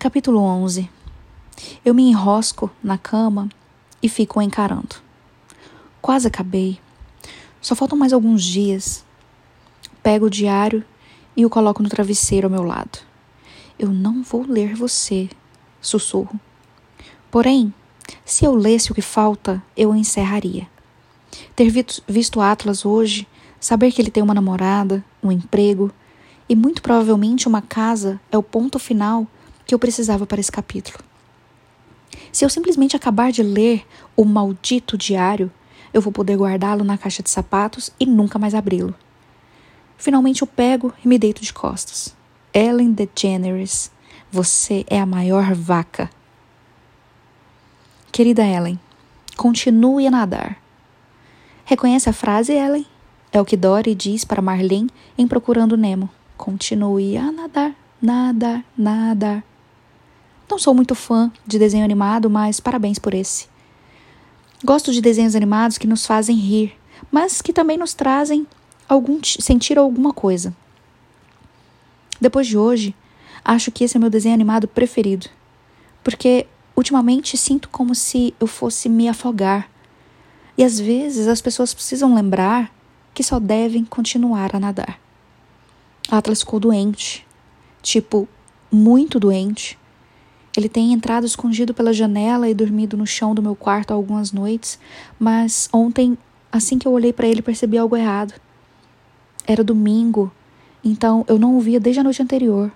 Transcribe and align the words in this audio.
Capítulo 0.00 0.40
11 0.40 0.88
Eu 1.84 1.92
me 1.92 2.08
enrosco 2.08 2.70
na 2.82 2.96
cama 2.96 3.50
e 4.02 4.08
fico 4.08 4.40
encarando. 4.40 4.96
Quase 6.00 6.26
acabei. 6.26 6.80
Só 7.60 7.74
faltam 7.74 7.98
mais 7.98 8.14
alguns 8.14 8.42
dias. 8.42 9.04
Pego 10.02 10.24
o 10.24 10.30
diário 10.30 10.82
e 11.36 11.44
o 11.44 11.50
coloco 11.50 11.82
no 11.82 11.90
travesseiro 11.90 12.46
ao 12.46 12.50
meu 12.50 12.62
lado. 12.62 13.00
Eu 13.78 13.90
não 13.90 14.22
vou 14.22 14.46
ler 14.48 14.74
você, 14.74 15.28
sussurro. 15.82 16.40
Porém, 17.30 17.70
se 18.24 18.46
eu 18.46 18.54
lesse 18.54 18.90
o 18.90 18.94
que 18.94 19.02
falta, 19.02 19.62
eu 19.76 19.94
encerraria. 19.94 20.66
Ter 21.54 21.70
visto 22.08 22.40
Atlas 22.40 22.86
hoje, 22.86 23.28
saber 23.60 23.92
que 23.92 24.00
ele 24.00 24.10
tem 24.10 24.22
uma 24.22 24.32
namorada, 24.32 25.04
um 25.22 25.30
emprego 25.30 25.92
e 26.48 26.56
muito 26.56 26.80
provavelmente 26.80 27.46
uma 27.46 27.60
casa 27.60 28.18
é 28.32 28.38
o 28.38 28.42
ponto 28.42 28.78
final 28.78 29.28
que 29.66 29.74
eu 29.74 29.78
precisava 29.78 30.26
para 30.26 30.40
esse 30.40 30.50
capítulo. 30.50 30.98
Se 32.32 32.44
eu 32.44 32.48
simplesmente 32.50 32.96
acabar 32.96 33.32
de 33.32 33.42
ler 33.42 33.86
o 34.16 34.24
maldito 34.24 34.96
diário, 34.96 35.50
eu 35.92 36.00
vou 36.00 36.12
poder 36.12 36.36
guardá-lo 36.36 36.84
na 36.84 36.96
caixa 36.96 37.22
de 37.22 37.30
sapatos 37.30 37.90
e 37.98 38.06
nunca 38.06 38.38
mais 38.38 38.54
abri-lo. 38.54 38.94
Finalmente 39.96 40.42
eu 40.42 40.46
pego 40.46 40.92
e 41.04 41.08
me 41.08 41.18
deito 41.18 41.42
de 41.42 41.52
costas. 41.52 42.14
Ellen 42.54 42.92
DeGeneres, 42.92 43.90
você 44.30 44.84
é 44.88 44.98
a 45.00 45.06
maior 45.06 45.54
vaca. 45.54 46.10
Querida 48.10 48.44
Ellen, 48.44 48.78
continue 49.36 50.06
a 50.06 50.10
nadar. 50.10 50.56
Reconhece 51.64 52.08
a 52.08 52.12
frase, 52.12 52.52
Ellen? 52.52 52.86
É 53.32 53.40
o 53.40 53.44
que 53.44 53.56
Dory 53.56 53.94
diz 53.94 54.24
para 54.24 54.42
Marlene 54.42 54.90
em 55.16 55.28
Procurando 55.28 55.76
Nemo. 55.76 56.10
Continue 56.36 57.16
a 57.16 57.30
nadar, 57.30 57.74
nadar, 58.02 58.64
nadar. 58.76 59.44
Não 60.50 60.58
sou 60.58 60.74
muito 60.74 60.96
fã 60.96 61.30
de 61.46 61.58
desenho 61.58 61.84
animado, 61.84 62.28
mas 62.28 62.58
parabéns 62.58 62.98
por 62.98 63.14
esse. 63.14 63.46
Gosto 64.64 64.92
de 64.92 65.00
desenhos 65.00 65.36
animados 65.36 65.78
que 65.78 65.86
nos 65.86 66.04
fazem 66.04 66.36
rir, 66.36 66.76
mas 67.10 67.40
que 67.40 67.52
também 67.52 67.78
nos 67.78 67.94
trazem 67.94 68.46
algum 68.88 69.20
sentir 69.22 69.78
alguma 69.78 70.12
coisa. 70.12 70.52
Depois 72.20 72.48
de 72.48 72.58
hoje, 72.58 72.94
acho 73.44 73.70
que 73.70 73.84
esse 73.84 73.96
é 73.96 74.00
meu 74.00 74.10
desenho 74.10 74.34
animado 74.34 74.66
preferido, 74.66 75.28
porque 76.02 76.46
ultimamente 76.76 77.36
sinto 77.36 77.68
como 77.68 77.94
se 77.94 78.34
eu 78.40 78.46
fosse 78.46 78.88
me 78.88 79.08
afogar 79.08 79.70
e 80.58 80.64
às 80.64 80.78
vezes 80.78 81.26
as 81.28 81.40
pessoas 81.40 81.72
precisam 81.72 82.14
lembrar 82.14 82.70
que 83.14 83.22
só 83.22 83.38
devem 83.38 83.84
continuar 83.84 84.54
a 84.54 84.60
nadar. 84.60 85.00
Atlas 86.10 86.40
ficou 86.40 86.60
doente, 86.60 87.26
tipo, 87.80 88.28
muito 88.70 89.18
doente. 89.18 89.78
Ele 90.56 90.68
tem 90.68 90.92
entrado 90.92 91.26
escondido 91.26 91.72
pela 91.72 91.92
janela 91.92 92.48
e 92.48 92.54
dormido 92.54 92.96
no 92.96 93.06
chão 93.06 93.34
do 93.34 93.42
meu 93.42 93.54
quarto 93.54 93.92
algumas 93.92 94.32
noites, 94.32 94.78
mas 95.18 95.68
ontem, 95.72 96.18
assim 96.50 96.78
que 96.78 96.86
eu 96.86 96.92
olhei 96.92 97.12
para 97.12 97.28
ele, 97.28 97.40
percebi 97.40 97.78
algo 97.78 97.96
errado. 97.96 98.34
Era 99.46 99.62
domingo, 99.62 100.32
então 100.84 101.24
eu 101.28 101.38
não 101.38 101.56
o 101.56 101.60
via 101.60 101.78
desde 101.78 102.00
a 102.00 102.04
noite 102.04 102.22
anterior. 102.22 102.72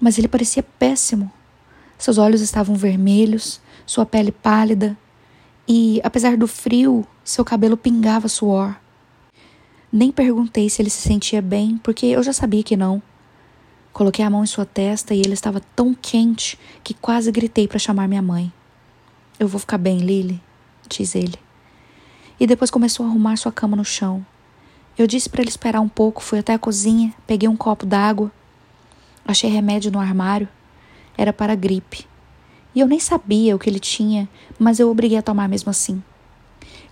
Mas 0.00 0.18
ele 0.18 0.26
parecia 0.26 0.62
péssimo. 0.62 1.30
Seus 1.96 2.18
olhos 2.18 2.40
estavam 2.40 2.74
vermelhos, 2.74 3.60
sua 3.86 4.04
pele 4.04 4.32
pálida, 4.32 4.96
e, 5.66 6.00
apesar 6.04 6.36
do 6.36 6.46
frio, 6.46 7.06
seu 7.24 7.44
cabelo 7.44 7.76
pingava 7.76 8.28
suor. 8.28 8.76
Nem 9.90 10.10
perguntei 10.10 10.68
se 10.68 10.82
ele 10.82 10.90
se 10.90 11.00
sentia 11.00 11.40
bem, 11.40 11.78
porque 11.82 12.06
eu 12.06 12.22
já 12.22 12.32
sabia 12.32 12.62
que 12.62 12.76
não. 12.76 13.00
Coloquei 13.94 14.24
a 14.24 14.28
mão 14.28 14.42
em 14.42 14.46
sua 14.46 14.66
testa 14.66 15.14
e 15.14 15.20
ele 15.20 15.34
estava 15.34 15.62
tão 15.76 15.94
quente 15.94 16.58
que 16.82 16.92
quase 16.92 17.30
gritei 17.30 17.68
para 17.68 17.78
chamar 17.78 18.08
minha 18.08 18.20
mãe. 18.20 18.52
Eu 19.38 19.46
vou 19.46 19.60
ficar 19.60 19.78
bem, 19.78 19.98
Lily, 19.98 20.42
diz 20.88 21.14
ele. 21.14 21.38
E 22.40 22.44
depois 22.44 22.72
começou 22.72 23.06
a 23.06 23.08
arrumar 23.08 23.36
sua 23.36 23.52
cama 23.52 23.76
no 23.76 23.84
chão. 23.84 24.26
Eu 24.98 25.06
disse 25.06 25.30
para 25.30 25.42
ele 25.42 25.48
esperar 25.48 25.80
um 25.80 25.88
pouco, 25.88 26.24
fui 26.24 26.40
até 26.40 26.52
a 26.52 26.58
cozinha, 26.58 27.14
peguei 27.24 27.48
um 27.48 27.56
copo 27.56 27.86
d'água. 27.86 28.32
Achei 29.24 29.48
remédio 29.48 29.92
no 29.92 30.00
armário. 30.00 30.48
Era 31.16 31.32
para 31.32 31.54
gripe. 31.54 32.04
E 32.74 32.80
eu 32.80 32.88
nem 32.88 32.98
sabia 32.98 33.54
o 33.54 33.60
que 33.60 33.70
ele 33.70 33.78
tinha, 33.78 34.28
mas 34.58 34.80
eu 34.80 34.90
obriguei 34.90 35.18
a 35.18 35.22
tomar 35.22 35.48
mesmo 35.48 35.70
assim. 35.70 36.02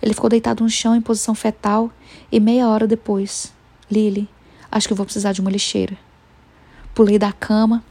Ele 0.01 0.13
ficou 0.13 0.29
deitado 0.29 0.63
no 0.63 0.69
chão 0.69 0.95
em 0.95 1.01
posição 1.01 1.35
fetal 1.35 1.91
e 2.31 2.39
meia 2.39 2.69
hora 2.69 2.87
depois, 2.87 3.53
Lily, 3.91 4.29
acho 4.71 4.87
que 4.87 4.93
vou 4.93 5.05
precisar 5.05 5.33
de 5.33 5.41
uma 5.41 5.51
lixeira. 5.51 5.97
Pulei 6.93 7.17
da 7.17 7.31
cama, 7.31 7.83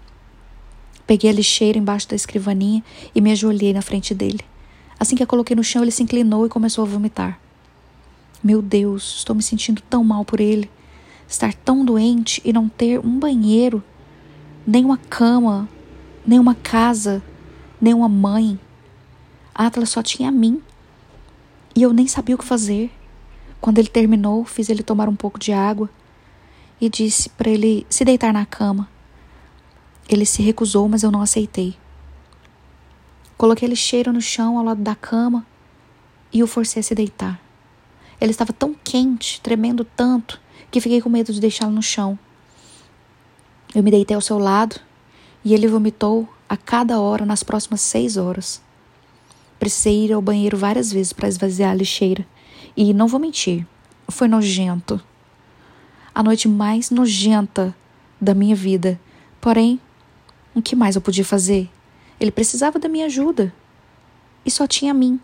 peguei 1.06 1.30
a 1.30 1.32
lixeira 1.32 1.78
embaixo 1.78 2.08
da 2.08 2.16
escrivaninha 2.16 2.82
e 3.14 3.20
me 3.20 3.32
ajoelhei 3.32 3.72
na 3.72 3.82
frente 3.82 4.14
dele. 4.14 4.40
Assim 4.98 5.16
que 5.16 5.22
a 5.22 5.26
coloquei 5.26 5.56
no 5.56 5.64
chão, 5.64 5.82
ele 5.82 5.90
se 5.90 6.02
inclinou 6.02 6.46
e 6.46 6.48
começou 6.48 6.84
a 6.84 6.88
vomitar. 6.88 7.38
Meu 8.42 8.62
Deus, 8.62 9.16
estou 9.18 9.34
me 9.34 9.42
sentindo 9.42 9.82
tão 9.82 10.04
mal 10.04 10.24
por 10.24 10.40
ele. 10.40 10.70
Estar 11.28 11.54
tão 11.54 11.84
doente 11.84 12.40
e 12.44 12.52
não 12.52 12.68
ter 12.68 12.98
um 13.00 13.18
banheiro, 13.18 13.82
nem 14.66 14.84
uma 14.84 14.96
cama, 14.96 15.68
nem 16.26 16.38
uma 16.38 16.54
casa 16.54 17.22
nem 17.82 17.92
uma 17.92 18.08
mãe. 18.08 18.60
Atlas 19.52 19.90
só 19.90 20.00
tinha 20.04 20.28
a 20.28 20.32
mim. 20.32 20.62
E 21.74 21.82
eu 21.82 21.92
nem 21.92 22.06
sabia 22.06 22.36
o 22.36 22.38
que 22.38 22.44
fazer. 22.44 22.92
Quando 23.60 23.78
ele 23.78 23.88
terminou, 23.88 24.44
fiz 24.44 24.68
ele 24.68 24.84
tomar 24.84 25.08
um 25.08 25.16
pouco 25.16 25.38
de 25.38 25.52
água 25.52 25.90
e 26.80 26.88
disse 26.88 27.28
para 27.30 27.50
ele 27.50 27.84
se 27.90 28.04
deitar 28.04 28.32
na 28.32 28.46
cama. 28.46 28.88
Ele 30.08 30.26
se 30.26 30.42
recusou, 30.42 30.88
mas 30.88 31.02
eu 31.02 31.10
não 31.10 31.22
aceitei. 31.22 31.76
Coloquei 33.36 33.68
ele 33.68 33.76
cheiro 33.76 34.12
no 34.12 34.20
chão 34.20 34.58
ao 34.58 34.64
lado 34.64 34.82
da 34.82 34.94
cama 34.94 35.46
e 36.32 36.42
o 36.42 36.46
forcei 36.46 36.80
a 36.80 36.82
se 36.82 36.94
deitar. 36.94 37.40
Ele 38.20 38.30
estava 38.30 38.52
tão 38.52 38.72
quente, 38.72 39.40
tremendo 39.40 39.84
tanto, 39.84 40.40
que 40.70 40.80
fiquei 40.80 41.00
com 41.00 41.08
medo 41.08 41.32
de 41.32 41.40
deixá-lo 41.40 41.72
no 41.72 41.82
chão. 41.82 42.18
Eu 43.74 43.82
me 43.82 43.90
deitei 43.90 44.14
ao 44.14 44.20
seu 44.20 44.38
lado 44.38 44.78
e 45.44 45.54
ele 45.54 45.66
vomitou 45.66 46.28
a 46.48 46.56
cada 46.56 47.00
hora 47.00 47.26
nas 47.26 47.42
próximas 47.42 47.80
seis 47.80 48.16
horas. 48.16 48.62
Precisei 49.58 50.06
ir 50.06 50.12
ao 50.12 50.22
banheiro 50.22 50.56
várias 50.56 50.92
vezes 50.92 51.12
para 51.12 51.28
esvaziar 51.28 51.70
a 51.70 51.74
lixeira. 51.74 52.26
E 52.76 52.92
não 52.92 53.08
vou 53.08 53.18
mentir, 53.18 53.66
foi 54.08 54.28
nojento. 54.28 55.00
A 56.14 56.22
noite 56.22 56.46
mais 56.46 56.90
nojenta 56.90 57.74
da 58.20 58.34
minha 58.34 58.54
vida. 58.54 59.00
Porém, 59.40 59.80
o 60.54 60.62
que 60.62 60.76
mais 60.76 60.96
eu 60.96 61.02
podia 61.02 61.24
fazer? 61.24 61.68
Ele 62.20 62.30
precisava 62.30 62.78
da 62.78 62.88
minha 62.88 63.06
ajuda. 63.06 63.52
E 64.44 64.50
só 64.50 64.66
tinha 64.66 64.90
a 64.90 64.94
mim. 64.94 65.18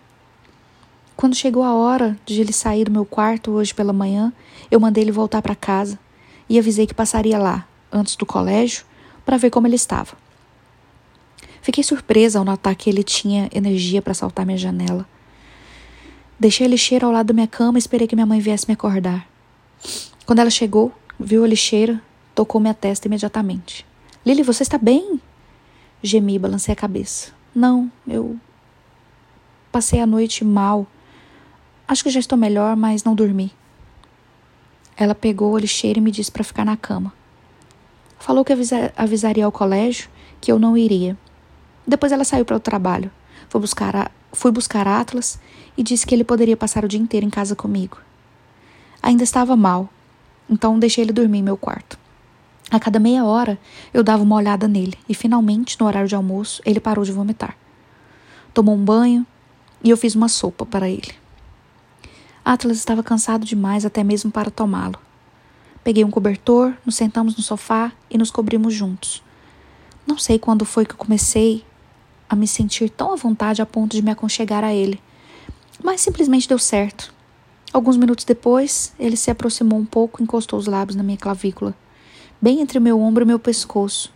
Quando 1.16 1.34
chegou 1.34 1.64
a 1.64 1.74
hora 1.74 2.16
de 2.24 2.40
ele 2.40 2.52
sair 2.52 2.84
do 2.84 2.90
meu 2.90 3.04
quarto 3.04 3.50
hoje 3.50 3.74
pela 3.74 3.92
manhã, 3.92 4.32
eu 4.70 4.78
mandei 4.78 5.02
ele 5.02 5.10
voltar 5.10 5.42
para 5.42 5.54
casa 5.54 5.98
e 6.48 6.58
avisei 6.58 6.86
que 6.86 6.94
passaria 6.94 7.38
lá, 7.38 7.66
antes 7.92 8.14
do 8.14 8.24
colégio, 8.24 8.84
para 9.24 9.36
ver 9.36 9.50
como 9.50 9.66
ele 9.66 9.74
estava. 9.74 10.16
Fiquei 11.60 11.82
surpresa 11.82 12.38
ao 12.38 12.44
notar 12.44 12.74
que 12.76 12.88
ele 12.88 13.02
tinha 13.02 13.50
energia 13.52 14.00
para 14.00 14.14
saltar 14.14 14.46
minha 14.46 14.56
janela. 14.56 15.06
Deixei 16.38 16.66
a 16.66 16.70
lixeira 16.70 17.04
ao 17.04 17.12
lado 17.12 17.26
da 17.26 17.34
minha 17.34 17.48
cama 17.48 17.76
e 17.76 17.80
esperei 17.80 18.06
que 18.06 18.14
minha 18.14 18.24
mãe 18.24 18.38
viesse 18.38 18.66
me 18.68 18.74
acordar. 18.74 19.28
Quando 20.24 20.38
ela 20.38 20.50
chegou, 20.50 20.92
viu 21.18 21.42
a 21.42 21.48
lixeira, 21.48 22.00
tocou 22.34 22.60
minha 22.60 22.74
testa 22.74 23.08
imediatamente. 23.08 23.87
Lily, 24.28 24.42
você 24.42 24.62
está 24.62 24.76
bem? 24.76 25.18
Gemi 26.02 26.38
balancei 26.38 26.74
a 26.74 26.76
cabeça. 26.76 27.32
Não, 27.54 27.90
eu 28.06 28.36
passei 29.72 30.00
a 30.00 30.06
noite 30.06 30.44
mal. 30.44 30.86
Acho 31.86 32.04
que 32.04 32.10
já 32.10 32.20
estou 32.20 32.36
melhor, 32.36 32.76
mas 32.76 33.02
não 33.02 33.14
dormi. 33.14 33.50
Ela 34.98 35.14
pegou 35.14 35.56
a 35.56 35.60
lixeira 35.60 35.98
e 35.98 36.02
me 36.02 36.10
disse 36.10 36.30
para 36.30 36.44
ficar 36.44 36.66
na 36.66 36.76
cama. 36.76 37.10
Falou 38.18 38.44
que 38.44 38.52
avisaria 38.94 39.46
ao 39.46 39.50
colégio 39.50 40.10
que 40.42 40.52
eu 40.52 40.58
não 40.58 40.76
iria 40.76 41.16
depois 41.88 42.12
ela 42.12 42.22
saiu 42.22 42.44
para 42.44 42.56
o 42.56 42.60
trabalho. 42.60 43.10
Fui 43.48 43.58
buscar, 43.62 43.96
a, 43.96 44.10
fui 44.34 44.52
buscar 44.52 44.86
Atlas 44.86 45.40
e 45.74 45.82
disse 45.82 46.06
que 46.06 46.14
ele 46.14 46.22
poderia 46.22 46.54
passar 46.54 46.84
o 46.84 46.88
dia 46.88 47.00
inteiro 47.00 47.24
em 47.24 47.30
casa 47.30 47.56
comigo. 47.56 47.96
Ainda 49.02 49.24
estava 49.24 49.56
mal, 49.56 49.88
então 50.50 50.78
deixei 50.78 51.02
ele 51.02 51.14
dormir 51.14 51.38
em 51.38 51.42
meu 51.42 51.56
quarto. 51.56 51.98
A 52.70 52.78
cada 52.78 52.98
meia 52.98 53.24
hora 53.24 53.58
eu 53.94 54.02
dava 54.02 54.22
uma 54.22 54.36
olhada 54.36 54.68
nele 54.68 54.94
e 55.08 55.14
finalmente, 55.14 55.78
no 55.80 55.86
horário 55.86 56.08
de 56.08 56.14
almoço, 56.14 56.60
ele 56.66 56.78
parou 56.78 57.04
de 57.04 57.12
vomitar. 57.12 57.56
Tomou 58.52 58.74
um 58.74 58.84
banho 58.84 59.26
e 59.82 59.90
eu 59.90 59.96
fiz 59.96 60.14
uma 60.14 60.28
sopa 60.28 60.66
para 60.66 60.88
ele. 60.88 61.14
Atlas 62.44 62.76
estava 62.76 63.02
cansado 63.02 63.44
demais 63.44 63.84
até 63.84 64.04
mesmo 64.04 64.30
para 64.30 64.50
tomá-lo. 64.50 64.98
Peguei 65.82 66.04
um 66.04 66.10
cobertor, 66.10 66.74
nos 66.84 66.96
sentamos 66.96 67.36
no 67.36 67.42
sofá 67.42 67.92
e 68.10 68.18
nos 68.18 68.30
cobrimos 68.30 68.74
juntos. 68.74 69.22
Não 70.06 70.18
sei 70.18 70.38
quando 70.38 70.64
foi 70.64 70.84
que 70.84 70.92
eu 70.92 70.98
comecei 70.98 71.64
a 72.28 72.36
me 72.36 72.46
sentir 72.46 72.90
tão 72.90 73.12
à 73.12 73.16
vontade 73.16 73.62
a 73.62 73.66
ponto 73.66 73.96
de 73.96 74.02
me 74.02 74.10
aconchegar 74.10 74.62
a 74.62 74.74
ele. 74.74 75.00
Mas 75.82 76.00
simplesmente 76.00 76.48
deu 76.48 76.58
certo. 76.58 77.14
Alguns 77.72 77.96
minutos 77.96 78.24
depois, 78.24 78.92
ele 78.98 79.16
se 79.16 79.30
aproximou 79.30 79.78
um 79.78 79.84
pouco 79.84 80.20
e 80.20 80.24
encostou 80.24 80.58
os 80.58 80.66
lábios 80.66 80.96
na 80.96 81.02
minha 81.02 81.16
clavícula, 81.16 81.74
bem 82.40 82.60
entre 82.60 82.78
meu 82.78 83.00
ombro 83.00 83.24
e 83.24 83.26
meu 83.26 83.38
pescoço. 83.38 84.12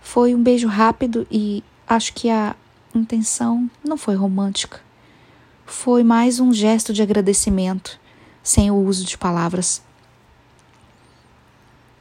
Foi 0.00 0.34
um 0.34 0.42
beijo 0.42 0.68
rápido 0.68 1.26
e 1.30 1.62
acho 1.86 2.12
que 2.12 2.30
a 2.30 2.54
intenção 2.94 3.70
não 3.84 3.96
foi 3.96 4.14
romântica. 4.14 4.80
Foi 5.66 6.02
mais 6.02 6.40
um 6.40 6.52
gesto 6.52 6.92
de 6.92 7.02
agradecimento, 7.02 8.00
sem 8.42 8.70
o 8.70 8.76
uso 8.76 9.04
de 9.04 9.18
palavras. 9.18 9.82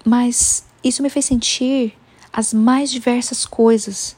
Mas 0.06 0.64
isso 0.84 1.04
me 1.04 1.10
fez 1.10 1.26
sentir 1.26 1.98
as 2.32 2.54
mais 2.54 2.90
diversas 2.90 3.46
coisas. 3.46 4.16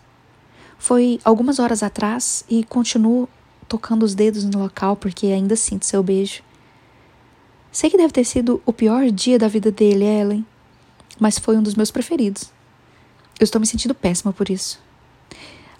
Foi 0.77 1.19
algumas 1.23 1.57
horas 1.57 1.81
atrás 1.81 2.43
e 2.49 2.63
continuo 2.63 3.27
tocando 3.67 4.03
os 4.03 4.13
dedos 4.13 4.43
no 4.43 4.59
local 4.59 4.95
porque 4.95 5.27
ainda 5.27 5.55
sinto 5.55 5.85
seu 5.85 6.03
beijo. 6.03 6.43
Sei 7.71 7.89
que 7.89 7.97
deve 7.97 8.13
ter 8.13 8.23
sido 8.23 8.61
o 8.65 8.73
pior 8.73 9.09
dia 9.11 9.37
da 9.37 9.47
vida 9.47 9.71
dele, 9.71 10.03
Ellen, 10.03 10.45
mas 11.19 11.37
foi 11.37 11.57
um 11.57 11.63
dos 11.63 11.75
meus 11.75 11.91
preferidos. 11.91 12.51
Eu 13.39 13.43
estou 13.43 13.59
me 13.59 13.67
sentindo 13.67 13.93
péssima 13.93 14.33
por 14.33 14.49
isso. 14.49 14.79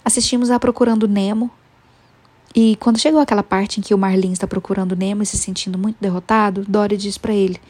Assistimos 0.04 0.50
a 0.50 0.58
Procurando 0.58 1.08
Nemo 1.08 1.50
e 2.54 2.76
quando 2.76 2.98
chegou 2.98 3.20
aquela 3.20 3.42
parte 3.42 3.78
em 3.78 3.82
que 3.82 3.94
o 3.94 3.98
Marlin 3.98 4.32
está 4.32 4.46
procurando 4.46 4.96
Nemo 4.96 5.22
e 5.22 5.26
se 5.26 5.38
sentindo 5.38 5.78
muito 5.78 5.98
derrotado, 6.00 6.64
Dory 6.66 6.96
diz 6.96 7.16
para 7.16 7.32
ele: 7.32 7.60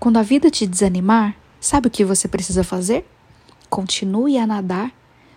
Quando 0.00 0.16
a 0.16 0.22
vida 0.22 0.50
te 0.50 0.66
desanimar, 0.66 1.36
sabe 1.60 1.88
o 1.88 1.90
que 1.90 2.04
você 2.04 2.26
precisa 2.26 2.64
fazer? 2.64 3.06
Continue 3.68 4.38
a 4.38 4.46
nadar, 4.46 4.90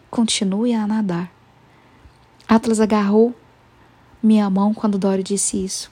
continue 0.10 0.74
a 0.74 0.88
nadar. 0.88 1.30
Atlas 2.48 2.80
agarrou 2.80 3.36
minha 4.24 4.50
mão 4.50 4.74
quando 4.74 4.98
Dory 4.98 5.24
disse 5.24 5.64
isso. 5.64 5.92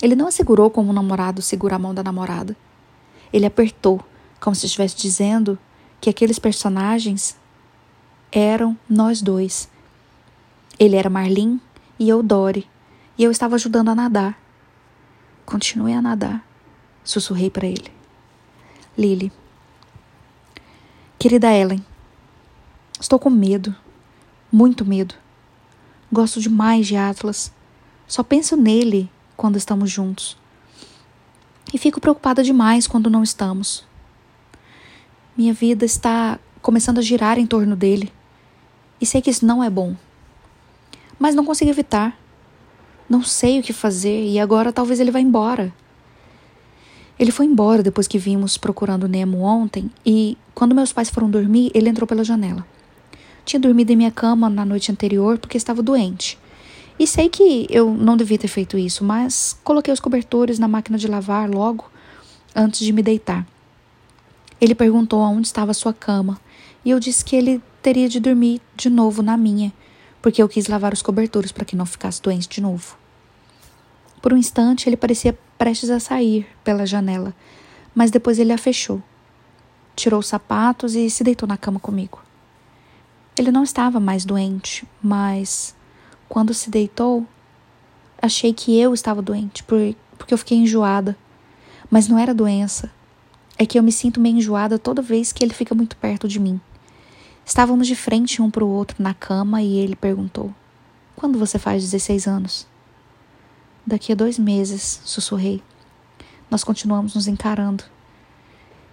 Ele 0.00 0.14
não 0.14 0.28
a 0.28 0.30
segurou 0.30 0.70
como 0.70 0.90
um 0.90 0.94
namorado 0.94 1.42
segura 1.42 1.76
a 1.76 1.78
mão 1.78 1.92
da 1.92 2.02
namorada. 2.02 2.56
Ele 3.32 3.44
apertou, 3.44 4.00
como 4.40 4.54
se 4.54 4.66
estivesse 4.66 4.96
dizendo 4.96 5.58
que 6.00 6.10
aqueles 6.10 6.38
personagens 6.38 7.36
eram 8.30 8.76
nós 8.88 9.20
dois. 9.22 9.68
Ele 10.78 10.96
era 10.96 11.10
Marlin 11.10 11.60
e 11.98 12.08
eu 12.08 12.22
Dory, 12.22 12.68
e 13.16 13.24
eu 13.24 13.30
estava 13.30 13.56
ajudando 13.56 13.88
a 13.88 13.94
nadar. 13.94 14.38
Continue 15.44 15.94
a 15.94 16.02
nadar, 16.02 16.44
sussurrei 17.02 17.50
para 17.50 17.66
ele. 17.66 17.90
Lily. 18.96 19.32
Querida 21.18 21.52
Ellen, 21.52 21.84
estou 23.00 23.18
com 23.18 23.30
medo, 23.30 23.74
muito 24.52 24.84
medo. 24.84 25.14
Gosto 26.12 26.40
demais 26.40 26.86
de 26.86 26.96
Atlas. 26.96 27.52
Só 28.06 28.22
penso 28.22 28.56
nele 28.56 29.10
quando 29.36 29.56
estamos 29.56 29.90
juntos. 29.90 30.36
E 31.72 31.78
fico 31.78 32.00
preocupada 32.00 32.42
demais 32.42 32.86
quando 32.86 33.10
não 33.10 33.22
estamos. 33.22 33.87
Minha 35.38 35.54
vida 35.54 35.86
está 35.86 36.38
começando 36.60 36.98
a 36.98 37.02
girar 37.02 37.38
em 37.38 37.46
torno 37.46 37.74
dele. 37.74 38.12
E 39.00 39.06
sei 39.06 39.22
que 39.22 39.30
isso 39.30 39.46
não 39.46 39.64
é 39.64 39.70
bom 39.70 39.94
mas 41.18 41.34
não 41.34 41.44
consigo 41.44 41.70
evitar. 41.70 42.16
Não 43.08 43.22
sei 43.22 43.58
o 43.58 43.62
que 43.62 43.72
fazer 43.72 44.26
e 44.26 44.38
agora 44.38 44.72
talvez 44.72 45.00
ele 45.00 45.10
vá 45.10 45.18
embora. 45.18 45.72
Ele 47.18 47.32
foi 47.32 47.46
embora 47.46 47.82
depois 47.82 48.06
que 48.06 48.18
vimos 48.18 48.56
procurando 48.56 49.08
Nemo 49.08 49.40
ontem 49.40 49.90
e, 50.06 50.36
quando 50.54 50.74
meus 50.74 50.92
pais 50.92 51.10
foram 51.10 51.28
dormir, 51.28 51.70
ele 51.74 51.88
entrou 51.88 52.06
pela 52.06 52.22
janela. 52.22 52.64
Tinha 53.44 53.58
dormido 53.58 53.90
em 53.90 53.96
minha 53.96 54.10
cama 54.10 54.48
na 54.48 54.64
noite 54.64 54.92
anterior 54.92 55.38
porque 55.38 55.56
estava 55.56 55.82
doente. 55.82 56.38
E 56.98 57.06
sei 57.06 57.28
que 57.28 57.66
eu 57.70 57.92
não 57.92 58.16
devia 58.16 58.38
ter 58.38 58.48
feito 58.48 58.76
isso, 58.76 59.02
mas 59.04 59.58
coloquei 59.64 59.92
os 59.92 60.00
cobertores 60.00 60.58
na 60.58 60.68
máquina 60.68 60.98
de 60.98 61.08
lavar 61.08 61.48
logo 61.48 61.90
antes 62.54 62.80
de 62.80 62.92
me 62.92 63.02
deitar. 63.02 63.46
Ele 64.60 64.74
perguntou 64.74 65.22
aonde 65.22 65.46
estava 65.46 65.72
sua 65.74 65.92
cama 65.92 66.40
e 66.84 66.90
eu 66.90 66.98
disse 66.98 67.24
que 67.24 67.36
ele 67.36 67.62
teria 67.82 68.08
de 68.08 68.20
dormir 68.20 68.60
de 68.76 68.90
novo 68.90 69.22
na 69.22 69.36
minha 69.36 69.72
porque 70.20 70.42
eu 70.42 70.48
quis 70.48 70.66
lavar 70.66 70.92
os 70.92 71.02
cobertores 71.02 71.52
para 71.52 71.64
que 71.64 71.76
não 71.76 71.86
ficasse 71.86 72.20
doente 72.20 72.48
de 72.48 72.60
novo. 72.60 72.96
Por 74.20 74.32
um 74.32 74.36
instante 74.36 74.88
ele 74.88 74.96
parecia 74.96 75.38
prestes 75.56 75.90
a 75.90 76.00
sair 76.00 76.46
pela 76.64 76.86
janela, 76.86 77.34
mas 77.94 78.10
depois 78.10 78.38
ele 78.38 78.52
a 78.52 78.58
fechou. 78.58 79.02
Tirou 79.94 80.20
os 80.20 80.26
sapatos 80.26 80.94
e 80.94 81.08
se 81.10 81.24
deitou 81.24 81.48
na 81.48 81.56
cama 81.56 81.80
comigo. 81.80 82.22
Ele 83.36 83.52
não 83.52 83.62
estava 83.62 84.00
mais 84.00 84.24
doente, 84.24 84.86
mas 85.02 85.74
quando 86.28 86.52
se 86.52 86.70
deitou, 86.70 87.26
achei 88.20 88.52
que 88.52 88.78
eu 88.78 88.92
estava 88.92 89.22
doente, 89.22 89.62
porque 89.62 89.96
eu 90.34 90.38
fiquei 90.38 90.58
enjoada. 90.58 91.16
Mas 91.90 92.08
não 92.08 92.18
era 92.18 92.34
doença. 92.34 92.92
É 93.58 93.66
que 93.66 93.76
eu 93.76 93.82
me 93.82 93.90
sinto 93.90 94.20
meio 94.20 94.36
enjoada 94.36 94.78
toda 94.78 95.02
vez 95.02 95.32
que 95.32 95.44
ele 95.44 95.52
fica 95.52 95.74
muito 95.74 95.96
perto 95.96 96.28
de 96.28 96.38
mim. 96.38 96.60
Estávamos 97.44 97.88
de 97.88 97.96
frente 97.96 98.40
um 98.40 98.50
para 98.50 98.64
o 98.64 98.68
outro 98.68 99.02
na 99.02 99.12
cama 99.12 99.60
e 99.60 99.78
ele 99.78 99.96
perguntou: 99.96 100.54
Quando 101.16 101.38
você 101.38 101.58
faz 101.58 101.82
16 101.82 102.28
anos? 102.28 102.66
Daqui 103.84 104.12
a 104.12 104.14
dois 104.14 104.38
meses, 104.38 105.00
sussurrei. 105.04 105.62
Nós 106.48 106.62
continuamos 106.62 107.14
nos 107.14 107.26
encarando 107.26 107.82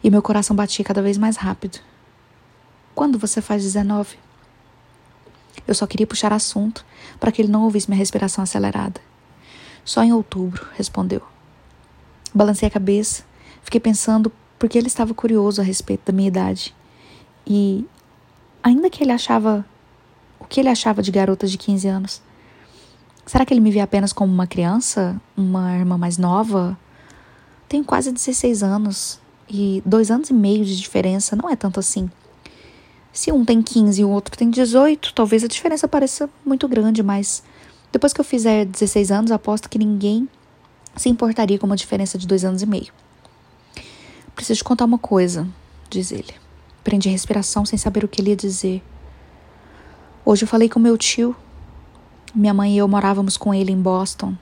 e 0.03 0.09
meu 0.09 0.21
coração 0.21 0.55
batia 0.55 0.83
cada 0.83 1.01
vez 1.01 1.17
mais 1.17 1.35
rápido. 1.37 1.79
Quando 2.95 3.19
você 3.19 3.41
faz 3.41 3.61
19? 3.63 4.17
Eu 5.67 5.75
só 5.75 5.85
queria 5.85 6.07
puxar 6.07 6.31
assunto 6.31 6.85
para 7.19 7.31
que 7.31 7.41
ele 7.41 7.51
não 7.51 7.63
ouvisse 7.63 7.89
minha 7.89 7.97
respiração 7.97 8.43
acelerada. 8.43 9.01
Só 9.83 10.03
em 10.03 10.13
outubro, 10.13 10.65
respondeu. 10.75 11.21
Balancei 12.33 12.67
a 12.67 12.71
cabeça, 12.71 13.23
fiquei 13.63 13.79
pensando 13.79 14.31
porque 14.57 14.77
ele 14.77 14.87
estava 14.87 15.13
curioso 15.13 15.61
a 15.61 15.63
respeito 15.63 16.01
da 16.05 16.13
minha 16.13 16.27
idade. 16.27 16.75
E 17.45 17.85
ainda 18.63 18.89
que 18.89 19.03
ele 19.03 19.11
achava. 19.11 19.65
O 20.39 20.45
que 20.45 20.59
ele 20.59 20.69
achava 20.69 21.01
de 21.01 21.11
garotas 21.11 21.49
de 21.51 21.57
15 21.57 21.87
anos? 21.87 22.21
Será 23.25 23.45
que 23.45 23.53
ele 23.53 23.61
me 23.61 23.71
via 23.71 23.83
apenas 23.83 24.13
como 24.13 24.31
uma 24.31 24.45
criança? 24.45 25.19
Uma 25.35 25.75
irmã 25.75 25.97
mais 25.97 26.17
nova? 26.17 26.77
Tenho 27.67 27.83
quase 27.83 28.11
16 28.11 28.61
anos 28.61 29.19
e 29.49 29.81
dois 29.85 30.11
anos 30.11 30.29
e 30.29 30.33
meio 30.33 30.63
de 30.63 30.77
diferença 30.77 31.35
não 31.35 31.49
é 31.49 31.55
tanto 31.55 31.79
assim. 31.79 32.09
Se 33.11 33.31
um 33.31 33.45
tem 33.45 33.61
15 33.61 34.01
e 34.01 34.05
o 34.05 34.09
outro 34.09 34.37
tem 34.37 34.49
18, 34.49 35.13
talvez 35.13 35.43
a 35.43 35.47
diferença 35.47 35.87
pareça 35.87 36.29
muito 36.45 36.67
grande, 36.67 37.01
mas 37.01 37.43
depois 37.91 38.11
que 38.11 38.19
eu 38.19 38.25
fizer 38.25 38.65
16 38.65 39.09
anos, 39.11 39.31
aposto 39.31 39.69
que 39.69 39.79
ninguém 39.79 40.27
se 40.95 41.09
importaria 41.09 41.57
com 41.57 41.65
uma 41.65 41.77
diferença 41.77 42.17
de 42.17 42.27
dois 42.27 42.43
anos 42.43 42.61
e 42.61 42.65
meio. 42.65 42.91
Preciso 44.35 44.57
te 44.57 44.63
contar 44.63 44.85
uma 44.85 44.97
coisa, 44.97 45.47
diz 45.89 46.11
ele. 46.11 46.33
Prendi 46.83 47.07
a 47.07 47.11
respiração 47.11 47.65
sem 47.65 47.79
saber 47.79 48.03
o 48.03 48.07
que 48.07 48.21
ele 48.21 48.31
ia 48.31 48.35
dizer. 48.35 48.83
Hoje 50.25 50.43
eu 50.43 50.47
falei 50.47 50.67
com 50.67 50.79
meu 50.79 50.97
tio. 50.97 51.35
Minha 52.33 52.53
mãe 52.53 52.75
e 52.75 52.77
eu 52.77 52.87
morávamos 52.87 53.37
com 53.37 53.53
ele 53.53 53.71
em 53.71 53.81
Boston. 53.81 54.35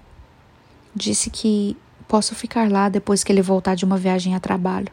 Disse 0.96 1.30
que 1.30 1.78
posso 2.08 2.34
ficar 2.34 2.72
lá 2.72 2.90
depois 2.90 3.24
que 3.24 3.32
ele 3.32 3.42
voltar 3.42 3.76
de 3.76 3.86
uma 3.86 3.98
viagem 3.98 4.34
a 4.34 4.40
trabalho. 4.40 4.92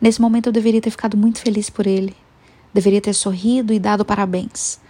Nesse 0.00 0.20
momento 0.20 0.46
eu 0.46 0.52
deveria 0.52 0.80
ter 0.80 0.90
ficado 0.90 1.16
muito 1.16 1.38
feliz 1.38 1.70
por 1.70 1.86
ele. 1.86 2.14
Deveria 2.74 3.00
ter 3.00 3.14
sorrido 3.14 3.72
e 3.72 3.78
dado 3.78 4.04
parabéns. 4.04 4.80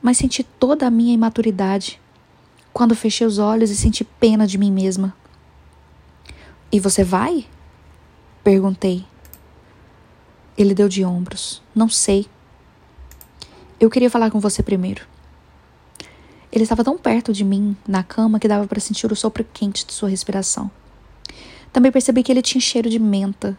Mas 0.00 0.16
senti 0.16 0.42
toda 0.42 0.86
a 0.86 0.90
minha 0.90 1.14
imaturidade 1.14 2.00
quando 2.72 2.94
fechei 2.94 3.26
os 3.26 3.38
olhos 3.38 3.70
e 3.70 3.76
senti 3.76 4.04
pena 4.04 4.46
de 4.46 4.56
mim 4.56 4.72
mesma. 4.72 5.14
E 6.72 6.80
você 6.80 7.04
vai? 7.04 7.46
Perguntei. 8.48 9.04
Ele 10.56 10.72
deu 10.72 10.88
de 10.88 11.04
ombros. 11.04 11.60
Não 11.74 11.86
sei. 11.86 12.26
Eu 13.78 13.90
queria 13.90 14.08
falar 14.08 14.30
com 14.30 14.40
você 14.40 14.62
primeiro. 14.62 15.06
Ele 16.50 16.62
estava 16.62 16.82
tão 16.82 16.96
perto 16.96 17.30
de 17.30 17.44
mim, 17.44 17.76
na 17.86 18.02
cama, 18.02 18.40
que 18.40 18.48
dava 18.48 18.66
para 18.66 18.80
sentir 18.80 19.12
o 19.12 19.14
sopro 19.14 19.44
quente 19.52 19.84
de 19.84 19.92
sua 19.92 20.08
respiração. 20.08 20.70
Também 21.70 21.92
percebi 21.92 22.22
que 22.22 22.32
ele 22.32 22.40
tinha 22.40 22.58
cheiro 22.58 22.88
de 22.88 22.98
menta. 22.98 23.54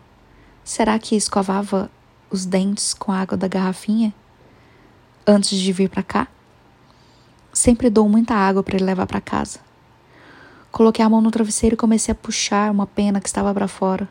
Será 0.63 0.97
que 0.97 1.15
escovava 1.15 1.91
os 2.31 2.47
dentes 2.47 2.91
com 2.95 3.11
a 3.11 3.19
água 3.19 3.37
da 3.37 3.47
garrafinha? 3.47 4.11
Antes 5.23 5.59
de 5.59 5.71
vir 5.71 5.87
para 5.87 6.01
cá? 6.01 6.27
Sempre 7.53 7.91
dou 7.91 8.09
muita 8.09 8.33
água 8.33 8.63
para 8.63 8.75
ele 8.75 8.85
levar 8.85 9.05
para 9.05 9.21
casa. 9.21 9.59
Coloquei 10.71 11.05
a 11.05 11.09
mão 11.09 11.21
no 11.21 11.29
travesseiro 11.29 11.75
e 11.75 11.77
comecei 11.77 12.11
a 12.11 12.15
puxar 12.15 12.71
uma 12.71 12.87
pena 12.87 13.21
que 13.21 13.27
estava 13.27 13.53
para 13.53 13.67
fora. 13.67 14.09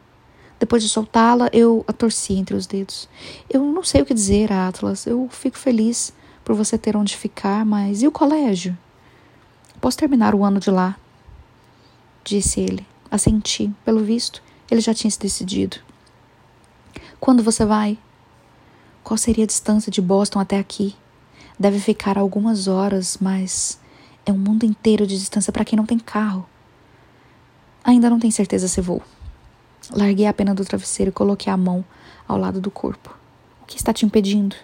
Depois 0.59 0.83
de 0.83 0.89
soltá-la, 0.89 1.49
eu 1.53 1.85
a 1.87 1.93
torci 1.93 2.35
entre 2.35 2.57
os 2.57 2.67
dedos. 2.67 3.09
Eu 3.49 3.63
não 3.63 3.85
sei 3.85 4.03
o 4.03 4.07
que 4.07 4.13
dizer, 4.13 4.53
Atlas. 4.53 5.07
Eu 5.07 5.29
fico 5.31 5.57
feliz 5.57 6.13
por 6.45 6.55
você 6.55 6.77
ter 6.77 6.97
onde 6.97 7.17
ficar, 7.17 7.65
mas 7.65 8.03
e 8.03 8.09
o 8.09 8.13
colégio? 8.13 8.77
Posso 9.81 9.97
terminar 9.97 10.35
o 10.35 10.45
ano 10.45 10.59
de 10.59 10.71
lá? 10.71 10.97
Disse 12.25 12.61
ele. 12.61 12.87
Assenti. 13.11 13.73
Pelo 13.85 14.01
visto, 14.01 14.43
ele 14.71 14.81
já 14.81 14.93
tinha 14.93 15.11
se 15.11 15.19
decidido. 15.19 15.79
Quando 17.21 17.43
você 17.43 17.65
vai? 17.65 17.97
Qual 19.05 19.17
seria 19.17 19.45
a 19.45 19.47
distância 19.47 19.91
de 19.91 20.03
Boston 20.03 20.41
até 20.41 20.59
aqui? 20.59 20.95
Deve 21.59 21.79
ficar 21.79 22.19
algumas 22.19 22.69
horas, 22.69 23.19
mas 23.21 23.81
é 24.27 24.33
um 24.33 24.39
mundo 24.39 24.65
inteiro 24.65 25.07
de 25.07 25.19
distância 25.19 25.53
para 25.53 25.65
quem 25.65 25.77
não 25.77 25.87
tem 25.87 25.99
carro. 25.99 26.47
Ainda 27.83 28.11
não 28.11 28.19
tenho 28.19 28.33
certeza 28.33 28.69
se 28.69 28.81
vou. 28.81 29.03
Larguei 29.91 30.27
a 30.27 30.33
pena 30.33 30.55
do 30.55 30.65
travesseiro 30.65 31.11
e 31.11 31.13
coloquei 31.13 31.53
a 31.53 31.57
mão 31.57 31.85
ao 32.27 32.37
lado 32.37 32.61
do 32.61 32.71
corpo. 32.71 33.17
O 33.63 33.67
que 33.67 33.77
está 33.77 33.93
te 33.93 34.05
impedindo? 34.05 34.55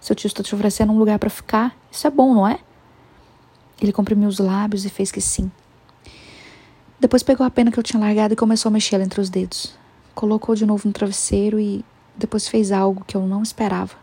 Seu 0.00 0.14
tio 0.14 0.28
está 0.28 0.42
te 0.42 0.54
oferecendo 0.54 0.92
um 0.92 0.98
lugar 0.98 1.18
para 1.18 1.30
ficar. 1.30 1.76
Isso 1.90 2.06
é 2.06 2.10
bom, 2.10 2.34
não 2.34 2.46
é? 2.46 2.58
Ele 3.80 3.92
comprimiu 3.92 4.28
os 4.28 4.38
lábios 4.38 4.84
e 4.84 4.90
fez 4.90 5.10
que 5.10 5.20
sim. 5.20 5.50
Depois 7.00 7.22
pegou 7.22 7.44
a 7.46 7.50
pena 7.50 7.70
que 7.70 7.78
eu 7.78 7.82
tinha 7.82 8.00
largado 8.00 8.34
e 8.34 8.36
começou 8.36 8.68
a 8.68 8.72
mexê-la 8.72 9.04
entre 9.04 9.20
os 9.20 9.28
dedos. 9.28 9.74
Colocou 10.14 10.54
de 10.54 10.64
novo 10.64 10.86
no 10.86 10.92
travesseiro 10.92 11.58
e 11.60 11.84
depois 12.16 12.48
fez 12.48 12.72
algo 12.72 13.04
que 13.06 13.16
eu 13.16 13.26
não 13.26 13.42
esperava. 13.42 13.94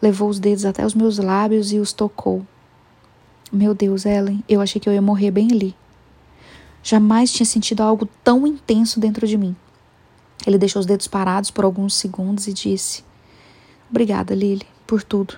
Levou 0.00 0.28
os 0.28 0.38
dedos 0.38 0.64
até 0.64 0.84
os 0.84 0.94
meus 0.94 1.18
lábios 1.18 1.72
e 1.72 1.78
os 1.78 1.92
tocou. 1.92 2.46
Meu 3.52 3.74
Deus, 3.74 4.04
Ellen, 4.04 4.42
eu 4.48 4.60
achei 4.60 4.80
que 4.80 4.88
eu 4.88 4.92
ia 4.92 5.02
morrer 5.02 5.30
bem 5.30 5.48
ali. 5.50 5.76
Jamais 6.82 7.32
tinha 7.32 7.46
sentido 7.46 7.82
algo 7.82 8.06
tão 8.22 8.46
intenso 8.46 9.00
dentro 9.00 9.26
de 9.26 9.36
mim. 9.36 9.56
Ele 10.48 10.56
deixou 10.56 10.80
os 10.80 10.86
dedos 10.86 11.06
parados 11.06 11.50
por 11.50 11.62
alguns 11.62 11.92
segundos 11.94 12.46
e 12.46 12.54
disse: 12.54 13.04
Obrigada, 13.90 14.34
Lily, 14.34 14.66
por 14.86 15.02
tudo. 15.02 15.36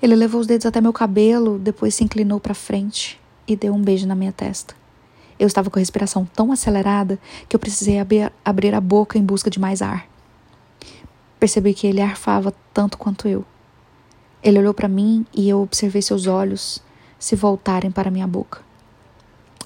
Ele 0.00 0.14
levou 0.14 0.40
os 0.40 0.46
dedos 0.46 0.64
até 0.64 0.80
meu 0.80 0.92
cabelo, 0.92 1.58
depois 1.58 1.96
se 1.96 2.04
inclinou 2.04 2.38
para 2.38 2.54
frente 2.54 3.20
e 3.44 3.56
deu 3.56 3.74
um 3.74 3.82
beijo 3.82 4.06
na 4.06 4.14
minha 4.14 4.30
testa. 4.30 4.72
Eu 5.36 5.48
estava 5.48 5.68
com 5.68 5.80
a 5.80 5.82
respiração 5.82 6.24
tão 6.32 6.52
acelerada 6.52 7.18
que 7.48 7.56
eu 7.56 7.58
precisei 7.58 7.98
abrir, 7.98 8.32
abrir 8.44 8.72
a 8.72 8.80
boca 8.80 9.18
em 9.18 9.24
busca 9.24 9.50
de 9.50 9.58
mais 9.58 9.82
ar. 9.82 10.06
Percebi 11.40 11.74
que 11.74 11.88
ele 11.88 12.00
arfava 12.00 12.54
tanto 12.72 12.96
quanto 12.96 13.26
eu. 13.26 13.44
Ele 14.44 14.60
olhou 14.60 14.72
para 14.72 14.86
mim 14.86 15.26
e 15.34 15.48
eu 15.48 15.60
observei 15.60 16.02
seus 16.02 16.28
olhos 16.28 16.80
se 17.18 17.34
voltarem 17.34 17.90
para 17.90 18.12
minha 18.12 18.28
boca. 18.28 18.60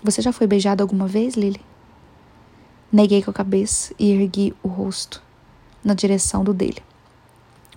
Você 0.03 0.23
já 0.23 0.33
foi 0.33 0.47
beijado 0.47 0.83
alguma 0.83 1.07
vez, 1.07 1.35
Lily? 1.35 1.61
Neguei 2.93 3.23
com 3.23 3.31
a 3.31 3.35
cabeça 3.35 3.95
e 3.99 4.13
ergui 4.13 4.55
o 4.63 4.69
rosto 4.69 5.23
na 5.83 5.95
direção 5.95 6.45
do 6.45 6.53
dele, 6.53 6.83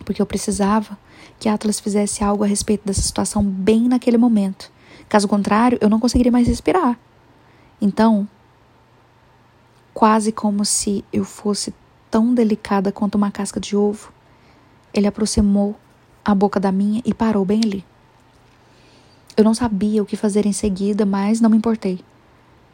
porque 0.03 0.21
eu 0.21 0.25
precisava 0.25 0.97
que 1.39 1.47
Atlas 1.47 1.79
fizesse 1.79 2.21
algo 2.21 2.43
a 2.43 2.47
respeito 2.47 2.85
dessa 2.85 3.01
situação 3.01 3.41
bem 3.41 3.87
naquele 3.87 4.17
momento. 4.17 4.69
Caso 5.07 5.27
contrário, 5.27 5.77
eu 5.79 5.89
não 5.89 5.99
conseguiria 6.01 6.31
mais 6.31 6.47
respirar. 6.47 6.99
Então, 7.81 8.27
quase 9.93 10.31
como 10.31 10.65
se 10.65 11.03
eu 11.13 11.23
fosse 11.23 11.73
tão 12.11 12.33
delicada 12.33 12.91
quanto 12.91 13.15
uma 13.15 13.31
casca 13.31 13.59
de 13.59 13.75
ovo, 13.75 14.11
ele 14.93 15.07
aproximou 15.07 15.75
a 16.23 16.35
boca 16.35 16.59
da 16.59 16.71
minha 16.71 17.01
e 17.05 17.13
parou 17.13 17.45
bem 17.45 17.61
ali. 17.63 17.85
Eu 19.37 19.43
não 19.43 19.53
sabia 19.53 20.01
o 20.01 20.05
que 20.05 20.15
fazer 20.15 20.45
em 20.45 20.53
seguida, 20.53 21.05
mas 21.05 21.39
não 21.39 21.49
me 21.49 21.57
importei. 21.57 21.99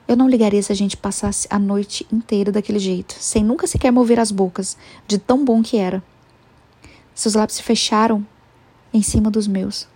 Eu 0.08 0.15
não 0.15 0.27
ligaria 0.27 0.62
se 0.62 0.72
a 0.72 0.75
gente 0.75 0.98
passasse 0.98 1.48
a 1.50 1.58
noite 1.58 2.05
inteira 2.12 2.51
daquele 2.51 2.79
jeito, 2.79 3.15
sem 3.20 3.43
nunca 3.43 3.67
sequer 3.67 3.91
mover 3.91 4.20
as 4.20 4.31
bocas, 4.31 4.77
de 5.08 5.17
tão 5.17 5.46
bom 5.46 5.62
que 5.62 5.77
era. 5.77 6.03
Seus 7.13 7.36
lábios 7.36 7.58
se 7.58 7.63
fecharam 7.63 8.25
em 8.93 9.01
cima 9.01 9.29
dos 9.31 9.48
meus. 9.48 9.88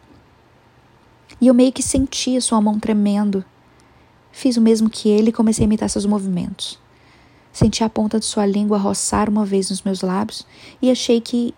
E 1.39 1.47
eu 1.47 1.53
meio 1.53 1.71
que 1.71 1.83
sentia 1.83 2.39
sua 2.39 2.61
mão 2.61 2.79
tremendo. 2.79 3.43
Fiz 4.31 4.57
o 4.57 4.61
mesmo 4.61 4.89
que 4.89 5.09
ele 5.09 5.29
e 5.29 5.33
comecei 5.33 5.63
a 5.63 5.67
imitar 5.67 5.89
seus 5.89 6.05
movimentos. 6.05 6.79
Senti 7.51 7.83
a 7.83 7.89
ponta 7.89 8.19
de 8.19 8.25
sua 8.25 8.45
língua 8.45 8.77
roçar 8.77 9.29
uma 9.29 9.45
vez 9.45 9.69
nos 9.69 9.81
meus 9.81 10.01
lábios 10.01 10.45
e 10.81 10.91
achei 10.91 11.21
que 11.21 11.53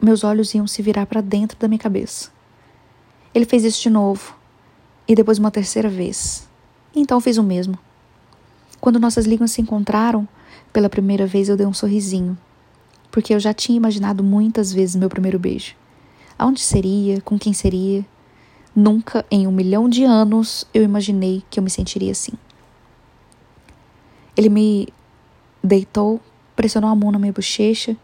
meus 0.00 0.24
olhos 0.24 0.54
iam 0.54 0.66
se 0.66 0.82
virar 0.82 1.06
para 1.06 1.20
dentro 1.20 1.58
da 1.58 1.68
minha 1.68 1.78
cabeça. 1.78 2.30
Ele 3.34 3.44
fez 3.44 3.64
isso 3.64 3.82
de 3.82 3.90
novo 3.90 4.34
e 5.06 5.14
depois 5.14 5.38
uma 5.38 5.50
terceira 5.50 5.88
vez. 5.88 6.49
Então 6.94 7.20
fiz 7.20 7.36
o 7.36 7.42
mesmo. 7.42 7.78
Quando 8.80 8.98
nossas 8.98 9.26
línguas 9.26 9.52
se 9.52 9.60
encontraram, 9.60 10.26
pela 10.72 10.88
primeira 10.88 11.26
vez 11.26 11.48
eu 11.48 11.56
dei 11.56 11.66
um 11.66 11.72
sorrisinho, 11.72 12.36
porque 13.10 13.34
eu 13.34 13.40
já 13.40 13.52
tinha 13.52 13.76
imaginado 13.76 14.22
muitas 14.24 14.72
vezes 14.72 14.96
meu 14.96 15.08
primeiro 15.08 15.38
beijo. 15.38 15.74
Aonde 16.38 16.60
seria? 16.60 17.20
Com 17.20 17.38
quem 17.38 17.52
seria? 17.52 18.04
Nunca 18.74 19.24
em 19.30 19.46
um 19.46 19.52
milhão 19.52 19.88
de 19.88 20.04
anos 20.04 20.66
eu 20.72 20.82
imaginei 20.82 21.42
que 21.50 21.58
eu 21.58 21.62
me 21.62 21.70
sentiria 21.70 22.12
assim. 22.12 22.32
Ele 24.36 24.48
me 24.48 24.88
deitou, 25.62 26.20
pressionou 26.56 26.88
a 26.88 26.94
mão 26.94 27.10
na 27.10 27.18
minha 27.18 27.32
bochecha 27.32 27.96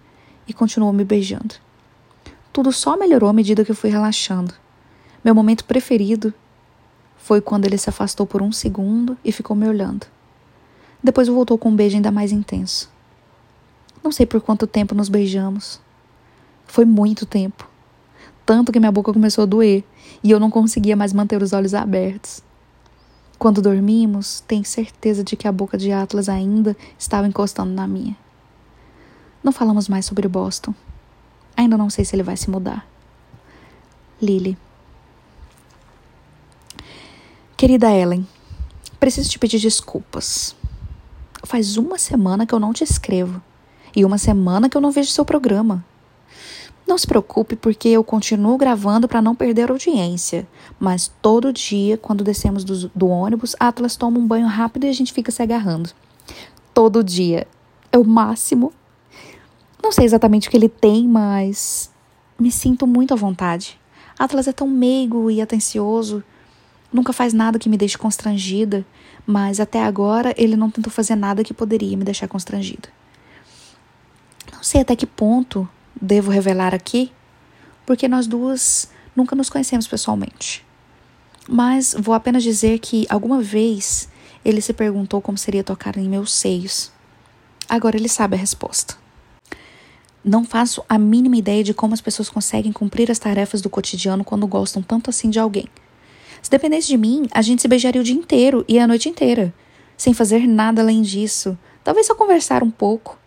e 0.47 0.53
continuou 0.53 0.93
me 0.93 1.05
beijando. 1.05 1.55
Tudo 2.53 2.73
só 2.73 2.97
melhorou 2.97 3.29
à 3.29 3.33
medida 3.33 3.65
que 3.65 3.71
eu 3.71 3.77
fui 3.77 3.91
relaxando. 3.91 4.53
Meu 5.25 5.35
momento 5.35 5.65
preferido 5.65 6.35
foi 7.27 7.41
quando 7.41 7.65
ele 7.65 7.77
se 7.77 7.91
afastou 7.91 8.25
por 8.25 8.41
um 8.41 8.53
segundo 8.53 9.19
e 9.25 9.33
ficou 9.33 9.57
me 9.57 9.67
olhando. 9.67 10.07
Depois 11.03 11.27
voltou 11.27 11.59
com 11.59 11.71
um 11.71 11.75
beijo 11.75 11.97
ainda 11.97 12.13
mais 12.13 12.31
intenso. 12.31 12.89
Não 14.01 14.13
sei 14.13 14.25
por 14.25 14.41
quanto 14.41 14.65
tempo 14.65 14.95
nos 14.95 15.09
beijamos. 15.09 15.81
Foi 16.69 16.85
muito 16.85 17.27
tempo. 17.27 17.69
Tanto 18.45 18.71
que 18.71 18.79
minha 18.79 18.93
boca 18.93 19.13
começou 19.13 19.43
a 19.43 19.45
doer 19.47 19.83
e 20.23 20.31
eu 20.31 20.39
não 20.39 20.53
conseguia 20.53 20.95
mais 20.95 21.13
manter 21.13 21.43
os 21.43 21.53
olhos 21.53 21.75
abertos. 21.75 22.45
Quando 23.41 23.61
dormimos, 23.61 24.39
tenho 24.47 24.65
certeza 24.65 25.25
de 25.25 25.35
que 25.35 25.49
a 25.49 25.53
boca 25.53 25.77
de 25.77 25.91
Atlas 25.91 26.29
ainda 26.29 26.77
estava 26.97 27.27
encostando 27.27 27.73
na 27.73 27.89
minha. 27.89 28.17
Não 29.43 29.51
falamos 29.51 29.89
mais 29.89 30.07
sobre 30.07 30.29
Boston. 30.29 30.73
Ainda 31.57 31.77
não 31.77 31.91
sei 31.91 32.05
se 32.05 32.15
ele 32.15 32.23
vai 32.23 32.37
se 32.37 32.49
mudar. 32.49 32.87
Lily. 34.23 34.57
Querida 37.57 37.91
Ellen, 37.91 38.29
preciso 39.01 39.31
te 39.31 39.39
pedir 39.39 39.59
desculpas. 39.59 40.55
Faz 41.43 41.79
uma 41.79 41.97
semana 41.97 42.45
que 42.45 42.55
eu 42.55 42.61
não 42.61 42.71
te 42.71 42.85
escrevo. 42.85 43.41
E 43.95 44.05
uma 44.05 44.19
semana 44.19 44.69
que 44.69 44.77
eu 44.77 44.81
não 44.81 44.91
vejo 44.91 45.11
seu 45.11 45.25
programa. 45.25 45.83
Não 46.87 46.99
se 46.99 47.07
preocupe, 47.07 47.57
porque 47.57 47.89
eu 47.89 48.05
continuo 48.05 48.59
gravando 48.59 49.09
para 49.09 49.23
não 49.23 49.35
perder 49.35 49.71
audiência. 49.71 50.47
Mas 50.79 51.11
todo 51.23 51.51
dia, 51.51 51.97
quando 51.97 52.23
descemos 52.23 52.63
do, 52.63 52.91
do, 52.95 53.09
ônibus, 53.09 53.57
Atlas 53.59 53.97
toma 53.97 54.19
um 54.19 54.27
banho 54.27 54.47
rápido 54.47 54.85
e 54.85 54.91
a 54.91 54.93
gente 54.93 55.15
fica 55.15 55.33
se 55.33 55.43
agarrando. 55.43 55.89
Todo 56.75 57.03
dia. 57.03 57.49
É 57.91 57.97
o 57.97 58.05
máximo. 58.05 58.71
Não 59.83 59.93
sei 59.93 60.05
exatamente 60.05 60.49
o 60.49 60.51
que 60.51 60.59
ele 60.59 60.69
tem, 60.69 61.09
mas 61.09 61.91
me 62.39 62.53
sinto 62.53 62.87
muito 62.87 63.15
à 63.15 63.17
vontade. 63.17 63.81
Atlas 64.19 64.47
é 64.47 64.53
tão 64.53 64.69
meigo 64.69 65.31
e 65.31 65.41
atencioso. 65.41 66.23
Nunca 66.97 67.13
faz 67.13 67.35
nada 67.35 67.59
que 67.59 67.69
me 67.69 67.77
deixe 67.77 67.99
constrangida 67.99 68.87
mas 69.27 69.59
até 69.59 69.83
agora 69.83 70.33
ele 70.39 70.57
não 70.57 70.71
tentou 70.71 70.91
fazer 70.91 71.17
nada 71.17 71.43
que 71.43 71.53
poderia 71.53 71.97
me 71.97 72.05
deixar 72.05 72.29
constrangida. 72.29 72.89
Não 74.53 74.63
sei 74.63 74.83
até 74.83 74.95
que 74.95 75.05
ponto 75.05 75.69
devo 76.01 76.31
revelar 76.31 76.73
aqui, 76.73 77.11
porque 77.85 78.07
nós 78.07 78.29
duas 78.29 78.89
nunca 79.17 79.35
nos 79.35 79.51
conhecemos 79.51 79.89
pessoalmente. 79.89 80.65
Mas 81.49 81.95
vou 81.99 82.15
apenas 82.15 82.45
dizer 82.45 82.79
que 82.79 83.05
alguma 83.09 83.43
vez 83.43 84.09
ele 84.45 84.61
se 84.61 84.73
perguntou 84.73 85.21
como 85.21 85.37
seria 85.37 85.65
tocar 85.65 85.97
em 85.97 86.09
meus 86.09 86.33
seios. 86.33 86.93
Agora 87.69 87.97
ele 87.97 88.09
sabe 88.09 88.37
a 88.37 88.39
resposta. 88.39 88.97
Não 90.25 90.45
faço 90.45 90.85
a 90.89 90.99
mínima 90.99 91.37
ideia 91.37 91.65
de 91.65 91.75
como 91.75 91.95
as 91.95 92.01
pessoas 92.01 92.29
conseguem 92.29 92.73
cumprir 92.73 93.11
as 93.11 93.19
tarefas 93.19 93.61
do 93.61 93.71
cotidiano 93.71 94.25
quando 94.25 94.47
gostam 94.47 94.83
tanto 94.83 95.11
assim 95.11 95.31
de 95.31 95.39
alguém. 95.39 95.69
Se 96.47 96.51
dependesse 96.51 96.87
de 96.87 96.97
mim, 96.97 97.27
a 97.33 97.43
gente 97.43 97.61
se 97.61 97.67
beijaria 97.67 98.01
o 98.01 98.05
dia 98.05 98.15
inteiro 98.15 98.65
e 98.69 98.79
a 98.79 98.87
noite 98.87 99.09
inteira, 99.09 99.53
sem 99.97 100.15
fazer 100.15 100.47
nada 100.47 100.81
além 100.81 101.03
disso. 101.03 101.59
Talvez 101.83 102.07
só 102.07 102.15
conversar 102.15 102.63
um 102.63 102.71
pouco. 102.71 103.19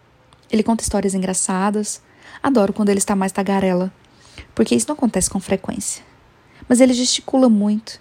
Ele 0.49 0.63
conta 0.63 0.83
histórias 0.83 1.13
engraçadas. 1.13 2.01
Adoro 2.41 2.71
quando 2.71 2.87
ele 2.87 2.99
está 2.99 3.17
mais 3.17 3.33
tagarela, 3.33 3.91
porque 4.55 4.73
isso 4.73 4.87
não 4.87 4.93
acontece 4.95 5.29
com 5.29 5.37
frequência. 5.37 6.01
Mas 6.65 6.79
ele 6.79 6.93
gesticula 6.93 7.49
muito. 7.49 7.99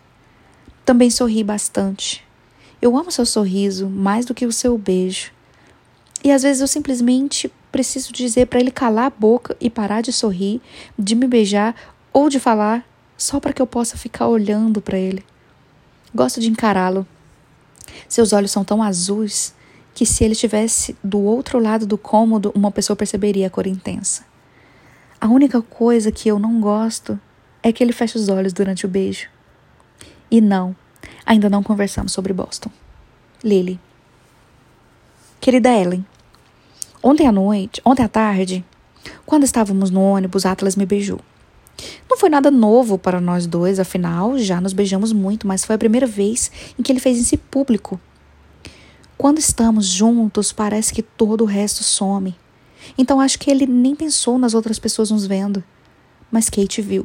Também 0.84 1.10
sorri 1.10 1.42
bastante. 1.42 2.24
Eu 2.80 2.96
amo 2.96 3.10
seu 3.10 3.26
sorriso 3.26 3.88
mais 3.88 4.24
do 4.24 4.32
que 4.32 4.46
o 4.46 4.52
seu 4.52 4.78
beijo. 4.78 5.32
E 6.22 6.30
às 6.30 6.44
vezes 6.44 6.60
eu 6.60 6.68
simplesmente 6.68 7.52
preciso 7.72 8.12
dizer 8.12 8.46
para 8.46 8.60
ele 8.60 8.70
calar 8.70 9.06
a 9.06 9.10
boca 9.10 9.56
e 9.60 9.68
parar 9.68 10.00
de 10.00 10.12
sorrir, 10.12 10.62
de 10.96 11.16
me 11.16 11.26
beijar 11.26 11.74
ou 12.12 12.28
de 12.28 12.38
falar 12.38 12.87
só 13.18 13.40
para 13.40 13.52
que 13.52 13.60
eu 13.60 13.66
possa 13.66 13.98
ficar 13.98 14.28
olhando 14.28 14.80
para 14.80 14.96
ele. 14.96 15.24
Gosto 16.14 16.40
de 16.40 16.48
encará-lo. 16.48 17.06
Seus 18.08 18.32
olhos 18.32 18.52
são 18.52 18.64
tão 18.64 18.82
azuis 18.82 19.54
que 19.92 20.06
se 20.06 20.22
ele 20.22 20.32
estivesse 20.32 20.96
do 21.02 21.18
outro 21.18 21.58
lado 21.58 21.84
do 21.84 21.98
cômodo, 21.98 22.52
uma 22.54 22.70
pessoa 22.70 22.96
perceberia 22.96 23.48
a 23.48 23.50
cor 23.50 23.66
intensa. 23.66 24.22
A 25.20 25.26
única 25.26 25.60
coisa 25.60 26.12
que 26.12 26.28
eu 26.28 26.38
não 26.38 26.60
gosto 26.60 27.18
é 27.60 27.72
que 27.72 27.82
ele 27.82 27.92
fecha 27.92 28.16
os 28.16 28.28
olhos 28.28 28.52
durante 28.52 28.86
o 28.86 28.88
beijo. 28.88 29.28
E 30.30 30.40
não, 30.40 30.76
ainda 31.26 31.50
não 31.50 31.62
conversamos 31.62 32.12
sobre 32.12 32.32
Boston. 32.32 32.70
Lily. 33.42 33.80
Querida 35.40 35.70
Ellen, 35.70 36.06
ontem 37.02 37.26
à 37.26 37.32
noite, 37.32 37.82
ontem 37.84 38.04
à 38.04 38.08
tarde, 38.08 38.64
quando 39.26 39.44
estávamos 39.44 39.90
no 39.90 40.00
ônibus, 40.00 40.46
Atlas 40.46 40.76
me 40.76 40.86
beijou. 40.86 41.20
Não 42.08 42.16
foi 42.16 42.28
nada 42.28 42.50
novo 42.50 42.98
para 42.98 43.20
nós 43.20 43.46
dois, 43.46 43.78
afinal, 43.78 44.38
já 44.38 44.60
nos 44.60 44.72
beijamos 44.72 45.12
muito, 45.12 45.46
mas 45.46 45.64
foi 45.64 45.76
a 45.76 45.78
primeira 45.78 46.06
vez 46.06 46.50
em 46.78 46.82
que 46.82 46.90
ele 46.90 47.00
fez 47.00 47.18
isso 47.18 47.36
público. 47.38 48.00
Quando 49.16 49.38
estamos 49.38 49.86
juntos, 49.86 50.52
parece 50.52 50.92
que 50.92 51.02
todo 51.02 51.42
o 51.42 51.46
resto 51.46 51.82
some. 51.82 52.36
Então 52.96 53.20
acho 53.20 53.38
que 53.38 53.50
ele 53.50 53.66
nem 53.66 53.94
pensou 53.94 54.38
nas 54.38 54.54
outras 54.54 54.78
pessoas 54.78 55.10
nos 55.10 55.26
vendo. 55.26 55.62
mas 56.30 56.48
Kate 56.48 56.82
viu. 56.82 57.04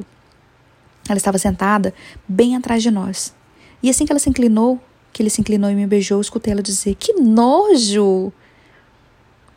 Ela 1.08 1.16
estava 1.16 1.38
sentada 1.38 1.92
bem 2.26 2.56
atrás 2.56 2.82
de 2.82 2.90
nós. 2.90 3.34
E 3.82 3.90
assim 3.90 4.06
que 4.06 4.12
ela 4.12 4.18
se 4.18 4.30
inclinou, 4.30 4.80
que 5.12 5.22
ele 5.22 5.30
se 5.30 5.40
inclinou 5.40 5.70
e 5.70 5.74
me 5.74 5.86
beijou, 5.86 6.20
escutei 6.20 6.52
ela 6.52 6.62
dizer: 6.62 6.94
Que 6.94 7.14
nojo! 7.14 8.32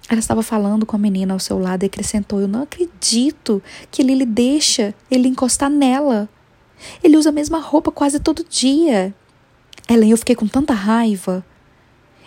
Ela 0.10 0.20
estava 0.20 0.42
falando 0.42 0.86
com 0.86 0.96
a 0.96 1.00
menina 1.00 1.34
ao 1.34 1.40
seu 1.40 1.60
lado 1.60 1.84
e 1.84 1.88
acrescentou: 1.88 2.40
Eu 2.40 2.48
não 2.48 2.64
acredito 2.64 3.62
que 3.92 4.02
Lily 4.02 4.26
deixa 4.26 4.96
ele 5.12 5.28
encostar 5.28 5.70
nela. 5.70 6.30
Ele 7.04 7.18
usa 7.18 7.30
a 7.30 7.34
mesma 7.34 7.60
roupa 7.60 7.92
quase 7.92 8.20
todo 8.20 8.46
dia. 8.48 9.14
Ellen, 9.90 10.12
eu 10.12 10.18
fiquei 10.18 10.36
com 10.36 10.48
tanta 10.48 10.74
raiva. 10.74 11.46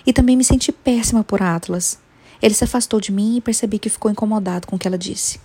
E 0.07 0.13
também 0.13 0.37
me 0.37 0.45
senti 0.45 0.73
péssima 0.73 1.23
por 1.23 1.43
Atlas. 1.43 1.99
Ele 2.43 2.55
se 2.55 2.65
afastou 2.65 3.01
de 3.01 3.13
mim 3.13 3.37
e 3.37 3.41
percebi 3.41 3.79
que 3.79 3.89
ficou 3.89 4.11
incomodado 4.11 4.67
com 4.67 4.77
o 4.77 4.79
que 4.79 4.89
ela 4.89 4.99
disse. 4.99 5.41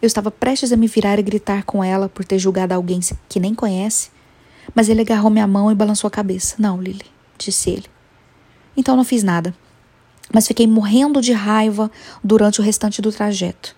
Eu 0.00 0.06
estava 0.06 0.30
prestes 0.30 0.72
a 0.72 0.76
me 0.76 0.86
virar 0.86 1.18
e 1.18 1.22
gritar 1.22 1.64
com 1.64 1.82
ela 1.82 2.08
por 2.08 2.24
ter 2.24 2.38
julgado 2.38 2.74
alguém 2.74 3.00
que 3.28 3.40
nem 3.40 3.54
conhece, 3.54 4.10
mas 4.74 4.88
ele 4.88 5.00
agarrou 5.00 5.30
minha 5.30 5.46
mão 5.46 5.70
e 5.70 5.74
balançou 5.74 6.06
a 6.06 6.10
cabeça. 6.10 6.56
Não, 6.58 6.80
Lily, 6.80 7.06
disse 7.38 7.70
ele. 7.70 7.86
Então 8.76 8.94
não 8.94 9.04
fiz 9.04 9.22
nada, 9.22 9.54
mas 10.32 10.46
fiquei 10.46 10.66
morrendo 10.66 11.20
de 11.20 11.32
raiva 11.32 11.90
durante 12.22 12.60
o 12.60 12.62
restante 12.62 13.00
do 13.00 13.12
trajeto. 13.12 13.74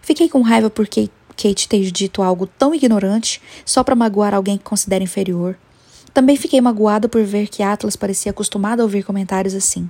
Fiquei 0.00 0.28
com 0.28 0.42
raiva 0.42 0.70
porque 0.70 1.10
Kate 1.36 1.68
ter 1.68 1.90
dito 1.90 2.22
algo 2.22 2.46
tão 2.46 2.74
ignorante 2.74 3.40
só 3.64 3.84
para 3.84 3.94
magoar 3.94 4.34
alguém 4.34 4.58
que 4.58 4.64
considera 4.64 5.04
inferior. 5.04 5.56
Também 6.12 6.36
fiquei 6.36 6.60
magoada 6.60 7.08
por 7.08 7.22
ver 7.22 7.48
que 7.48 7.62
Atlas 7.62 7.94
parecia 7.94 8.30
acostumado 8.30 8.80
a 8.80 8.82
ouvir 8.82 9.04
comentários 9.04 9.54
assim. 9.54 9.88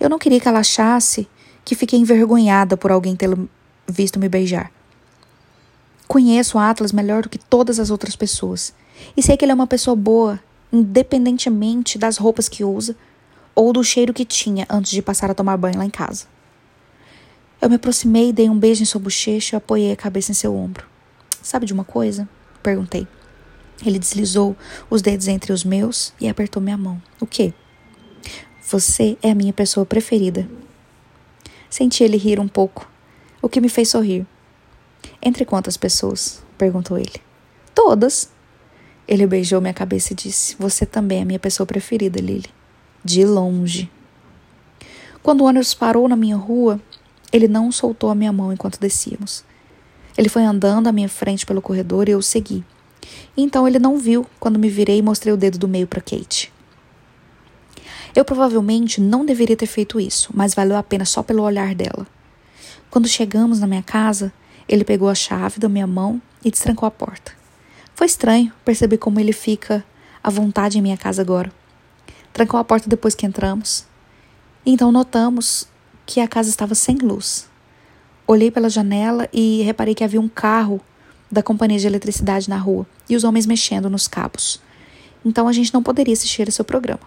Eu 0.00 0.08
não 0.08 0.18
queria 0.18 0.40
que 0.40 0.48
ela 0.48 0.60
achasse 0.60 1.28
que 1.64 1.74
fiquei 1.74 1.98
envergonhada 1.98 2.76
por 2.76 2.90
alguém 2.90 3.14
tê-lo 3.14 3.48
visto 3.86 4.18
me 4.18 4.28
beijar. 4.28 4.70
Conheço 6.06 6.58
Atlas 6.58 6.92
melhor 6.92 7.22
do 7.22 7.28
que 7.28 7.38
todas 7.38 7.78
as 7.78 7.90
outras 7.90 8.16
pessoas 8.16 8.72
e 9.16 9.22
sei 9.22 9.36
que 9.36 9.44
ele 9.44 9.52
é 9.52 9.54
uma 9.54 9.66
pessoa 9.66 9.94
boa, 9.94 10.40
independentemente 10.72 11.98
das 11.98 12.16
roupas 12.16 12.48
que 12.48 12.64
usa 12.64 12.96
ou 13.58 13.72
do 13.72 13.82
cheiro 13.82 14.14
que 14.14 14.24
tinha 14.24 14.64
antes 14.70 14.92
de 14.92 15.02
passar 15.02 15.32
a 15.32 15.34
tomar 15.34 15.56
banho 15.56 15.78
lá 15.78 15.84
em 15.84 15.90
casa. 15.90 16.26
Eu 17.60 17.68
me 17.68 17.74
aproximei, 17.74 18.32
dei 18.32 18.48
um 18.48 18.56
beijo 18.56 18.82
em 18.82 18.86
sua 18.86 19.00
bochecha 19.00 19.56
e 19.56 19.58
apoiei 19.58 19.90
a 19.90 19.96
cabeça 19.96 20.30
em 20.30 20.34
seu 20.34 20.54
ombro. 20.54 20.86
Sabe 21.42 21.66
de 21.66 21.72
uma 21.72 21.82
coisa? 21.82 22.28
Perguntei. 22.62 23.04
Ele 23.84 23.98
deslizou 23.98 24.56
os 24.88 25.02
dedos 25.02 25.26
entre 25.26 25.52
os 25.52 25.64
meus 25.64 26.14
e 26.20 26.28
apertou 26.28 26.62
minha 26.62 26.76
mão. 26.76 27.02
O 27.20 27.26
quê? 27.26 27.52
Você 28.62 29.18
é 29.20 29.32
a 29.32 29.34
minha 29.34 29.52
pessoa 29.52 29.84
preferida. 29.84 30.48
Senti 31.68 32.04
ele 32.04 32.16
rir 32.16 32.38
um 32.38 32.46
pouco, 32.46 32.88
o 33.42 33.48
que 33.48 33.60
me 33.60 33.68
fez 33.68 33.88
sorrir. 33.88 34.24
Entre 35.20 35.44
quantas 35.44 35.76
pessoas? 35.76 36.44
perguntou 36.56 36.96
ele. 36.96 37.20
Todas. 37.74 38.30
Ele 39.08 39.26
beijou 39.26 39.60
minha 39.60 39.74
cabeça 39.74 40.12
e 40.12 40.16
disse: 40.16 40.54
Você 40.60 40.86
também 40.86 41.18
é 41.18 41.22
a 41.22 41.24
minha 41.24 41.38
pessoa 41.40 41.66
preferida, 41.66 42.20
Lily. 42.20 42.57
De 43.08 43.24
longe. 43.24 43.90
Quando 45.22 45.40
o 45.40 45.44
ônibus 45.44 45.72
parou 45.72 46.06
na 46.06 46.14
minha 46.14 46.36
rua, 46.36 46.78
ele 47.32 47.48
não 47.48 47.72
soltou 47.72 48.10
a 48.10 48.14
minha 48.14 48.30
mão 48.30 48.52
enquanto 48.52 48.78
descíamos. 48.78 49.46
Ele 50.14 50.28
foi 50.28 50.42
andando 50.42 50.88
à 50.88 50.92
minha 50.92 51.08
frente 51.08 51.46
pelo 51.46 51.62
corredor 51.62 52.06
e 52.06 52.12
eu 52.12 52.18
o 52.18 52.22
segui. 52.22 52.62
Então 53.34 53.66
ele 53.66 53.78
não 53.78 53.96
viu 53.96 54.26
quando 54.38 54.58
me 54.58 54.68
virei 54.68 54.98
e 54.98 55.02
mostrei 55.02 55.32
o 55.32 55.38
dedo 55.38 55.56
do 55.56 55.66
meio 55.66 55.86
para 55.86 56.02
Kate. 56.02 56.52
Eu 58.14 58.26
provavelmente 58.26 59.00
não 59.00 59.24
deveria 59.24 59.56
ter 59.56 59.64
feito 59.64 59.98
isso, 59.98 60.28
mas 60.34 60.52
valeu 60.52 60.76
a 60.76 60.82
pena 60.82 61.06
só 61.06 61.22
pelo 61.22 61.44
olhar 61.44 61.74
dela. 61.74 62.06
Quando 62.90 63.08
chegamos 63.08 63.58
na 63.58 63.66
minha 63.66 63.82
casa, 63.82 64.30
ele 64.68 64.84
pegou 64.84 65.08
a 65.08 65.14
chave 65.14 65.58
da 65.58 65.66
minha 65.66 65.86
mão 65.86 66.20
e 66.44 66.50
destrancou 66.50 66.86
a 66.86 66.90
porta. 66.90 67.32
Foi 67.94 68.06
estranho 68.06 68.52
perceber 68.66 68.98
como 68.98 69.18
ele 69.18 69.32
fica 69.32 69.82
à 70.22 70.28
vontade 70.28 70.76
em 70.76 70.82
minha 70.82 70.98
casa 70.98 71.22
agora. 71.22 71.50
Trancou 72.38 72.60
a 72.60 72.62
porta 72.62 72.88
depois 72.88 73.16
que 73.16 73.26
entramos. 73.26 73.84
Então 74.64 74.92
notamos 74.92 75.66
que 76.06 76.20
a 76.20 76.28
casa 76.28 76.48
estava 76.48 76.72
sem 76.72 76.94
luz. 76.94 77.48
Olhei 78.28 78.48
pela 78.48 78.70
janela 78.70 79.28
e 79.32 79.62
reparei 79.62 79.92
que 79.92 80.04
havia 80.04 80.20
um 80.20 80.28
carro 80.28 80.80
da 81.28 81.42
companhia 81.42 81.80
de 81.80 81.88
eletricidade 81.88 82.48
na 82.48 82.56
rua 82.56 82.86
e 83.08 83.16
os 83.16 83.24
homens 83.24 83.44
mexendo 83.44 83.90
nos 83.90 84.06
cabos. 84.06 84.62
Então 85.24 85.48
a 85.48 85.52
gente 85.52 85.74
não 85.74 85.82
poderia 85.82 86.14
assistir 86.14 86.48
a 86.48 86.52
seu 86.52 86.64
programa. 86.64 87.00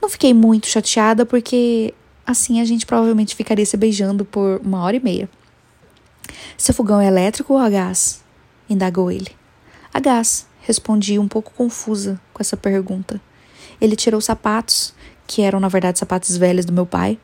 Não 0.00 0.08
fiquei 0.08 0.32
muito 0.32 0.68
chateada 0.68 1.26
porque 1.26 1.92
assim 2.24 2.60
a 2.60 2.64
gente 2.64 2.86
provavelmente 2.86 3.34
ficaria 3.34 3.66
se 3.66 3.76
beijando 3.76 4.24
por 4.24 4.60
uma 4.64 4.80
hora 4.84 4.94
e 4.94 5.00
meia. 5.00 5.28
Seu 6.56 6.72
fogão 6.72 7.00
é 7.00 7.08
elétrico 7.08 7.54
ou 7.54 7.58
a 7.58 7.68
gás? 7.68 8.22
indagou 8.70 9.10
ele. 9.10 9.32
A 9.92 9.98
gás, 9.98 10.46
respondi 10.60 11.18
um 11.18 11.26
pouco 11.26 11.52
confusa 11.52 12.20
com 12.32 12.40
essa 12.40 12.56
pergunta. 12.56 13.20
Ele 13.80 13.96
tirou 13.96 14.18
os 14.18 14.24
sapatos, 14.24 14.94
que 15.26 15.42
eram 15.42 15.60
na 15.60 15.68
verdade 15.68 15.98
sapatos 15.98 16.36
velhos 16.36 16.64
do 16.64 16.72
meu 16.72 16.86
pai, 16.86 17.18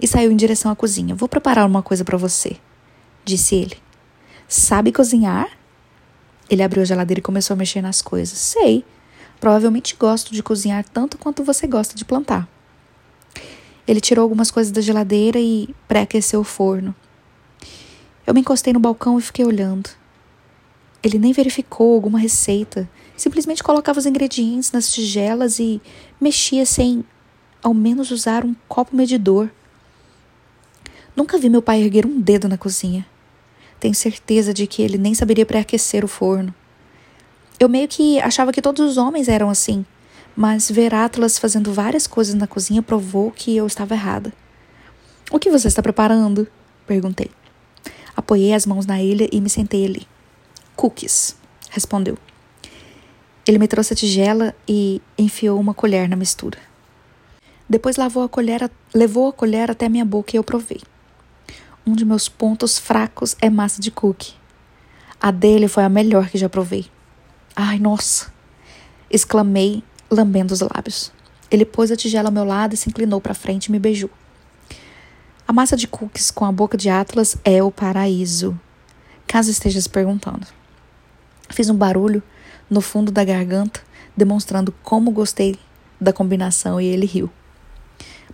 e 0.00 0.06
saiu 0.06 0.30
em 0.30 0.36
direção 0.36 0.70
à 0.70 0.76
cozinha. 0.76 1.14
Vou 1.14 1.28
preparar 1.28 1.66
uma 1.66 1.82
coisa 1.82 2.04
para 2.04 2.16
você, 2.16 2.56
disse 3.24 3.54
ele. 3.54 3.76
Sabe 4.48 4.92
cozinhar? 4.92 5.48
Ele 6.48 6.62
abriu 6.62 6.82
a 6.82 6.86
geladeira 6.86 7.20
e 7.20 7.22
começou 7.22 7.54
a 7.54 7.56
mexer 7.56 7.80
nas 7.80 8.02
coisas. 8.02 8.36
Sei. 8.36 8.84
Provavelmente 9.38 9.96
gosto 9.96 10.34
de 10.34 10.42
cozinhar 10.42 10.84
tanto 10.84 11.16
quanto 11.16 11.44
você 11.44 11.66
gosta 11.66 11.94
de 11.94 12.04
plantar. 12.04 12.48
Ele 13.86 14.00
tirou 14.00 14.22
algumas 14.22 14.50
coisas 14.50 14.72
da 14.72 14.80
geladeira 14.80 15.38
e 15.38 15.74
pré-aqueceu 15.88 16.40
o 16.40 16.44
forno. 16.44 16.94
Eu 18.26 18.34
me 18.34 18.40
encostei 18.40 18.72
no 18.72 18.80
balcão 18.80 19.18
e 19.18 19.22
fiquei 19.22 19.44
olhando. 19.44 19.90
Ele 21.02 21.18
nem 21.18 21.32
verificou 21.32 21.94
alguma 21.94 22.18
receita, 22.18 22.88
simplesmente 23.20 23.62
colocava 23.62 23.98
os 23.98 24.06
ingredientes 24.06 24.72
nas 24.72 24.90
tigelas 24.90 25.58
e 25.58 25.80
mexia 26.18 26.64
sem 26.64 27.04
ao 27.62 27.74
menos 27.74 28.10
usar 28.10 28.44
um 28.46 28.54
copo 28.66 28.96
medidor. 28.96 29.50
Nunca 31.14 31.36
vi 31.36 31.50
meu 31.50 31.60
pai 31.60 31.82
erguer 31.82 32.06
um 32.06 32.18
dedo 32.18 32.48
na 32.48 32.56
cozinha. 32.56 33.06
Tenho 33.78 33.94
certeza 33.94 34.54
de 34.54 34.66
que 34.66 34.80
ele 34.80 34.96
nem 34.96 35.12
saberia 35.12 35.44
pré-aquecer 35.44 36.02
o 36.02 36.08
forno. 36.08 36.54
Eu 37.58 37.68
meio 37.68 37.86
que 37.88 38.18
achava 38.20 38.52
que 38.52 38.62
todos 38.62 38.88
os 38.88 38.96
homens 38.96 39.28
eram 39.28 39.50
assim, 39.50 39.84
mas 40.34 40.70
ver 40.70 40.94
Atlas 40.94 41.38
fazendo 41.38 41.74
várias 41.74 42.06
coisas 42.06 42.34
na 42.34 42.46
cozinha 42.46 42.80
provou 42.80 43.30
que 43.30 43.54
eu 43.54 43.66
estava 43.66 43.94
errada. 43.94 44.32
O 45.30 45.38
que 45.38 45.50
você 45.50 45.68
está 45.68 45.82
preparando? 45.82 46.48
perguntei. 46.86 47.30
Apoiei 48.16 48.54
as 48.54 48.64
mãos 48.64 48.86
na 48.86 49.02
ilha 49.02 49.28
e 49.30 49.40
me 49.42 49.50
sentei 49.50 49.84
ali. 49.84 50.08
Cookies, 50.74 51.36
respondeu. 51.68 52.16
Ele 53.50 53.58
me 53.58 53.66
trouxe 53.66 53.92
a 53.94 53.96
tigela 53.96 54.54
e 54.68 55.02
enfiou 55.18 55.58
uma 55.58 55.74
colher 55.74 56.08
na 56.08 56.14
mistura. 56.14 56.56
Depois 57.68 57.96
lavou 57.96 58.22
a 58.22 58.28
colher, 58.28 58.70
levou 58.94 59.26
a 59.26 59.32
colher 59.32 59.72
até 59.72 59.88
minha 59.88 60.04
boca 60.04 60.30
e 60.32 60.38
eu 60.38 60.44
provei. 60.44 60.80
Um 61.84 61.96
de 61.96 62.04
meus 62.04 62.28
pontos 62.28 62.78
fracos 62.78 63.34
é 63.40 63.50
massa 63.50 63.82
de 63.82 63.90
cookie. 63.90 64.34
A 65.20 65.32
dele 65.32 65.66
foi 65.66 65.82
a 65.82 65.88
melhor 65.88 66.28
que 66.28 66.38
já 66.38 66.48
provei. 66.48 66.86
Ai, 67.56 67.80
nossa! 67.80 68.32
exclamei, 69.10 69.82
lambendo 70.08 70.54
os 70.54 70.60
lábios. 70.60 71.12
Ele 71.50 71.64
pôs 71.64 71.90
a 71.90 71.96
tigela 71.96 72.28
ao 72.28 72.32
meu 72.32 72.44
lado 72.44 72.74
e 72.74 72.76
se 72.76 72.88
inclinou 72.88 73.20
para 73.20 73.34
frente 73.34 73.66
e 73.66 73.72
me 73.72 73.80
beijou. 73.80 74.10
A 75.48 75.52
massa 75.52 75.76
de 75.76 75.88
cookies 75.88 76.30
com 76.30 76.44
a 76.44 76.52
boca 76.52 76.78
de 76.78 76.88
Atlas 76.88 77.36
é 77.44 77.60
o 77.60 77.72
paraíso. 77.72 78.56
Caso 79.26 79.50
esteja 79.50 79.80
se 79.80 79.88
perguntando. 79.88 80.46
Fiz 81.48 81.68
um 81.68 81.74
barulho 81.74 82.22
no 82.70 82.80
fundo 82.80 83.10
da 83.10 83.24
garganta, 83.24 83.82
demonstrando 84.16 84.72
como 84.82 85.10
gostei 85.10 85.58
da 86.00 86.12
combinação 86.12 86.80
e 86.80 86.86
ele 86.86 87.04
riu. 87.04 87.28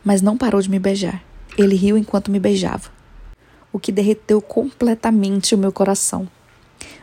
Mas 0.04 0.22
não 0.22 0.36
parou 0.36 0.60
de 0.60 0.70
me 0.70 0.78
beijar. 0.78 1.24
Ele 1.58 1.74
riu 1.74 1.96
enquanto 1.96 2.30
me 2.30 2.38
beijava 2.38 2.94
o 3.76 3.78
que 3.78 3.92
derreteu 3.92 4.40
completamente 4.40 5.54
o 5.54 5.58
meu 5.58 5.70
coração. 5.70 6.26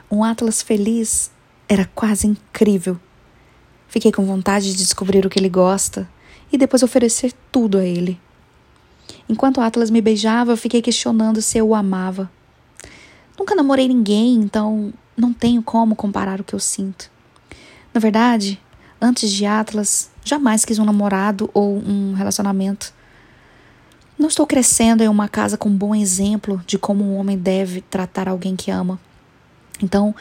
Um 0.10 0.24
Atlas 0.24 0.64
feliz 0.64 1.30
era 1.70 1.86
quase 1.94 2.26
incrível. 2.26 3.00
Fiquei 3.88 4.12
com 4.12 4.26
vontade 4.26 4.72
de 4.72 4.78
descobrir 4.78 5.24
o 5.24 5.30
que 5.30 5.38
ele 5.38 5.50
gosta 5.50 6.10
e 6.52 6.58
depois 6.58 6.82
oferecer 6.82 7.32
tudo 7.52 7.78
a 7.78 7.86
ele. 7.86 8.20
Enquanto 9.30 9.62
Atlas 9.62 9.92
me 9.92 10.02
beijava, 10.02 10.52
eu 10.52 10.58
fiquei 10.58 10.82
questionando 10.82 11.44
se 11.44 11.60
eu 11.60 11.68
o 11.68 11.76
amava. 11.76 12.32
Nunca 13.38 13.54
namorei 13.54 13.88
ninguém, 13.88 14.34
então 14.38 14.92
não 15.16 15.32
tenho 15.32 15.62
como 15.62 15.96
comparar 15.96 16.42
o 16.42 16.44
que 16.44 16.56
eu 16.56 16.60
sinto. 16.60 17.12
Na 17.94 18.00
verdade, 18.00 18.60
antes 19.00 19.30
de 19.32 19.46
Atlas, 19.46 20.10
jamais 20.26 20.66
quis 20.66 20.80
um 20.80 20.86
namorado 20.86 21.50
ou 21.54 21.78
um 21.78 22.14
relacionamento. 22.14 22.94
Não 24.18 24.28
estou 24.28 24.48
crescendo 24.48 25.04
em 25.04 25.08
uma 25.08 25.28
casa 25.28 25.58
com 25.58 25.70
um 25.70 25.78
bom 25.78 25.94
exemplo 25.94 26.62
de 26.66 26.78
como 26.78 27.04
um 27.04 27.18
homem 27.18 27.38
deve 27.38 27.82
tratar 27.82 28.28
alguém 28.28 28.56
que 28.56 28.72
ama. 28.72 29.00
Então, 29.82 30.16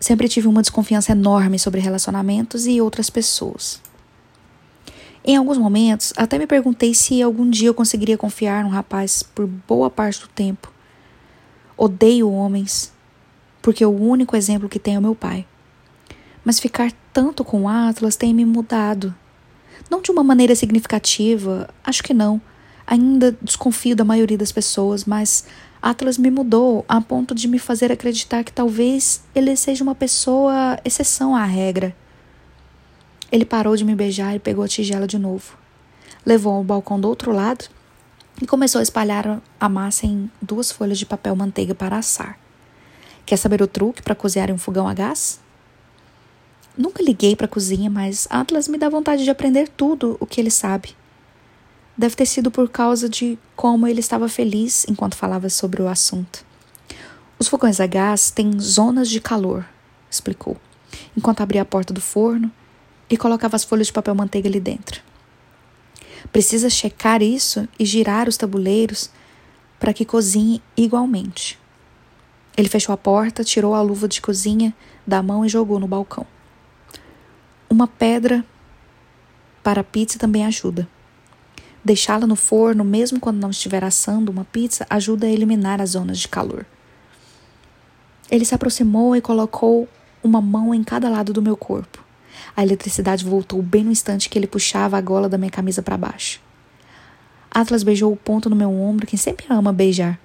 sempre 0.00 0.28
tive 0.28 0.48
uma 0.48 0.60
desconfiança 0.60 1.12
enorme 1.12 1.58
sobre 1.58 1.80
relacionamentos 1.80 2.66
e 2.66 2.80
outras 2.80 3.10
pessoas. 3.10 3.80
Em 5.24 5.36
alguns 5.36 5.56
momentos, 5.56 6.12
até 6.16 6.36
me 6.36 6.46
perguntei 6.46 6.92
se 6.94 7.22
algum 7.22 7.48
dia 7.48 7.68
eu 7.68 7.74
conseguiria 7.74 8.18
confiar 8.18 8.64
num 8.64 8.70
rapaz 8.70 9.22
por 9.22 9.46
boa 9.46 9.88
parte 9.88 10.20
do 10.20 10.28
tempo. 10.28 10.72
Odeio 11.76 12.30
homens, 12.30 12.92
porque 13.62 13.84
o 13.84 13.90
único 13.90 14.36
exemplo 14.36 14.68
que 14.68 14.78
tenho 14.78 14.98
é 14.98 15.00
meu 15.00 15.14
pai. 15.14 15.46
Mas 16.44 16.60
ficar 16.60 16.92
tanto 17.12 17.44
com 17.44 17.68
Atlas 17.68 18.16
tem 18.16 18.34
me 18.34 18.44
mudado. 18.44 19.14
Não 19.90 20.02
de 20.02 20.10
uma 20.10 20.22
maneira 20.22 20.54
significativa, 20.54 21.68
acho 21.82 22.02
que 22.02 22.12
não. 22.12 22.40
Ainda 22.86 23.36
desconfio 23.40 23.96
da 23.96 24.04
maioria 24.04 24.36
das 24.36 24.52
pessoas, 24.52 25.04
mas 25.04 25.46
Atlas 25.80 26.18
me 26.18 26.30
mudou 26.30 26.84
a 26.88 27.00
ponto 27.00 27.34
de 27.34 27.48
me 27.48 27.58
fazer 27.58 27.90
acreditar 27.90 28.44
que 28.44 28.52
talvez 28.52 29.22
ele 29.34 29.56
seja 29.56 29.82
uma 29.82 29.94
pessoa 29.94 30.78
exceção 30.84 31.34
à 31.34 31.44
regra. 31.44 31.94
Ele 33.30 33.44
parou 33.44 33.76
de 33.76 33.84
me 33.84 33.94
beijar 33.94 34.34
e 34.34 34.38
pegou 34.38 34.64
a 34.64 34.68
tigela 34.68 35.06
de 35.06 35.18
novo. 35.18 35.56
Levou 36.24 36.54
ao 36.54 36.64
balcão 36.64 37.00
do 37.00 37.08
outro 37.08 37.32
lado 37.32 37.66
e 38.40 38.46
começou 38.46 38.78
a 38.78 38.82
espalhar 38.82 39.42
a 39.60 39.68
massa 39.68 40.06
em 40.06 40.30
duas 40.40 40.72
folhas 40.72 40.98
de 40.98 41.06
papel 41.06 41.36
manteiga 41.36 41.74
para 41.74 41.98
assar. 41.98 42.38
Quer 43.26 43.36
saber 43.36 43.60
o 43.62 43.66
truque 43.66 44.02
para 44.02 44.14
cozinhar 44.14 44.50
em 44.50 44.54
um 44.54 44.58
fogão 44.58 44.88
a 44.88 44.94
gás? 44.94 45.43
Nunca 46.76 47.02
liguei 47.02 47.36
para 47.36 47.46
a 47.46 47.48
cozinha, 47.48 47.88
mas 47.88 48.26
Atlas 48.28 48.66
me 48.66 48.76
dá 48.76 48.88
vontade 48.88 49.22
de 49.22 49.30
aprender 49.30 49.68
tudo 49.68 50.16
o 50.18 50.26
que 50.26 50.40
ele 50.40 50.50
sabe. 50.50 50.96
Deve 51.96 52.16
ter 52.16 52.26
sido 52.26 52.50
por 52.50 52.68
causa 52.68 53.08
de 53.08 53.38
como 53.54 53.86
ele 53.86 54.00
estava 54.00 54.28
feliz 54.28 54.84
enquanto 54.88 55.14
falava 55.14 55.48
sobre 55.48 55.80
o 55.80 55.86
assunto. 55.86 56.44
Os 57.38 57.46
fogões 57.46 57.78
a 57.78 57.86
gás 57.86 58.32
têm 58.32 58.58
zonas 58.58 59.08
de 59.08 59.20
calor, 59.20 59.64
explicou, 60.10 60.56
enquanto 61.16 61.40
abria 61.40 61.62
a 61.62 61.64
porta 61.64 61.94
do 61.94 62.00
forno 62.00 62.50
e 63.08 63.16
colocava 63.16 63.54
as 63.54 63.62
folhas 63.62 63.86
de 63.86 63.92
papel 63.92 64.14
manteiga 64.14 64.48
ali 64.48 64.58
dentro. 64.58 65.00
Precisa 66.32 66.68
checar 66.68 67.22
isso 67.22 67.68
e 67.78 67.84
girar 67.84 68.28
os 68.28 68.36
tabuleiros 68.36 69.10
para 69.78 69.92
que 69.92 70.04
cozinhe 70.04 70.60
igualmente. 70.76 71.56
Ele 72.56 72.68
fechou 72.68 72.92
a 72.92 72.96
porta, 72.96 73.44
tirou 73.44 73.74
a 73.74 73.82
luva 73.82 74.08
de 74.08 74.20
cozinha 74.20 74.74
da 75.06 75.22
mão 75.22 75.44
e 75.44 75.48
jogou 75.48 75.78
no 75.78 75.86
balcão. 75.86 76.26
Uma 77.74 77.88
pedra 77.88 78.44
para 79.60 79.82
pizza 79.82 80.16
também 80.16 80.46
ajuda. 80.46 80.86
Deixá-la 81.84 82.24
no 82.24 82.36
forno, 82.36 82.84
mesmo 82.84 83.18
quando 83.18 83.40
não 83.40 83.50
estiver 83.50 83.82
assando 83.82 84.30
uma 84.30 84.44
pizza, 84.44 84.86
ajuda 84.88 85.26
a 85.26 85.28
eliminar 85.28 85.80
as 85.80 85.90
zonas 85.90 86.20
de 86.20 86.28
calor. 86.28 86.64
Ele 88.30 88.44
se 88.44 88.54
aproximou 88.54 89.16
e 89.16 89.20
colocou 89.20 89.88
uma 90.22 90.40
mão 90.40 90.72
em 90.72 90.84
cada 90.84 91.08
lado 91.08 91.32
do 91.32 91.42
meu 91.42 91.56
corpo. 91.56 92.00
A 92.56 92.62
eletricidade 92.62 93.24
voltou 93.24 93.60
bem 93.60 93.82
no 93.82 93.90
instante 93.90 94.28
que 94.28 94.38
ele 94.38 94.46
puxava 94.46 94.96
a 94.96 95.00
gola 95.00 95.28
da 95.28 95.36
minha 95.36 95.50
camisa 95.50 95.82
para 95.82 95.98
baixo. 95.98 96.40
Atlas 97.50 97.82
beijou 97.82 98.12
o 98.12 98.16
ponto 98.16 98.48
no 98.48 98.54
meu 98.54 98.70
ombro, 98.70 99.04
que 99.04 99.18
sempre 99.18 99.46
ama 99.50 99.72
beijar. 99.72 100.16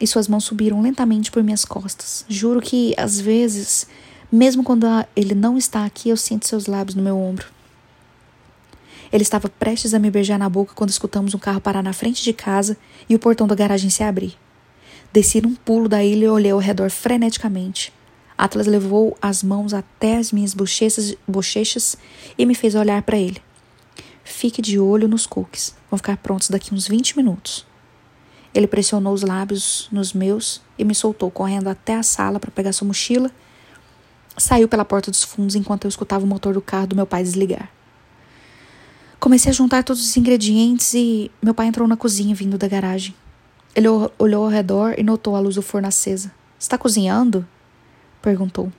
E 0.00 0.08
suas 0.08 0.26
mãos 0.26 0.42
subiram 0.42 0.82
lentamente 0.82 1.30
por 1.30 1.40
minhas 1.40 1.64
costas. 1.64 2.24
Juro 2.28 2.60
que, 2.60 2.96
às 2.96 3.20
vezes, 3.20 3.86
mesmo 4.34 4.64
quando 4.64 4.86
ele 5.14 5.34
não 5.34 5.56
está 5.56 5.84
aqui, 5.84 6.08
eu 6.08 6.16
sinto 6.16 6.46
seus 6.46 6.66
lábios 6.66 6.94
no 6.94 7.02
meu 7.02 7.18
ombro. 7.18 7.46
Ele 9.12 9.22
estava 9.22 9.48
prestes 9.48 9.94
a 9.94 9.98
me 9.98 10.10
beijar 10.10 10.38
na 10.38 10.48
boca 10.48 10.74
quando 10.74 10.90
escutamos 10.90 11.34
um 11.34 11.38
carro 11.38 11.60
parar 11.60 11.82
na 11.82 11.92
frente 11.92 12.22
de 12.22 12.32
casa 12.32 12.76
e 13.08 13.14
o 13.14 13.18
portão 13.18 13.46
da 13.46 13.54
garagem 13.54 13.88
se 13.88 14.02
abrir. 14.02 14.36
Desci 15.12 15.40
num 15.40 15.54
pulo 15.54 15.88
da 15.88 16.02
ilha 16.02 16.24
e 16.24 16.28
olhei 16.28 16.50
ao 16.50 16.58
redor 16.58 16.90
freneticamente. 16.90 17.92
Atlas 18.36 18.66
levou 18.66 19.16
as 19.22 19.44
mãos 19.44 19.72
até 19.72 20.16
as 20.16 20.32
minhas 20.32 20.52
bochechas, 20.52 21.14
bochechas 21.28 21.96
e 22.36 22.44
me 22.44 22.56
fez 22.56 22.74
olhar 22.74 23.02
para 23.02 23.16
ele. 23.16 23.40
Fique 24.24 24.60
de 24.60 24.80
olho 24.80 25.06
nos 25.06 25.26
cookies. 25.26 25.76
Vão 25.88 25.98
ficar 25.98 26.16
prontos 26.16 26.50
daqui 26.50 26.74
uns 26.74 26.88
20 26.88 27.16
minutos. 27.16 27.64
Ele 28.52 28.66
pressionou 28.66 29.12
os 29.12 29.22
lábios 29.22 29.88
nos 29.92 30.12
meus 30.12 30.60
e 30.76 30.84
me 30.84 30.94
soltou, 30.94 31.30
correndo 31.30 31.68
até 31.68 31.94
a 31.94 32.02
sala 32.02 32.40
para 32.40 32.50
pegar 32.50 32.72
sua 32.72 32.88
mochila. 32.88 33.30
Saiu 34.36 34.68
pela 34.68 34.84
porta 34.84 35.10
dos 35.10 35.22
fundos 35.22 35.54
enquanto 35.54 35.84
eu 35.84 35.88
escutava 35.88 36.24
o 36.24 36.28
motor 36.28 36.54
do 36.54 36.60
carro 36.60 36.88
do 36.88 36.96
meu 36.96 37.06
pai 37.06 37.22
desligar. 37.22 37.70
Comecei 39.20 39.50
a 39.50 39.54
juntar 39.54 39.82
todos 39.84 40.02
os 40.02 40.16
ingredientes 40.16 40.92
e 40.92 41.30
meu 41.42 41.54
pai 41.54 41.66
entrou 41.66 41.88
na 41.88 41.96
cozinha 41.96 42.34
vindo 42.34 42.58
da 42.58 42.68
garagem. 42.68 43.14
Ele 43.74 43.88
olhou 44.18 44.44
ao 44.44 44.50
redor 44.50 44.94
e 44.98 45.02
notou 45.02 45.34
a 45.34 45.40
luz 45.40 45.54
do 45.54 45.62
forno 45.62 45.88
acesa. 45.88 46.32
Está 46.58 46.76
cozinhando? 46.76 47.46
perguntou. 48.20 48.72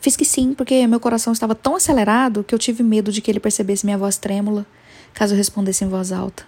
Fiz 0.00 0.16
que 0.16 0.24
sim, 0.24 0.54
porque 0.54 0.86
meu 0.86 1.00
coração 1.00 1.32
estava 1.32 1.54
tão 1.54 1.76
acelerado 1.76 2.44
que 2.44 2.54
eu 2.54 2.58
tive 2.58 2.82
medo 2.82 3.12
de 3.12 3.20
que 3.20 3.30
ele 3.30 3.40
percebesse 3.40 3.84
minha 3.84 3.98
voz 3.98 4.16
trêmula 4.16 4.66
caso 5.12 5.34
eu 5.34 5.36
respondesse 5.36 5.84
em 5.84 5.88
voz 5.88 6.12
alta. 6.12 6.44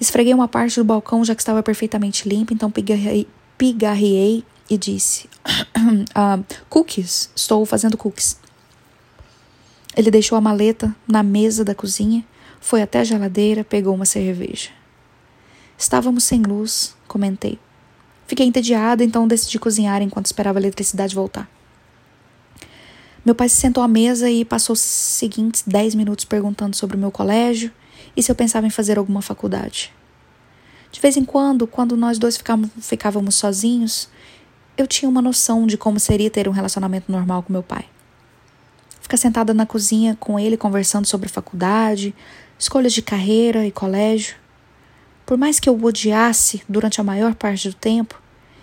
Esfreguei 0.00 0.32
uma 0.32 0.48
parte 0.48 0.80
do 0.80 0.84
balcão 0.84 1.24
já 1.24 1.34
que 1.34 1.42
estava 1.42 1.62
perfeitamente 1.62 2.28
limpa, 2.28 2.54
então 2.54 2.70
pigarriei, 2.70 3.26
pigarriei 3.58 4.44
e 4.70 4.78
disse: 4.78 5.28
ah, 6.14 6.38
Cookies, 6.68 7.28
estou 7.34 7.66
fazendo 7.66 7.98
cookies. 7.98 8.38
Ele 9.96 10.10
deixou 10.10 10.38
a 10.38 10.40
maleta 10.40 10.94
na 11.06 11.22
mesa 11.24 11.64
da 11.64 11.74
cozinha, 11.74 12.24
foi 12.60 12.80
até 12.80 13.00
a 13.00 13.04
geladeira, 13.04 13.64
pegou 13.64 13.92
uma 13.92 14.06
cerveja. 14.06 14.70
Estávamos 15.76 16.22
sem 16.22 16.42
luz, 16.42 16.94
comentei. 17.08 17.58
Fiquei 18.26 18.46
entediada, 18.46 19.02
então 19.02 19.26
decidi 19.26 19.58
cozinhar 19.58 20.00
enquanto 20.00 20.26
esperava 20.26 20.58
a 20.58 20.62
eletricidade 20.62 21.16
voltar. 21.16 21.50
Meu 23.24 23.34
pai 23.34 23.48
se 23.48 23.56
sentou 23.56 23.82
à 23.82 23.88
mesa 23.88 24.30
e 24.30 24.44
passou 24.44 24.74
os 24.74 24.80
seguintes 24.80 25.64
dez 25.66 25.94
minutos 25.94 26.24
perguntando 26.24 26.76
sobre 26.76 26.96
o 26.96 27.00
meu 27.00 27.10
colégio 27.10 27.72
e 28.16 28.22
se 28.22 28.30
eu 28.30 28.36
pensava 28.36 28.66
em 28.66 28.70
fazer 28.70 28.98
alguma 28.98 29.20
faculdade. 29.20 29.92
De 30.92 31.00
vez 31.00 31.16
em 31.16 31.24
quando, 31.24 31.66
quando 31.66 31.96
nós 31.96 32.18
dois 32.18 32.38
ficávamos 32.80 33.34
sozinhos, 33.34 34.08
eu 34.80 34.86
tinha 34.86 35.08
uma 35.08 35.22
noção 35.22 35.66
de 35.66 35.76
como 35.76 36.00
seria 36.00 36.30
ter 36.30 36.48
um 36.48 36.52
relacionamento 36.52 37.10
normal 37.10 37.42
com 37.42 37.52
meu 37.52 37.62
pai. 37.62 37.84
Ficar 39.00 39.16
sentada 39.16 39.52
na 39.52 39.66
cozinha 39.66 40.16
com 40.18 40.38
ele 40.38 40.56
conversando 40.56 41.06
sobre 41.06 41.28
faculdade, 41.28 42.14
escolhas 42.58 42.92
de 42.92 43.02
carreira 43.02 43.66
e 43.66 43.70
colégio. 43.70 44.36
Por 45.26 45.36
mais 45.36 45.58
que 45.58 45.68
eu 45.68 45.74
o 45.74 45.84
odiasse 45.84 46.62
durante 46.68 47.00
a 47.00 47.04
maior 47.04 47.34
parte 47.34 47.68
do 47.68 47.74
tempo, 47.74 48.20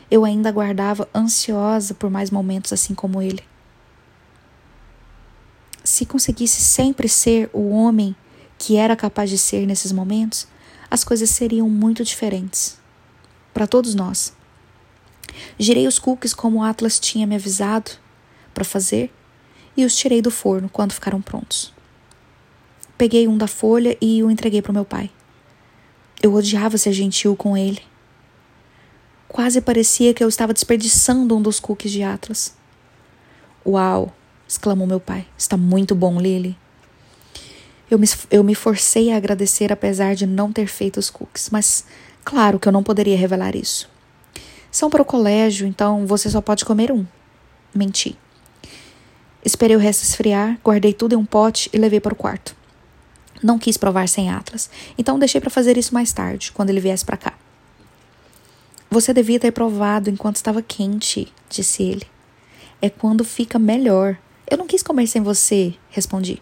eu 0.10 0.24
ainda 0.24 0.50
aguardava 0.50 1.08
ansiosa 1.14 1.94
por 1.94 2.10
mais 2.10 2.32
momentos 2.32 2.72
assim 2.72 2.96
como 2.96 3.22
ele. 3.22 3.44
Se 5.84 6.06
conseguisse 6.06 6.62
sempre 6.62 7.10
ser 7.10 7.50
o 7.54 7.70
homem 7.70 8.16
que 8.58 8.76
era 8.76 8.96
capaz 8.96 9.30
de 9.30 9.38
ser 9.38 9.66
nesses 9.66 9.92
momentos, 9.92 10.48
as 10.90 11.04
coisas 11.04 11.30
seriam 11.30 11.70
muito 11.70 12.04
diferentes. 12.04 12.78
Para 13.54 13.68
todos 13.68 13.96
nós. 13.96 14.37
Girei 15.58 15.88
os 15.88 16.00
cookies 16.00 16.34
como 16.34 16.60
o 16.60 16.64
Atlas 16.64 17.00
tinha 17.00 17.28
me 17.28 17.36
avisado 17.36 17.92
para 18.54 18.64
fazer 18.64 19.12
e 19.76 19.86
os 19.86 19.96
tirei 19.96 20.22
do 20.22 20.32
forno 20.32 20.70
quando 20.70 20.94
ficaram 20.94 21.22
prontos. 21.22 21.74
Peguei 22.98 23.28
um 23.28 23.38
da 23.38 23.48
folha 23.48 23.96
e 24.02 24.24
o 24.24 24.32
entreguei 24.32 24.62
para 24.62 24.74
meu 24.74 24.86
pai. 24.86 25.12
Eu 26.22 26.34
odiava 26.34 26.78
ser 26.78 26.94
gentil 26.94 27.36
com 27.36 27.56
ele. 27.56 27.82
Quase 29.28 29.62
parecia 29.62 30.14
que 30.14 30.24
eu 30.24 30.30
estava 30.30 30.54
desperdiçando 30.54 31.38
um 31.38 31.42
dos 31.42 31.60
cookies 31.60 31.92
de 31.92 32.02
Atlas. 32.02 32.56
Uau! 33.66 34.14
exclamou 34.48 34.88
meu 34.88 35.00
pai. 35.00 35.28
Está 35.38 35.58
muito 35.58 35.94
bom, 35.94 36.20
Lily. 36.20 36.58
Eu 37.90 38.00
me, 38.00 38.08
eu 38.32 38.44
me 38.44 38.56
forcei 38.56 39.12
a 39.12 39.18
agradecer 39.18 39.72
apesar 39.72 40.16
de 40.16 40.26
não 40.26 40.52
ter 40.52 40.68
feito 40.68 40.98
os 40.98 41.10
cookies, 41.10 41.50
mas 41.50 41.86
claro 42.24 42.60
que 42.60 42.68
eu 42.68 42.72
não 42.72 42.84
poderia 42.84 43.18
revelar 43.18 43.56
isso. 43.56 43.90
São 44.72 44.90
para 44.90 45.02
o 45.02 45.06
colégio, 45.06 45.68
então 45.68 46.06
você 46.06 46.30
só 46.30 46.42
pode 46.42 46.66
comer 46.66 46.92
um. 46.92 47.06
Menti. 47.74 48.18
Esperei 49.44 49.76
o 49.76 49.80
resto 49.80 50.04
esfriar, 50.04 50.60
guardei 50.64 50.94
tudo 50.94 51.14
em 51.14 51.18
um 51.18 51.26
pote 51.26 51.70
e 51.72 51.78
levei 51.78 52.00
para 52.00 52.14
o 52.14 52.18
quarto. 52.18 52.56
Não 53.42 53.60
quis 53.60 53.78
provar 53.78 54.08
sem 54.08 54.30
Atlas, 54.30 54.70
então 54.98 55.20
deixei 55.20 55.40
para 55.40 55.50
fazer 55.50 55.78
isso 55.78 55.94
mais 55.94 56.12
tarde, 56.12 56.52
quando 56.52 56.70
ele 56.70 56.80
viesse 56.80 57.06
para 57.06 57.18
cá. 57.18 57.34
Você 58.90 59.14
devia 59.14 59.40
ter 59.40 59.52
provado 59.52 60.10
enquanto 60.10 60.38
estava 60.38 60.62
quente, 60.62 61.32
disse 61.50 61.84
ele. 61.84 62.08
É 62.82 62.90
quando 62.90 63.24
fica 63.24 63.60
melhor. 63.60 64.18
Eu 64.50 64.58
não 64.58 64.66
quis 64.66 64.82
comer 64.82 65.08
sem 65.08 65.22
você, 65.22 65.76
respondi. 65.90 66.42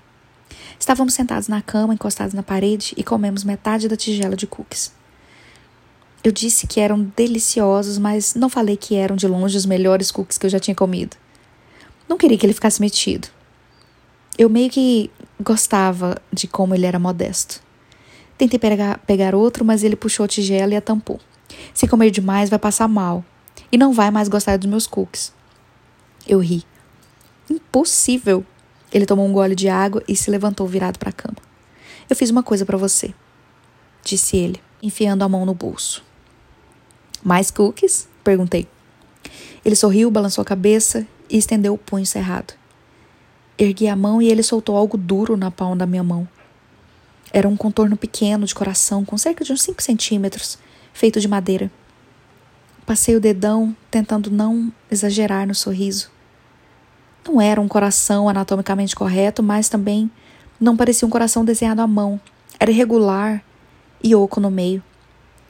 Estávamos 0.79 1.13
sentados 1.13 1.47
na 1.47 1.61
cama, 1.61 1.93
encostados 1.93 2.33
na 2.33 2.43
parede, 2.43 2.93
e 2.95 3.03
comemos 3.03 3.43
metade 3.43 3.88
da 3.88 3.95
tigela 3.95 4.35
de 4.35 4.45
cookies. 4.45 4.93
Eu 6.25 6.31
disse 6.31 6.65
que 6.65 6.79
eram 6.79 7.03
deliciosos, 7.15 7.99
mas 7.99 8.33
não 8.33 8.49
falei 8.49 8.75
que 8.75 8.95
eram 8.95 9.15
de 9.15 9.27
longe 9.27 9.55
os 9.55 9.65
melhores 9.67 10.09
cookies 10.09 10.39
que 10.39 10.47
eu 10.47 10.49
já 10.49 10.59
tinha 10.59 10.73
comido. 10.73 11.15
Não 12.09 12.17
queria 12.17 12.35
que 12.35 12.43
ele 12.43 12.53
ficasse 12.53 12.81
metido. 12.81 13.27
Eu 14.35 14.49
meio 14.49 14.71
que 14.71 15.11
gostava 15.39 16.19
de 16.33 16.47
como 16.47 16.73
ele 16.73 16.88
era 16.88 16.97
modesto. 16.97 17.61
Tentei 18.39 18.57
pegar, 18.57 18.97
pegar 19.05 19.35
outro, 19.35 19.63
mas 19.63 19.83
ele 19.83 19.95
puxou 19.95 20.23
a 20.23 20.27
tigela 20.27 20.73
e 20.73 20.75
a 20.75 20.81
tampou. 20.81 21.19
Se 21.75 21.88
comer 21.88 22.09
demais, 22.09 22.49
vai 22.49 22.57
passar 22.57 22.88
mal. 22.88 23.23
E 23.71 23.77
não 23.77 23.93
vai 23.93 24.09
mais 24.09 24.27
gostar 24.27 24.57
dos 24.57 24.67
meus 24.67 24.88
cookies. 24.88 25.31
Eu 26.27 26.39
ri. 26.39 26.63
Impossível! 27.47 28.43
Ele 28.91 29.05
tomou 29.05 29.27
um 29.27 29.31
gole 29.31 29.53
de 29.53 29.69
água 29.69 30.01
e 30.07 30.15
se 30.15 30.31
levantou 30.31 30.67
virado 30.67 30.97
para 30.97 31.11
a 31.11 31.13
cama. 31.13 31.38
Eu 32.09 32.15
fiz 32.15 32.31
uma 32.31 32.41
coisa 32.41 32.65
para 32.65 32.77
você, 32.79 33.13
disse 34.03 34.35
ele, 34.38 34.59
enfiando 34.81 35.21
a 35.21 35.29
mão 35.29 35.45
no 35.45 35.53
bolso. 35.53 36.03
Mais 37.25 37.49
cookies? 37.49 38.07
perguntei. 38.23 38.67
Ele 39.65 39.75
sorriu, 39.75 40.11
balançou 40.11 40.43
a 40.43 40.45
cabeça 40.45 41.07
e 41.27 41.38
estendeu 41.38 41.73
o 41.73 41.77
punho 41.77 42.05
cerrado. 42.05 42.53
Ergui 43.57 43.88
a 43.88 43.95
mão 43.95 44.21
e 44.21 44.29
ele 44.29 44.43
soltou 44.43 44.77
algo 44.77 44.95
duro 44.95 45.35
na 45.35 45.49
palma 45.49 45.75
da 45.75 45.88
minha 45.88 46.03
mão. 46.03 46.27
Era 47.33 47.49
um 47.49 47.57
contorno 47.57 47.97
pequeno 47.97 48.45
de 48.45 48.53
coração, 48.53 49.03
com 49.03 49.17
cerca 49.17 49.43
de 49.43 49.51
uns 49.51 49.63
5 49.63 49.81
centímetros, 49.81 50.59
feito 50.93 51.19
de 51.19 51.27
madeira. 51.27 51.71
Passei 52.85 53.15
o 53.15 53.19
dedão, 53.19 53.75
tentando 53.89 54.29
não 54.29 54.71
exagerar 54.91 55.47
no 55.47 55.55
sorriso. 55.55 56.11
Não 57.27 57.41
era 57.41 57.59
um 57.59 57.67
coração 57.67 58.29
anatomicamente 58.29 58.95
correto, 58.95 59.41
mas 59.41 59.67
também 59.67 60.11
não 60.59 60.77
parecia 60.77 61.07
um 61.07 61.11
coração 61.11 61.43
desenhado 61.43 61.81
à 61.81 61.88
mão. 61.88 62.21
Era 62.59 62.69
irregular 62.69 63.43
e 64.03 64.13
oco 64.13 64.39
no 64.39 64.51
meio. 64.51 64.83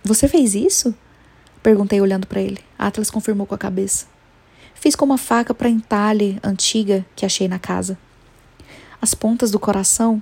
Você 0.06 0.30
fez 0.30 0.56
isso? 0.56 0.96
Perguntei 1.66 2.00
olhando 2.00 2.28
para 2.28 2.40
ele. 2.40 2.60
Atlas 2.78 3.10
confirmou 3.10 3.48
com 3.48 3.56
a 3.56 3.58
cabeça. 3.58 4.06
Fiz 4.76 4.96
com 4.96 5.04
uma 5.04 5.18
faca 5.18 5.52
para 5.52 5.68
entalhe 5.68 6.40
antiga 6.44 7.04
que 7.16 7.26
achei 7.26 7.48
na 7.48 7.58
casa. 7.58 7.98
As 9.02 9.16
pontas 9.16 9.50
do 9.50 9.60
coração 9.60 10.22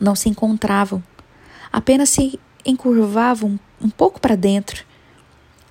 não 0.00 0.16
se 0.16 0.30
encontravam, 0.30 1.04
apenas 1.70 2.08
se 2.08 2.40
encurvavam 2.64 3.60
um 3.78 3.90
pouco 3.90 4.18
para 4.18 4.34
dentro, 4.34 4.82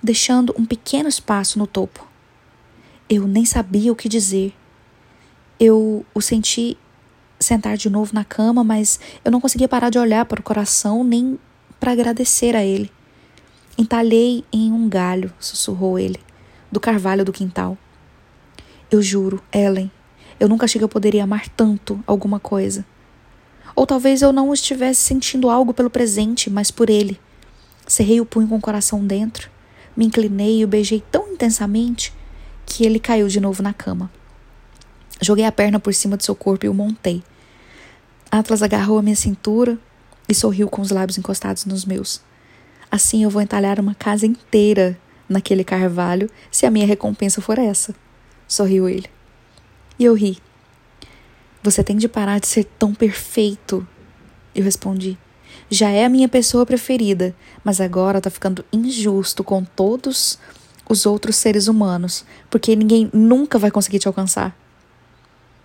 deixando 0.03 0.53
um 0.55 0.63
pequeno 0.63 1.09
espaço 1.09 1.57
no 1.57 1.65
topo. 1.65 2.07
Eu 3.09 3.27
nem 3.27 3.45
sabia 3.45 3.91
o 3.91 3.95
que 3.95 4.07
dizer. 4.07 4.53
Eu 5.59 6.05
o 6.13 6.21
senti 6.21 6.77
sentar 7.39 7.75
de 7.75 7.89
novo 7.89 8.13
na 8.13 8.23
cama, 8.23 8.63
mas 8.63 8.99
eu 9.25 9.31
não 9.31 9.41
conseguia 9.41 9.67
parar 9.67 9.89
de 9.89 9.97
olhar 9.97 10.25
para 10.25 10.39
o 10.39 10.43
coração 10.43 11.03
nem 11.03 11.39
para 11.79 11.91
agradecer 11.91 12.55
a 12.55 12.63
ele. 12.63 12.91
Entalhei 13.79 14.43
em 14.51 14.73
um 14.73 14.89
galho, 14.89 15.31
sussurrou 15.39 15.97
ele, 15.97 16.19
do 16.69 16.81
carvalho 16.81 17.23
do 17.23 17.31
quintal. 17.31 17.77
Eu 18.91 19.01
juro, 19.01 19.41
Ellen, 19.53 19.89
eu 20.37 20.49
nunca 20.49 20.65
achei 20.65 20.77
que 20.77 20.83
eu 20.83 20.89
poderia 20.89 21.23
amar 21.23 21.47
tanto 21.47 22.03
alguma 22.05 22.41
coisa. 22.41 22.85
Ou 23.73 23.87
talvez 23.87 24.21
eu 24.21 24.33
não 24.33 24.53
estivesse 24.53 24.99
sentindo 24.99 25.49
algo 25.49 25.73
pelo 25.73 25.89
presente, 25.89 26.49
mas 26.49 26.69
por 26.69 26.89
ele. 26.89 27.17
Cerrei 27.87 28.19
o 28.19 28.25
punho 28.25 28.49
com 28.49 28.57
o 28.57 28.61
coração 28.61 29.07
dentro, 29.07 29.49
me 29.95 30.05
inclinei 30.05 30.59
e 30.59 30.65
o 30.65 30.67
beijei 30.67 31.01
tão 31.09 31.31
intensamente 31.31 32.13
que 32.65 32.85
ele 32.85 32.99
caiu 32.99 33.29
de 33.29 33.39
novo 33.39 33.63
na 33.63 33.73
cama. 33.73 34.11
Joguei 35.21 35.45
a 35.45 35.53
perna 35.53 35.79
por 35.79 35.93
cima 35.93 36.17
de 36.17 36.25
seu 36.25 36.35
corpo 36.35 36.65
e 36.65 36.69
o 36.69 36.73
montei. 36.73 37.23
Atlas 38.29 38.61
agarrou 38.61 38.99
a 38.99 39.01
minha 39.01 39.15
cintura 39.15 39.79
e 40.27 40.35
sorriu 40.35 40.67
com 40.67 40.81
os 40.81 40.91
lábios 40.91 41.17
encostados 41.17 41.63
nos 41.63 41.85
meus. 41.85 42.27
Assim 42.91 43.23
eu 43.23 43.29
vou 43.29 43.41
entalhar 43.41 43.79
uma 43.79 43.93
casa 43.93 44.25
inteira 44.25 44.97
naquele 45.27 45.63
carvalho 45.63 46.29
se 46.51 46.65
a 46.65 46.71
minha 46.71 46.87
recompensa 46.87 47.41
for 47.41 47.59
essa. 47.59 47.93
Sorriu 48.47 48.89
ele. 48.89 49.07
E 49.97 50.05
eu 50.05 50.13
ri. 50.13 50.39
Você 51.61 51.83
tem 51.83 51.97
de 51.97 52.07
parar 52.07 52.39
de 52.39 52.47
ser 52.47 52.63
tão 52.63 52.93
perfeito. 52.93 53.87
Eu 54.55 54.63
respondi. 54.63 55.17
Já 55.69 55.89
é 55.91 56.05
a 56.05 56.09
minha 56.09 56.27
pessoa 56.27 56.65
preferida, 56.65 57.35
mas 57.63 57.79
agora 57.79 58.21
tá 58.21 58.29
ficando 58.29 58.65
injusto 58.73 59.43
com 59.43 59.63
todos 59.63 60.39
os 60.89 61.05
outros 61.05 61.35
seres 61.35 61.67
humanos, 61.67 62.25
porque 62.49 62.75
ninguém 62.75 63.09
nunca 63.13 63.59
vai 63.59 63.69
conseguir 63.69 63.99
te 63.99 64.07
alcançar. 64.07 64.57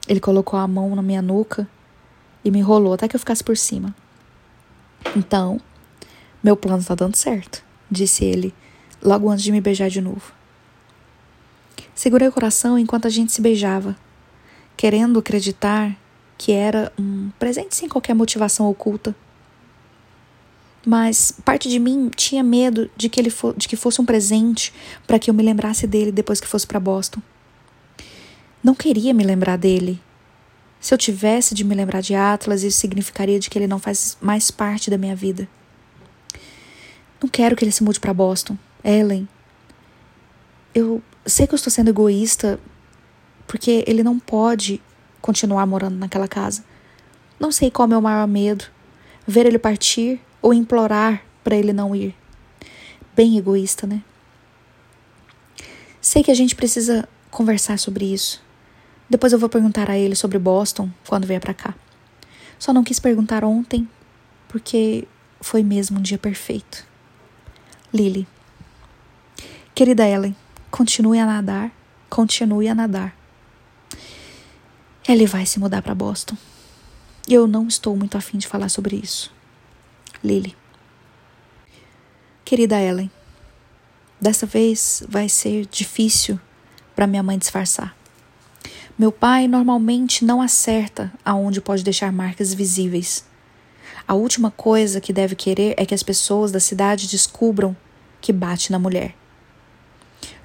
Ele 0.06 0.20
colocou 0.20 0.58
a 0.58 0.68
mão 0.68 0.94
na 0.94 1.00
minha 1.00 1.22
nuca 1.22 1.66
e 2.44 2.50
me 2.50 2.58
enrolou 2.58 2.92
até 2.92 3.08
que 3.08 3.16
eu 3.16 3.20
ficasse 3.20 3.42
por 3.42 3.56
cima. 3.56 3.94
Então, 5.16 5.58
meu 6.44 6.58
plano 6.58 6.82
está 6.82 6.94
dando 6.94 7.16
certo, 7.16 7.64
disse 7.90 8.22
ele, 8.22 8.52
logo 9.02 9.30
antes 9.30 9.42
de 9.42 9.50
me 9.50 9.62
beijar 9.62 9.88
de 9.88 10.02
novo. 10.02 10.30
Segurei 11.94 12.28
o 12.28 12.32
coração 12.32 12.78
enquanto 12.78 13.06
a 13.06 13.10
gente 13.10 13.32
se 13.32 13.40
beijava, 13.40 13.96
querendo 14.76 15.18
acreditar 15.18 15.96
que 16.36 16.52
era 16.52 16.92
um 16.98 17.30
presente 17.38 17.74
sem 17.74 17.88
qualquer 17.88 18.12
motivação 18.14 18.68
oculta. 18.68 19.16
Mas 20.84 21.32
parte 21.42 21.66
de 21.66 21.78
mim 21.78 22.10
tinha 22.14 22.42
medo 22.42 22.90
de 22.94 23.08
que 23.08 23.18
ele 23.18 23.32
de 23.56 23.66
que 23.66 23.76
fosse 23.76 24.02
um 24.02 24.04
presente 24.04 24.70
para 25.06 25.18
que 25.18 25.30
eu 25.30 25.34
me 25.34 25.42
lembrasse 25.42 25.86
dele 25.86 26.12
depois 26.12 26.40
que 26.40 26.46
fosse 26.46 26.66
para 26.66 26.78
Boston. 26.78 27.22
Não 28.62 28.74
queria 28.74 29.14
me 29.14 29.24
lembrar 29.24 29.56
dele. 29.56 29.98
Se 30.78 30.92
eu 30.92 30.98
tivesse 30.98 31.54
de 31.54 31.64
me 31.64 31.74
lembrar 31.74 32.02
de 32.02 32.14
Atlas, 32.14 32.62
isso 32.62 32.78
significaria 32.78 33.40
de 33.40 33.48
que 33.48 33.58
ele 33.58 33.66
não 33.66 33.78
faz 33.78 34.18
mais 34.20 34.50
parte 34.50 34.90
da 34.90 34.98
minha 34.98 35.16
vida. 35.16 35.48
Não 37.24 37.28
quero 37.30 37.56
que 37.56 37.64
ele 37.64 37.72
se 37.72 37.82
mude 37.82 37.98
para 37.98 38.12
Boston. 38.12 38.54
Ellen, 38.84 39.26
eu 40.74 41.02
sei 41.24 41.46
que 41.46 41.54
eu 41.54 41.56
estou 41.56 41.70
sendo 41.70 41.88
egoísta 41.88 42.60
porque 43.46 43.82
ele 43.86 44.02
não 44.02 44.18
pode 44.18 44.78
continuar 45.22 45.64
morando 45.64 45.96
naquela 45.96 46.28
casa. 46.28 46.62
Não 47.40 47.50
sei 47.50 47.70
qual 47.70 47.86
é 47.86 47.86
o 47.86 47.88
meu 47.88 48.02
maior 48.02 48.28
medo: 48.28 48.66
ver 49.26 49.46
ele 49.46 49.58
partir 49.58 50.20
ou 50.42 50.52
implorar 50.52 51.24
para 51.42 51.56
ele 51.56 51.72
não 51.72 51.96
ir. 51.96 52.14
Bem 53.16 53.38
egoísta, 53.38 53.86
né? 53.86 54.02
Sei 56.02 56.22
que 56.22 56.30
a 56.30 56.34
gente 56.34 56.54
precisa 56.54 57.08
conversar 57.30 57.78
sobre 57.78 58.04
isso. 58.04 58.42
Depois 59.08 59.32
eu 59.32 59.38
vou 59.38 59.48
perguntar 59.48 59.88
a 59.88 59.96
ele 59.96 60.14
sobre 60.14 60.38
Boston 60.38 60.90
quando 61.08 61.26
vier 61.26 61.40
para 61.40 61.54
cá. 61.54 61.74
Só 62.58 62.70
não 62.70 62.84
quis 62.84 63.00
perguntar 63.00 63.44
ontem 63.44 63.88
porque 64.46 65.08
foi 65.40 65.62
mesmo 65.62 65.98
um 65.98 66.02
dia 66.02 66.18
perfeito. 66.18 66.92
Lily. 67.94 68.26
Querida 69.72 70.04
Ellen, 70.04 70.34
continue 70.68 71.20
a 71.20 71.24
nadar, 71.24 71.70
continue 72.10 72.66
a 72.66 72.74
nadar. 72.74 73.16
Ele 75.08 75.26
vai 75.26 75.46
se 75.46 75.60
mudar 75.60 75.80
para 75.80 75.94
Boston. 75.94 76.36
E 77.28 77.34
eu 77.34 77.46
não 77.46 77.68
estou 77.68 77.96
muito 77.96 78.18
afim 78.18 78.36
de 78.36 78.48
falar 78.48 78.68
sobre 78.68 78.96
isso. 78.96 79.32
Lily. 80.24 80.56
Querida 82.44 82.80
Ellen, 82.80 83.08
dessa 84.20 84.44
vez 84.44 85.04
vai 85.08 85.28
ser 85.28 85.64
difícil 85.66 86.40
para 86.96 87.06
minha 87.06 87.22
mãe 87.22 87.38
disfarçar. 87.38 87.96
Meu 88.98 89.12
pai 89.12 89.46
normalmente 89.46 90.24
não 90.24 90.42
acerta 90.42 91.12
aonde 91.24 91.60
pode 91.60 91.84
deixar 91.84 92.10
marcas 92.10 92.52
visíveis. 92.52 93.24
A 94.06 94.14
última 94.14 94.50
coisa 94.50 95.00
que 95.00 95.12
deve 95.12 95.34
querer 95.34 95.74
é 95.78 95.86
que 95.86 95.94
as 95.94 96.02
pessoas 96.02 96.52
da 96.52 96.60
cidade 96.60 97.08
descubram 97.08 97.74
que 98.24 98.32
bate 98.32 98.72
na 98.72 98.78
mulher. 98.78 99.14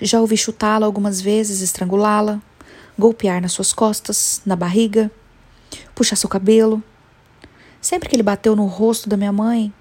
Já 0.02 0.20
ouvi 0.20 0.36
chutá-la 0.36 0.86
algumas 0.86 1.22
vezes, 1.22 1.62
estrangulá-la, 1.62 2.42
golpear 2.98 3.42
nas 3.42 3.54
suas 3.54 3.72
costas, 3.72 4.42
na 4.46 4.54
barriga, 4.54 5.10
puxar 5.96 6.18
seu 6.18 6.28
cabelo. 6.28 6.84
Sempre 7.80 8.10
que 8.10 8.18
ele 8.18 8.24
bateu 8.24 8.54
no 8.54 8.66
rosto 8.66 9.08
da 9.08 9.16
minha 9.16 9.32
mãe, 9.32 9.74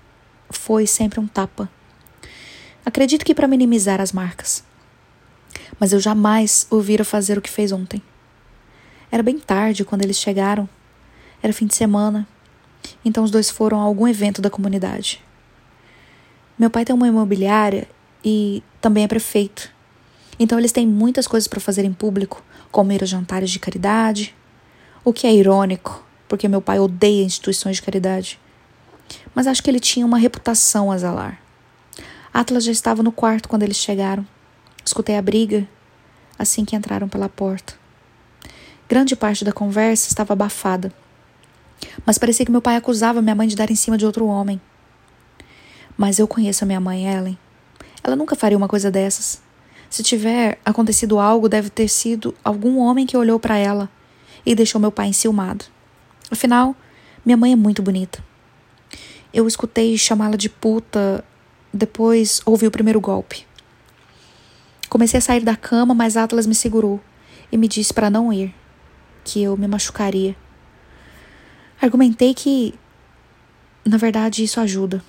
foi 0.48 0.86
sempre 0.86 1.18
um 1.18 1.26
tapa. 1.26 1.68
Acredito 2.86 3.24
que 3.24 3.34
para 3.34 3.48
minimizar 3.48 4.00
as 4.00 4.12
marcas. 4.12 4.62
Mas 5.80 5.92
eu 5.92 5.98
jamais 5.98 6.68
o 6.70 6.80
vira 6.80 7.04
fazer 7.04 7.36
o 7.36 7.42
que 7.42 7.50
fez 7.50 7.72
ontem. 7.72 8.00
Era 9.10 9.24
bem 9.24 9.40
tarde 9.40 9.84
quando 9.84 10.02
eles 10.02 10.18
chegaram. 10.18 10.68
Era 11.42 11.52
fim 11.52 11.66
de 11.66 11.74
semana. 11.74 12.28
Então 13.04 13.24
os 13.24 13.32
dois 13.32 13.50
foram 13.50 13.80
a 13.80 13.82
algum 13.82 14.06
evento 14.06 14.40
da 14.40 14.48
comunidade. 14.48 15.20
Meu 16.58 16.68
pai 16.68 16.84
tem 16.84 16.94
uma 16.94 17.06
imobiliária 17.06 17.86
e 18.24 18.62
também 18.80 19.04
é 19.04 19.08
prefeito. 19.08 19.70
Então 20.38 20.58
eles 20.58 20.72
têm 20.72 20.86
muitas 20.86 21.26
coisas 21.26 21.46
para 21.46 21.60
fazer 21.60 21.84
em 21.84 21.92
público, 21.92 22.42
ir 22.92 23.02
a 23.02 23.06
jantares 23.06 23.50
de 23.50 23.58
caridade, 23.58 24.34
o 25.04 25.12
que 25.12 25.26
é 25.26 25.32
irônico, 25.32 26.04
porque 26.28 26.48
meu 26.48 26.60
pai 26.60 26.78
odeia 26.78 27.24
instituições 27.24 27.76
de 27.76 27.82
caridade. 27.82 28.40
Mas 29.34 29.46
acho 29.46 29.62
que 29.62 29.70
ele 29.70 29.80
tinha 29.80 30.04
uma 30.04 30.18
reputação 30.18 30.90
a 30.90 30.98
zelar. 30.98 31.40
Atlas 32.34 32.64
já 32.64 32.72
estava 32.72 33.02
no 33.02 33.12
quarto 33.12 33.48
quando 33.48 33.62
eles 33.62 33.76
chegaram. 33.76 34.26
Escutei 34.84 35.16
a 35.16 35.22
briga 35.22 35.66
assim 36.38 36.64
que 36.64 36.76
entraram 36.76 37.08
pela 37.08 37.28
porta. 37.28 37.74
Grande 38.88 39.16
parte 39.16 39.44
da 39.44 39.52
conversa 39.52 40.08
estava 40.08 40.32
abafada. 40.32 40.92
Mas 42.06 42.18
parecia 42.18 42.44
que 42.44 42.52
meu 42.52 42.62
pai 42.62 42.76
acusava 42.76 43.22
minha 43.22 43.34
mãe 43.34 43.48
de 43.48 43.56
dar 43.56 43.70
em 43.70 43.74
cima 43.74 43.98
de 43.98 44.06
outro 44.06 44.26
homem. 44.26 44.60
Mas 45.98 46.20
eu 46.20 46.28
conheço 46.28 46.62
a 46.62 46.66
minha 46.66 46.78
mãe, 46.78 47.06
Ellen. 47.12 47.36
Ela 48.04 48.14
nunca 48.14 48.36
faria 48.36 48.56
uma 48.56 48.68
coisa 48.68 48.88
dessas. 48.88 49.42
Se 49.90 50.00
tiver 50.00 50.60
acontecido 50.64 51.18
algo, 51.18 51.48
deve 51.48 51.70
ter 51.70 51.88
sido 51.88 52.32
algum 52.44 52.78
homem 52.78 53.04
que 53.04 53.16
olhou 53.16 53.40
para 53.40 53.58
ela 53.58 53.90
e 54.46 54.54
deixou 54.54 54.80
meu 54.80 54.92
pai 54.92 55.08
enciumado. 55.08 55.64
Afinal, 56.30 56.76
minha 57.26 57.36
mãe 57.36 57.52
é 57.52 57.56
muito 57.56 57.82
bonita. 57.82 58.22
Eu 59.34 59.48
escutei 59.48 59.98
chamá-la 59.98 60.36
de 60.36 60.48
puta, 60.48 61.24
depois 61.74 62.40
ouvi 62.46 62.66
o 62.68 62.70
primeiro 62.70 63.00
golpe. 63.00 63.44
Comecei 64.88 65.18
a 65.18 65.20
sair 65.20 65.40
da 65.40 65.56
cama, 65.56 65.94
mas 65.94 66.16
Atlas 66.16 66.46
me 66.46 66.54
segurou 66.54 67.00
e 67.50 67.56
me 67.56 67.66
disse 67.66 67.92
para 67.92 68.08
não 68.08 68.32
ir 68.32 68.54
que 69.24 69.42
eu 69.42 69.56
me 69.56 69.66
machucaria. 69.66 70.36
Argumentei 71.80 72.34
que, 72.34 72.74
na 73.84 73.96
verdade, 73.96 74.44
isso 74.44 74.60
ajuda. 74.60 75.02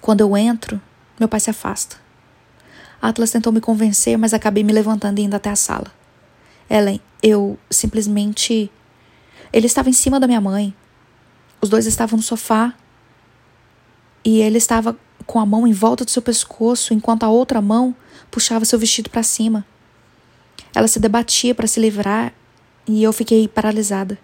Quando 0.00 0.20
eu 0.20 0.36
entro, 0.36 0.80
meu 1.18 1.28
pai 1.28 1.40
se 1.40 1.50
afasta. 1.50 1.96
Atlas 3.00 3.30
tentou 3.30 3.52
me 3.52 3.60
convencer, 3.60 4.16
mas 4.18 4.34
acabei 4.34 4.62
me 4.62 4.72
levantando 4.72 5.18
e 5.18 5.22
indo 5.22 5.34
até 5.34 5.50
a 5.50 5.56
sala. 5.56 5.92
Ellen, 6.68 7.00
eu 7.22 7.58
simplesmente. 7.70 8.70
Ele 9.52 9.66
estava 9.66 9.88
em 9.88 9.92
cima 9.92 10.20
da 10.20 10.26
minha 10.26 10.40
mãe. 10.40 10.74
Os 11.60 11.68
dois 11.68 11.86
estavam 11.86 12.16
no 12.16 12.22
sofá. 12.22 12.74
E 14.24 14.40
ele 14.40 14.58
estava 14.58 14.96
com 15.26 15.40
a 15.40 15.46
mão 15.46 15.66
em 15.66 15.72
volta 15.72 16.04
do 16.04 16.10
seu 16.10 16.20
pescoço, 16.20 16.92
enquanto 16.92 17.24
a 17.24 17.28
outra 17.28 17.60
mão 17.60 17.94
puxava 18.30 18.64
seu 18.64 18.78
vestido 18.78 19.08
para 19.08 19.22
cima. 19.22 19.64
Ela 20.74 20.86
se 20.86 21.00
debatia 21.00 21.54
para 21.54 21.66
se 21.66 21.80
livrar 21.80 22.32
e 22.86 23.02
eu 23.02 23.12
fiquei 23.12 23.48
paralisada. 23.48 24.18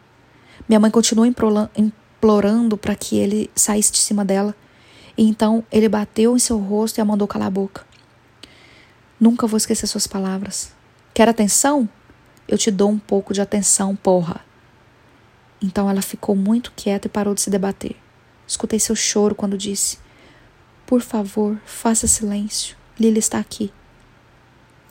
Minha 0.68 0.80
mãe 0.80 0.90
continuou 0.90 1.26
implorando 1.26 2.76
para 2.76 2.94
que 2.94 3.16
ele 3.16 3.50
saísse 3.54 3.92
de 3.92 3.98
cima 3.98 4.24
dela. 4.24 4.54
Então 5.16 5.64
ele 5.72 5.88
bateu 5.88 6.36
em 6.36 6.38
seu 6.38 6.58
rosto 6.58 6.98
e 6.98 7.00
a 7.00 7.04
mandou 7.04 7.26
calar 7.26 7.48
a 7.48 7.50
boca. 7.50 7.86
Nunca 9.18 9.46
vou 9.46 9.56
esquecer 9.56 9.86
suas 9.86 10.06
palavras. 10.06 10.72
Quer 11.14 11.28
atenção? 11.28 11.88
Eu 12.46 12.58
te 12.58 12.70
dou 12.70 12.90
um 12.90 12.98
pouco 12.98 13.32
de 13.32 13.40
atenção, 13.40 13.96
porra. 13.96 14.44
Então 15.62 15.88
ela 15.88 16.02
ficou 16.02 16.36
muito 16.36 16.72
quieta 16.76 17.06
e 17.06 17.10
parou 17.10 17.34
de 17.34 17.40
se 17.40 17.50
debater. 17.50 17.96
Escutei 18.46 18.78
seu 18.78 18.94
choro 18.94 19.34
quando 19.34 19.56
disse: 19.56 19.98
Por 20.86 21.00
favor, 21.00 21.58
faça 21.64 22.06
silêncio. 22.06 22.76
Lily 23.00 23.18
está 23.18 23.38
aqui. 23.38 23.72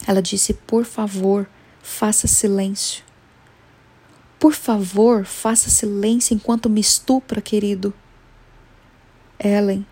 Ela 0.07 0.21
disse: 0.21 0.53
Por 0.53 0.83
favor, 0.85 1.47
faça 1.81 2.27
silêncio. 2.27 3.03
Por 4.39 4.53
favor, 4.53 5.23
faça 5.23 5.69
silêncio 5.69 6.33
enquanto 6.33 6.69
me 6.69 6.81
estupra, 6.81 7.41
querido. 7.41 7.93
Ellen, 9.39 9.85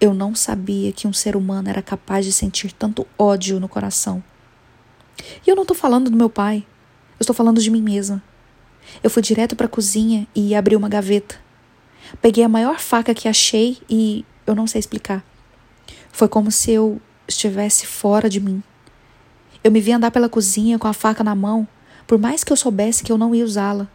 eu 0.00 0.14
não 0.14 0.34
sabia 0.34 0.92
que 0.92 1.08
um 1.08 1.12
ser 1.12 1.34
humano 1.34 1.68
era 1.68 1.82
capaz 1.82 2.24
de 2.24 2.32
sentir 2.32 2.72
tanto 2.72 3.06
ódio 3.18 3.58
no 3.58 3.68
coração. 3.68 4.22
E 5.44 5.50
eu 5.50 5.56
não 5.56 5.62
estou 5.62 5.76
falando 5.76 6.10
do 6.10 6.16
meu 6.16 6.30
pai. 6.30 6.64
Eu 7.18 7.24
estou 7.24 7.34
falando 7.34 7.60
de 7.60 7.70
mim 7.70 7.82
mesma. 7.82 8.22
Eu 9.02 9.10
fui 9.10 9.22
direto 9.22 9.56
para 9.56 9.66
a 9.66 9.68
cozinha 9.68 10.26
e 10.34 10.54
abri 10.54 10.76
uma 10.76 10.88
gaveta. 10.88 11.36
Peguei 12.22 12.44
a 12.44 12.48
maior 12.48 12.78
faca 12.78 13.12
que 13.12 13.28
achei 13.28 13.78
e 13.90 14.24
eu 14.46 14.54
não 14.54 14.66
sei 14.66 14.78
explicar. 14.78 15.24
Foi 16.12 16.28
como 16.28 16.50
se 16.50 16.70
eu 16.70 17.00
estivesse 17.26 17.86
fora 17.86 18.28
de 18.28 18.40
mim. 18.40 18.62
Eu 19.62 19.72
me 19.72 19.80
vi 19.80 19.92
andar 19.92 20.12
pela 20.12 20.28
cozinha 20.28 20.78
com 20.78 20.86
a 20.86 20.92
faca 20.92 21.24
na 21.24 21.34
mão, 21.34 21.66
por 22.06 22.18
mais 22.18 22.44
que 22.44 22.52
eu 22.52 22.56
soubesse 22.56 23.02
que 23.02 23.10
eu 23.10 23.18
não 23.18 23.34
ia 23.34 23.44
usá-la. 23.44 23.88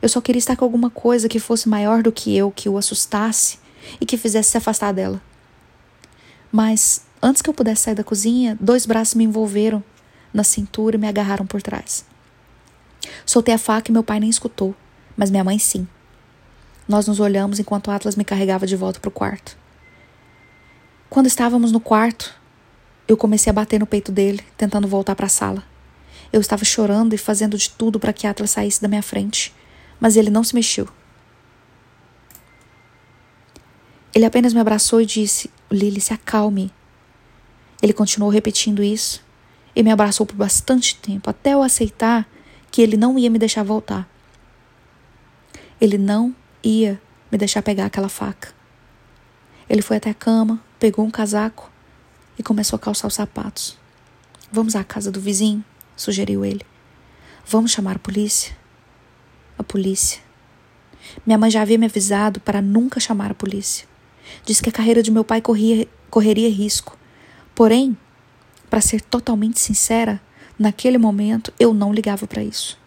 Eu 0.00 0.08
só 0.08 0.20
queria 0.20 0.38
estar 0.38 0.56
com 0.56 0.64
alguma 0.64 0.88
coisa 0.88 1.28
que 1.28 1.38
fosse 1.38 1.68
maior 1.68 2.02
do 2.02 2.12
que 2.12 2.34
eu, 2.34 2.50
que 2.50 2.68
o 2.68 2.78
assustasse 2.78 3.58
e 4.00 4.06
que 4.06 4.16
fizesse 4.16 4.50
se 4.50 4.56
afastar 4.56 4.92
dela. 4.92 5.20
Mas, 6.50 7.04
antes 7.22 7.42
que 7.42 7.48
eu 7.48 7.54
pudesse 7.54 7.82
sair 7.82 7.94
da 7.94 8.04
cozinha, 8.04 8.56
dois 8.60 8.86
braços 8.86 9.14
me 9.14 9.24
envolveram 9.24 9.82
na 10.32 10.44
cintura 10.44 10.96
e 10.96 10.98
me 10.98 11.08
agarraram 11.08 11.46
por 11.46 11.62
trás. 11.62 12.04
Soltei 13.24 13.54
a 13.54 13.58
faca 13.58 13.90
e 13.90 13.92
meu 13.92 14.02
pai 14.02 14.20
nem 14.20 14.28
escutou, 14.28 14.74
mas 15.16 15.30
minha 15.30 15.44
mãe 15.44 15.58
sim. 15.58 15.86
Nós 16.88 17.06
nos 17.06 17.20
olhamos 17.20 17.60
enquanto 17.60 17.90
Atlas 17.90 18.16
me 18.16 18.24
carregava 18.24 18.66
de 18.66 18.76
volta 18.76 18.98
para 18.98 19.08
o 19.08 19.12
quarto. 19.12 19.56
Quando 21.08 21.26
estávamos 21.26 21.72
no 21.72 21.80
quarto, 21.80 22.34
eu 23.06 23.16
comecei 23.16 23.50
a 23.50 23.54
bater 23.54 23.78
no 23.80 23.86
peito 23.86 24.12
dele, 24.12 24.44
tentando 24.56 24.88
voltar 24.88 25.14
para 25.14 25.26
a 25.26 25.28
sala. 25.28 25.64
Eu 26.32 26.40
estava 26.40 26.64
chorando 26.64 27.14
e 27.14 27.18
fazendo 27.18 27.56
de 27.56 27.70
tudo 27.70 27.98
para 27.98 28.12
que 28.12 28.26
Atlas 28.26 28.50
saísse 28.50 28.80
da 28.80 28.88
minha 28.88 29.02
frente, 29.02 29.54
mas 29.98 30.16
ele 30.16 30.30
não 30.30 30.44
se 30.44 30.54
mexeu. 30.54 30.88
Ele 34.14 34.24
apenas 34.24 34.52
me 34.52 34.60
abraçou 34.60 35.00
e 35.00 35.06
disse: 35.06 35.50
Lily, 35.70 36.00
se 36.00 36.12
acalme. 36.12 36.72
Ele 37.82 37.92
continuou 37.92 38.30
repetindo 38.30 38.82
isso 38.82 39.24
e 39.74 39.82
me 39.82 39.90
abraçou 39.90 40.26
por 40.26 40.36
bastante 40.36 40.96
tempo, 40.96 41.30
até 41.30 41.54
eu 41.54 41.62
aceitar 41.62 42.28
que 42.70 42.82
ele 42.82 42.96
não 42.96 43.18
ia 43.18 43.30
me 43.30 43.38
deixar 43.38 43.62
voltar. 43.62 44.08
Ele 45.80 45.96
não 45.96 46.34
ia 46.62 47.00
me 47.30 47.38
deixar 47.38 47.62
pegar 47.62 47.86
aquela 47.86 48.08
faca. 48.08 48.52
Ele 49.68 49.82
foi 49.82 49.96
até 49.96 50.10
a 50.10 50.14
cama, 50.14 50.60
pegou 50.78 51.04
um 51.04 51.10
casaco 51.10 51.70
e 52.38 52.42
começou 52.42 52.76
a 52.76 52.80
calçar 52.80 53.06
os 53.06 53.14
sapatos. 53.14 53.78
Vamos 54.50 54.74
à 54.74 54.82
casa 54.82 55.10
do 55.10 55.20
vizinho, 55.20 55.64
sugeriu 55.96 56.44
ele. 56.44 56.66
Vamos 57.46 57.70
chamar 57.70 57.96
a 57.96 58.00
polícia? 58.00 58.56
A 59.56 59.62
polícia. 59.62 60.20
Minha 61.24 61.38
mãe 61.38 61.50
já 61.50 61.62
havia 61.62 61.78
me 61.78 61.86
avisado 61.86 62.40
para 62.40 62.60
nunca 62.60 63.00
chamar 63.00 63.30
a 63.30 63.34
polícia. 63.34 63.89
Disse 64.44 64.62
que 64.62 64.68
a 64.68 64.72
carreira 64.72 65.02
de 65.02 65.10
meu 65.10 65.24
pai 65.24 65.40
corria, 65.40 65.86
correria 66.10 66.50
risco. 66.50 66.96
Porém, 67.54 67.96
para 68.68 68.80
ser 68.80 69.00
totalmente 69.00 69.58
sincera, 69.60 70.20
naquele 70.58 70.98
momento 70.98 71.52
eu 71.58 71.74
não 71.74 71.92
ligava 71.92 72.26
para 72.26 72.42
isso. 72.42 72.78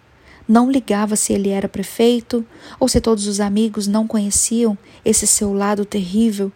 Não 0.48 0.70
ligava 0.70 1.16
se 1.16 1.34
ele 1.34 1.50
era 1.50 1.70
prefeito 1.70 2.46
ou 2.80 2.88
se 2.88 3.00
todos 3.00 3.28
os 3.28 3.40
amigos 3.40 3.88
não 3.88 4.08
conheciam 4.08 4.78
esse 5.06 5.26
seu 5.26 5.54
lado 5.54 5.86
terrível. 5.86 6.52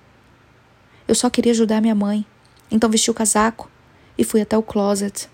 Eu 1.07 1.15
só 1.15 1.29
queria 1.29 1.51
ajudar 1.51 1.81
minha 1.81 1.95
mãe. 1.95 2.25
Então 2.69 2.89
vesti 2.89 3.09
o 3.09 3.13
casaco 3.13 3.69
e 4.17 4.23
fui 4.23 4.41
até 4.41 4.57
o 4.57 4.63
closet 4.63 5.29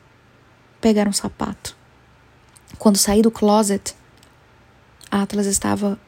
pegar 0.80 1.08
um 1.08 1.14
sapato. 1.14 1.76
Quando 2.78 2.98
saí 2.98 3.22
do 3.22 3.32
closet, 3.32 3.96
Atlas 5.10 5.46
estava 5.46 6.00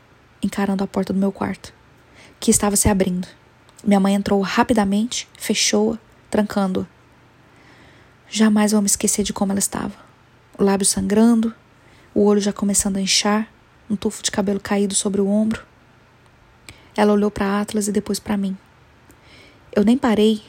encarando 0.41 0.83
a 0.83 0.87
porta 0.87 1.13
do 1.13 1.19
meu 1.19 1.31
quarto, 1.31 1.73
que 2.39 2.51
estava 2.51 2.75
se 2.75 2.89
abrindo. 2.89 3.27
Minha 3.83 3.99
mãe 3.99 4.15
entrou 4.15 4.41
rapidamente, 4.41 5.27
fechou-a, 5.37 5.97
trancando-a. 6.29 6.85
Jamais 8.29 8.71
vou 8.71 8.81
me 8.81 8.87
esquecer 8.87 9.23
de 9.23 9.33
como 9.33 9.51
ela 9.51 9.59
estava. 9.59 9.93
O 10.57 10.63
lábio 10.63 10.85
sangrando, 10.85 11.53
o 12.13 12.23
olho 12.23 12.41
já 12.41 12.51
começando 12.51 12.97
a 12.97 13.01
inchar, 13.01 13.47
um 13.89 13.95
tufo 13.95 14.23
de 14.23 14.31
cabelo 14.31 14.59
caído 14.59 14.95
sobre 14.95 15.21
o 15.21 15.27
ombro. 15.27 15.63
Ela 16.95 17.13
olhou 17.13 17.29
para 17.29 17.61
Atlas 17.61 17.87
e 17.87 17.91
depois 17.91 18.19
para 18.19 18.37
mim. 18.37 18.57
Eu 19.71 19.83
nem 19.83 19.97
parei 19.97 20.41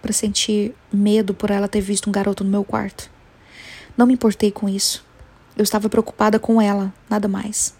para 0.00 0.12
sentir 0.12 0.74
medo 0.92 1.34
por 1.34 1.50
ela 1.50 1.68
ter 1.68 1.80
visto 1.80 2.08
um 2.08 2.12
garoto 2.12 2.44
no 2.44 2.50
meu 2.50 2.64
quarto. 2.64 3.10
Não 3.96 4.06
me 4.06 4.14
importei 4.14 4.50
com 4.50 4.68
isso. 4.68 5.04
Eu 5.56 5.62
estava 5.62 5.88
preocupada 5.88 6.38
com 6.38 6.60
ela, 6.60 6.92
nada 7.08 7.28
mais. 7.28 7.74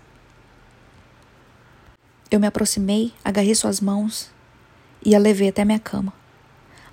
Eu 2.30 2.38
me 2.38 2.46
aproximei, 2.46 3.12
agarrei 3.24 3.54
suas 3.54 3.80
mãos 3.80 4.30
e 5.04 5.16
a 5.16 5.18
levei 5.18 5.48
até 5.48 5.64
minha 5.64 5.80
cama. 5.80 6.12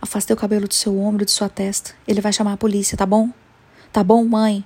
Afastei 0.01 0.33
o 0.33 0.37
cabelo 0.37 0.67
do 0.67 0.73
seu 0.73 0.99
ombro 0.99 1.23
de 1.25 1.31
sua 1.31 1.47
testa. 1.47 1.91
Ele 2.07 2.21
vai 2.21 2.33
chamar 2.33 2.53
a 2.53 2.57
polícia, 2.57 2.97
tá 2.97 3.05
bom? 3.05 3.29
Tá 3.91 4.03
bom, 4.03 4.25
mãe? 4.25 4.65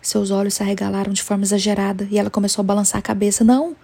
Seus 0.00 0.32
olhos 0.32 0.54
se 0.54 0.62
arregalaram 0.64 1.12
de 1.12 1.22
forma 1.22 1.44
exagerada 1.44 2.08
e 2.10 2.18
ela 2.18 2.28
começou 2.28 2.62
a 2.62 2.66
balançar 2.66 2.98
a 2.98 3.02
cabeça. 3.02 3.44
Não, 3.44 3.76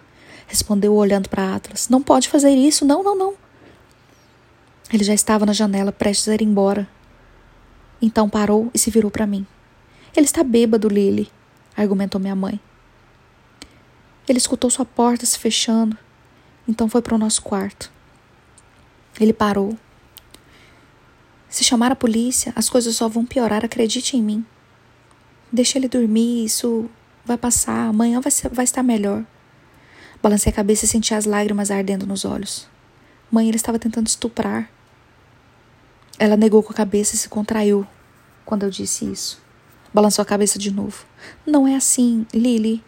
respondeu 0.47 0.93
olhando 0.93 1.29
para 1.29 1.55
Atlas. 1.55 1.87
Não 1.87 2.01
pode 2.01 2.27
fazer 2.27 2.51
isso. 2.51 2.83
Não, 2.85 3.01
não, 3.01 3.17
não. 3.17 3.33
Ele 4.91 5.03
já 5.03 5.13
estava 5.13 5.45
na 5.45 5.53
janela, 5.53 5.93
prestes 5.93 6.27
a 6.27 6.33
ir 6.33 6.41
embora. 6.41 6.87
Então 8.01 8.29
parou 8.29 8.69
e 8.73 8.79
se 8.79 8.91
virou 8.91 9.09
para 9.09 9.25
mim. 9.25 9.47
Ele 10.15 10.25
está 10.25 10.43
bêbado, 10.43 10.89
Lily, 10.89 11.29
argumentou 11.77 12.19
minha 12.19 12.35
mãe. 12.35 12.59
Ele 14.29 14.37
escutou 14.37 14.69
sua 14.69 14.85
porta 14.85 15.25
se 15.25 15.39
fechando, 15.39 15.97
então 16.67 16.87
foi 16.87 17.01
para 17.01 17.15
o 17.15 17.17
nosso 17.17 17.41
quarto. 17.41 17.91
Ele 19.19 19.33
parou. 19.33 19.75
Se 21.49 21.63
chamar 21.63 21.91
a 21.91 21.95
polícia, 21.95 22.53
as 22.55 22.69
coisas 22.69 22.95
só 22.95 23.07
vão 23.07 23.25
piorar, 23.25 23.65
acredite 23.65 24.15
em 24.15 24.21
mim. 24.21 24.45
Deixa 25.51 25.79
ele 25.79 25.87
dormir, 25.87 26.45
isso 26.45 26.87
vai 27.25 27.39
passar, 27.39 27.89
amanhã 27.89 28.21
vai, 28.21 28.31
ser, 28.31 28.49
vai 28.49 28.65
estar 28.65 28.83
melhor. 28.83 29.25
Balancei 30.21 30.51
a 30.51 30.55
cabeça 30.55 30.85
e 30.85 30.87
senti 30.87 31.11
as 31.15 31.25
lágrimas 31.25 31.71
ardendo 31.71 32.05
nos 32.05 32.23
olhos. 32.23 32.67
Mãe, 33.31 33.47
ele 33.47 33.57
estava 33.57 33.79
tentando 33.79 34.05
estuprar. 34.05 34.69
Ela 36.19 36.37
negou 36.37 36.61
com 36.61 36.71
a 36.71 36.75
cabeça 36.75 37.15
e 37.15 37.17
se 37.17 37.29
contraiu 37.29 37.87
quando 38.45 38.61
eu 38.61 38.69
disse 38.69 39.05
isso. 39.11 39.41
Balançou 39.91 40.21
a 40.21 40.25
cabeça 40.25 40.59
de 40.59 40.69
novo. 40.69 41.03
Não 41.47 41.67
é 41.67 41.75
assim, 41.75 42.27
Lily. 42.31 42.83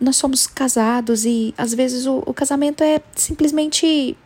Nós 0.00 0.16
somos 0.16 0.46
casados 0.46 1.26
e 1.26 1.54
às 1.58 1.74
vezes 1.74 2.06
o, 2.06 2.22
o 2.26 2.32
casamento 2.32 2.82
é 2.82 3.02
simplesmente 3.14 4.16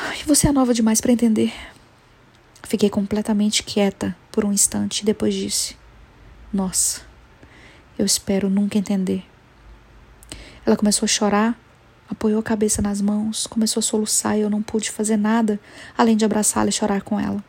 Ai, 0.00 0.18
você 0.26 0.48
é 0.48 0.52
nova 0.52 0.72
demais 0.72 1.00
para 1.00 1.10
entender. 1.10 1.52
Fiquei 2.62 2.88
completamente 2.88 3.62
quieta 3.64 4.16
por 4.30 4.44
um 4.44 4.52
instante 4.52 5.00
e 5.00 5.04
depois 5.04 5.34
disse: 5.34 5.76
Nossa, 6.52 7.00
eu 7.98 8.06
espero 8.06 8.48
nunca 8.48 8.78
entender. 8.78 9.24
Ela 10.64 10.76
começou 10.76 11.04
a 11.04 11.08
chorar, 11.08 11.58
apoiou 12.08 12.38
a 12.38 12.42
cabeça 12.42 12.80
nas 12.80 13.00
mãos, 13.00 13.46
começou 13.46 13.80
a 13.80 13.82
soluçar 13.82 14.38
e 14.38 14.42
eu 14.42 14.50
não 14.50 14.62
pude 14.62 14.90
fazer 14.90 15.16
nada 15.16 15.58
além 15.96 16.16
de 16.16 16.24
abraçá-la 16.24 16.68
e 16.68 16.72
chorar 16.72 17.02
com 17.02 17.18
ela. 17.18 17.42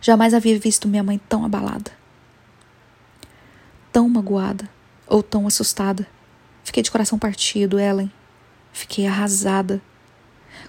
Jamais 0.00 0.32
havia 0.32 0.58
visto 0.58 0.88
minha 0.88 1.02
mãe 1.02 1.20
tão 1.28 1.44
abalada, 1.44 1.90
tão 3.92 4.08
magoada 4.08 4.75
ou 5.06 5.22
tão 5.22 5.46
assustada. 5.46 6.06
Fiquei 6.64 6.82
de 6.82 6.90
coração 6.90 7.18
partido, 7.18 7.78
Ellen. 7.78 8.10
Fiquei 8.72 9.06
arrasada. 9.06 9.80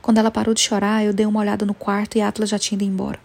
Quando 0.01 0.19
ela 0.19 0.31
parou 0.31 0.53
de 0.53 0.61
chorar, 0.61 1.03
eu 1.03 1.11
dei 1.11 1.25
uma 1.25 1.39
olhada 1.39 1.65
no 1.65 1.73
quarto 1.73 2.17
e 2.17 2.21
Atlas 2.21 2.49
já 2.49 2.59
tinha 2.59 2.75
ido 2.75 2.83
embora. 2.83 3.19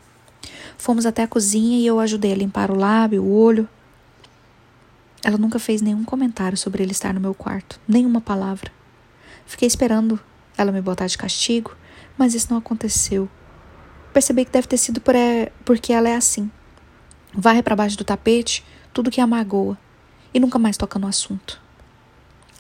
Fomos 0.79 1.07
até 1.07 1.23
a 1.23 1.29
cozinha 1.29 1.79
e 1.79 1.87
eu 1.87 2.01
ajudei 2.01 2.33
a 2.33 2.37
limpar 2.37 2.71
o 2.71 2.77
lábio, 2.77 3.23
o 3.23 3.33
olho. 3.33 3.69
Ela 5.23 5.39
nunca 5.39 5.59
fez 5.59 5.81
nenhum 5.81 6.05
comentário 6.05 6.59
sobre 6.59 6.83
ele 6.83 6.93
estar 6.93 7.15
no 7.15 7.21
meu 7.21 7.35
quarto, 7.35 7.79
nenhuma 7.87 8.21
palavra. 8.21 8.73
Fiquei 9.47 9.69
esperando 9.69 10.19
ela 10.57 10.73
me 10.73 10.81
botar 10.81 11.07
de 11.07 11.17
castigo, 11.17 11.77
mas 12.19 12.35
isso 12.35 12.49
não 12.51 12.59
aconteceu. 12.59 13.29
Percebi 14.13 14.45
que 14.45 14.51
deve 14.51 14.67
ter 14.67 14.79
sido 14.79 15.01
por 15.01 15.15
é, 15.15 15.53
porque 15.65 15.93
ela 15.93 16.09
é 16.09 16.17
assim. 16.17 16.51
Varre 17.35 17.63
para 17.63 17.77
baixo 17.77 17.97
do 17.97 18.05
tapete 18.05 18.65
tudo 18.93 19.11
que 19.11 19.21
a 19.21 19.27
magoa 19.27 19.79
e 20.33 20.41
nunca 20.41 20.59
mais 20.59 20.77
toca 20.77 20.99
no 20.99 21.07
assunto. 21.07 21.61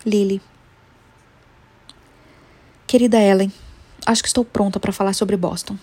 Lily. 0.05 0.41
Querida 2.87 3.21
Ellen, 3.21 3.53
acho 4.05 4.23
que 4.23 4.29
estou 4.29 4.45
pronta 4.45 4.79
para 4.79 4.93
falar 4.93 5.15
sobre 5.15 5.37
Boston. 5.37 5.77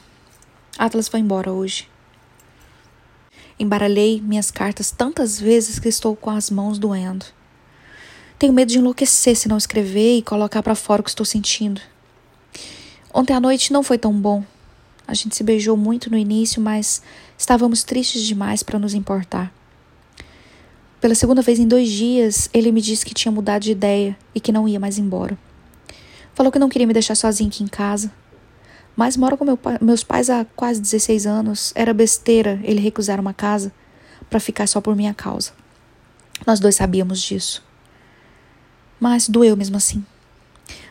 Atlas 0.77 1.07
foi 1.07 1.19
embora 1.19 1.51
hoje. 1.51 1.89
Embaralhei 3.59 4.21
minhas 4.21 4.51
cartas 4.51 4.91
tantas 4.91 5.39
vezes 5.39 5.79
que 5.79 5.89
estou 5.89 6.15
com 6.15 6.29
as 6.29 6.49
mãos 6.49 6.77
doendo. 6.79 7.25
Tenho 8.37 8.53
medo 8.53 8.71
de 8.71 8.77
enlouquecer 8.77 9.35
se 9.35 9.49
não 9.49 9.57
escrever 9.57 10.17
e 10.17 10.21
colocar 10.21 10.63
para 10.63 10.75
fora 10.75 11.01
o 11.01 11.03
que 11.03 11.09
estou 11.09 11.25
sentindo. 11.25 11.81
Ontem 13.13 13.33
à 13.33 13.39
noite 13.39 13.73
não 13.73 13.83
foi 13.83 13.97
tão 13.97 14.13
bom. 14.13 14.43
A 15.05 15.13
gente 15.13 15.35
se 15.35 15.43
beijou 15.43 15.75
muito 15.75 16.09
no 16.09 16.17
início, 16.17 16.61
mas 16.61 17.01
estávamos 17.37 17.83
tristes 17.83 18.23
demais 18.23 18.63
para 18.63 18.79
nos 18.79 18.93
importar. 18.93 19.51
Pela 21.01 21.15
segunda 21.15 21.41
vez 21.41 21.59
em 21.59 21.67
dois 21.67 21.89
dias, 21.89 22.49
ele 22.53 22.71
me 22.71 22.81
disse 22.81 23.05
que 23.05 23.13
tinha 23.13 23.31
mudado 23.31 23.63
de 23.63 23.71
ideia 23.71 24.17
e 24.35 24.39
que 24.39 24.51
não 24.51 24.67
ia 24.67 24.79
mais 24.79 24.97
embora. 24.97 25.37
Falou 26.33 26.51
que 26.51 26.59
não 26.59 26.67
queria 26.67 26.87
me 26.87 26.93
deixar 26.93 27.15
sozinha 27.15 27.49
aqui 27.49 27.63
em 27.63 27.67
casa. 27.67 28.11
Mas 28.95 29.15
moro 29.15 29.37
com 29.37 29.45
meu 29.45 29.57
meus 29.79 30.03
pais 30.03 30.29
há 30.29 30.45
quase 30.55 30.81
16 30.81 31.25
anos. 31.25 31.71
Era 31.73 31.93
besteira 31.93 32.59
ele 32.63 32.81
recusar 32.81 33.17
uma 33.19 33.33
casa 33.33 33.71
para 34.29 34.41
ficar 34.41 34.67
só 34.67 34.81
por 34.81 34.93
minha 34.93 35.13
causa. 35.13 35.51
Nós 36.45 36.59
dois 36.59 36.75
sabíamos 36.75 37.21
disso. 37.21 37.63
Mas 38.99 39.29
doeu 39.29 39.55
mesmo 39.55 39.77
assim. 39.77 40.05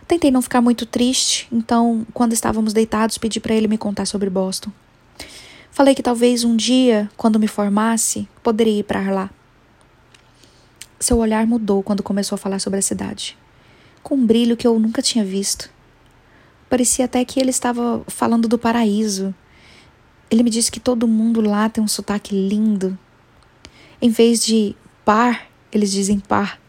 Tentei 0.06 0.30
não 0.30 0.40
ficar 0.40 0.62
muito 0.62 0.86
triste, 0.86 1.46
então, 1.52 2.06
quando 2.14 2.32
estávamos 2.32 2.72
deitados, 2.72 3.18
pedi 3.18 3.40
para 3.40 3.54
ele 3.54 3.68
me 3.68 3.76
contar 3.76 4.06
sobre 4.06 4.30
Boston. 4.30 4.72
Falei 5.70 5.94
que 5.94 6.02
talvez 6.02 6.44
um 6.44 6.56
dia, 6.56 7.10
quando 7.14 7.38
me 7.38 7.46
formasse, 7.46 8.26
poderia 8.42 8.80
ir 8.80 8.84
para 8.84 9.10
lá. 9.10 9.30
Seu 11.00 11.18
olhar 11.18 11.46
mudou 11.46 11.82
quando 11.82 12.02
começou 12.02 12.34
a 12.34 12.38
falar 12.38 12.58
sobre 12.58 12.80
a 12.80 12.82
cidade, 12.82 13.38
com 14.02 14.16
um 14.16 14.26
brilho 14.26 14.56
que 14.56 14.66
eu 14.66 14.78
nunca 14.78 15.00
tinha 15.00 15.24
visto. 15.24 15.70
Parecia 16.68 17.04
até 17.04 17.24
que 17.24 17.38
ele 17.38 17.50
estava 17.50 18.02
falando 18.08 18.48
do 18.48 18.58
paraíso. 18.58 19.34
Ele 20.30 20.42
me 20.42 20.50
disse 20.50 20.70
que 20.70 20.80
todo 20.80 21.08
mundo 21.08 21.40
lá 21.40 21.68
tem 21.68 21.82
um 21.82 21.88
sotaque 21.88 22.34
lindo. 22.34 22.98
Em 24.02 24.10
vez 24.10 24.44
de 24.44 24.76
par, 25.04 25.46
eles 25.72 25.90
dizem 25.90 26.18
par. 26.18 26.60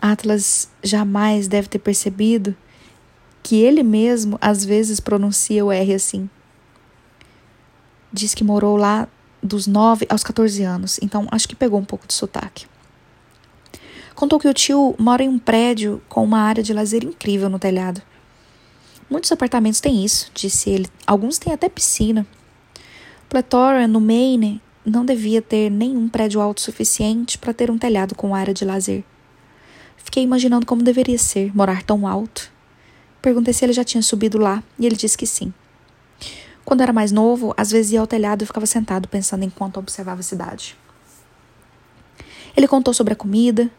Atlas 0.00 0.70
jamais 0.82 1.46
deve 1.46 1.68
ter 1.68 1.78
percebido 1.78 2.56
que 3.42 3.56
ele 3.56 3.82
mesmo 3.82 4.38
às 4.40 4.64
vezes 4.64 4.98
pronuncia 5.00 5.64
o 5.64 5.70
R 5.70 5.94
assim. 5.94 6.28
Diz 8.12 8.34
que 8.34 8.42
morou 8.42 8.76
lá 8.76 9.08
dos 9.42 9.66
9 9.66 10.06
aos 10.08 10.22
14 10.22 10.62
anos, 10.62 10.98
então 11.02 11.26
acho 11.30 11.48
que 11.48 11.56
pegou 11.56 11.78
um 11.78 11.84
pouco 11.84 12.06
de 12.06 12.14
sotaque. 12.14 12.66
Contou 14.14 14.38
que 14.38 14.48
o 14.48 14.54
tio 14.54 14.94
mora 14.98 15.22
em 15.22 15.28
um 15.28 15.38
prédio 15.38 16.02
com 16.08 16.22
uma 16.22 16.40
área 16.40 16.62
de 16.62 16.74
lazer 16.74 17.04
incrível 17.04 17.48
no 17.48 17.58
telhado. 17.58 18.02
Muitos 19.08 19.32
apartamentos 19.32 19.80
têm 19.80 20.04
isso, 20.04 20.30
disse 20.34 20.68
ele. 20.70 20.86
Alguns 21.06 21.38
têm 21.38 21.52
até 21.52 21.68
piscina. 21.68 22.26
Pletora, 23.28 23.88
no 23.88 24.00
Maine, 24.00 24.60
não 24.84 25.04
devia 25.04 25.40
ter 25.40 25.70
nenhum 25.70 26.08
prédio 26.08 26.40
alto 26.40 26.60
suficiente 26.60 27.38
para 27.38 27.54
ter 27.54 27.70
um 27.70 27.78
telhado 27.78 28.14
com 28.14 28.34
área 28.34 28.52
de 28.52 28.64
lazer. 28.64 29.04
Fiquei 29.96 30.22
imaginando 30.22 30.66
como 30.66 30.82
deveria 30.82 31.18
ser 31.18 31.54
morar 31.54 31.82
tão 31.82 32.06
alto. 32.06 32.52
Perguntei 33.22 33.52
se 33.52 33.64
ele 33.64 33.72
já 33.72 33.84
tinha 33.84 34.02
subido 34.02 34.38
lá 34.38 34.62
e 34.78 34.86
ele 34.86 34.96
disse 34.96 35.16
que 35.16 35.26
sim. 35.26 35.52
Quando 36.64 36.82
era 36.82 36.92
mais 36.92 37.10
novo, 37.10 37.54
às 37.56 37.70
vezes 37.70 37.92
ia 37.92 38.00
ao 38.00 38.06
telhado 38.06 38.42
e 38.42 38.46
ficava 38.46 38.66
sentado 38.66 39.08
pensando 39.08 39.44
enquanto 39.44 39.78
observava 39.78 40.20
a 40.20 40.22
cidade. 40.22 40.76
Ele 42.56 42.68
contou 42.68 42.92
sobre 42.92 43.12
a 43.12 43.16
comida. 43.16 43.70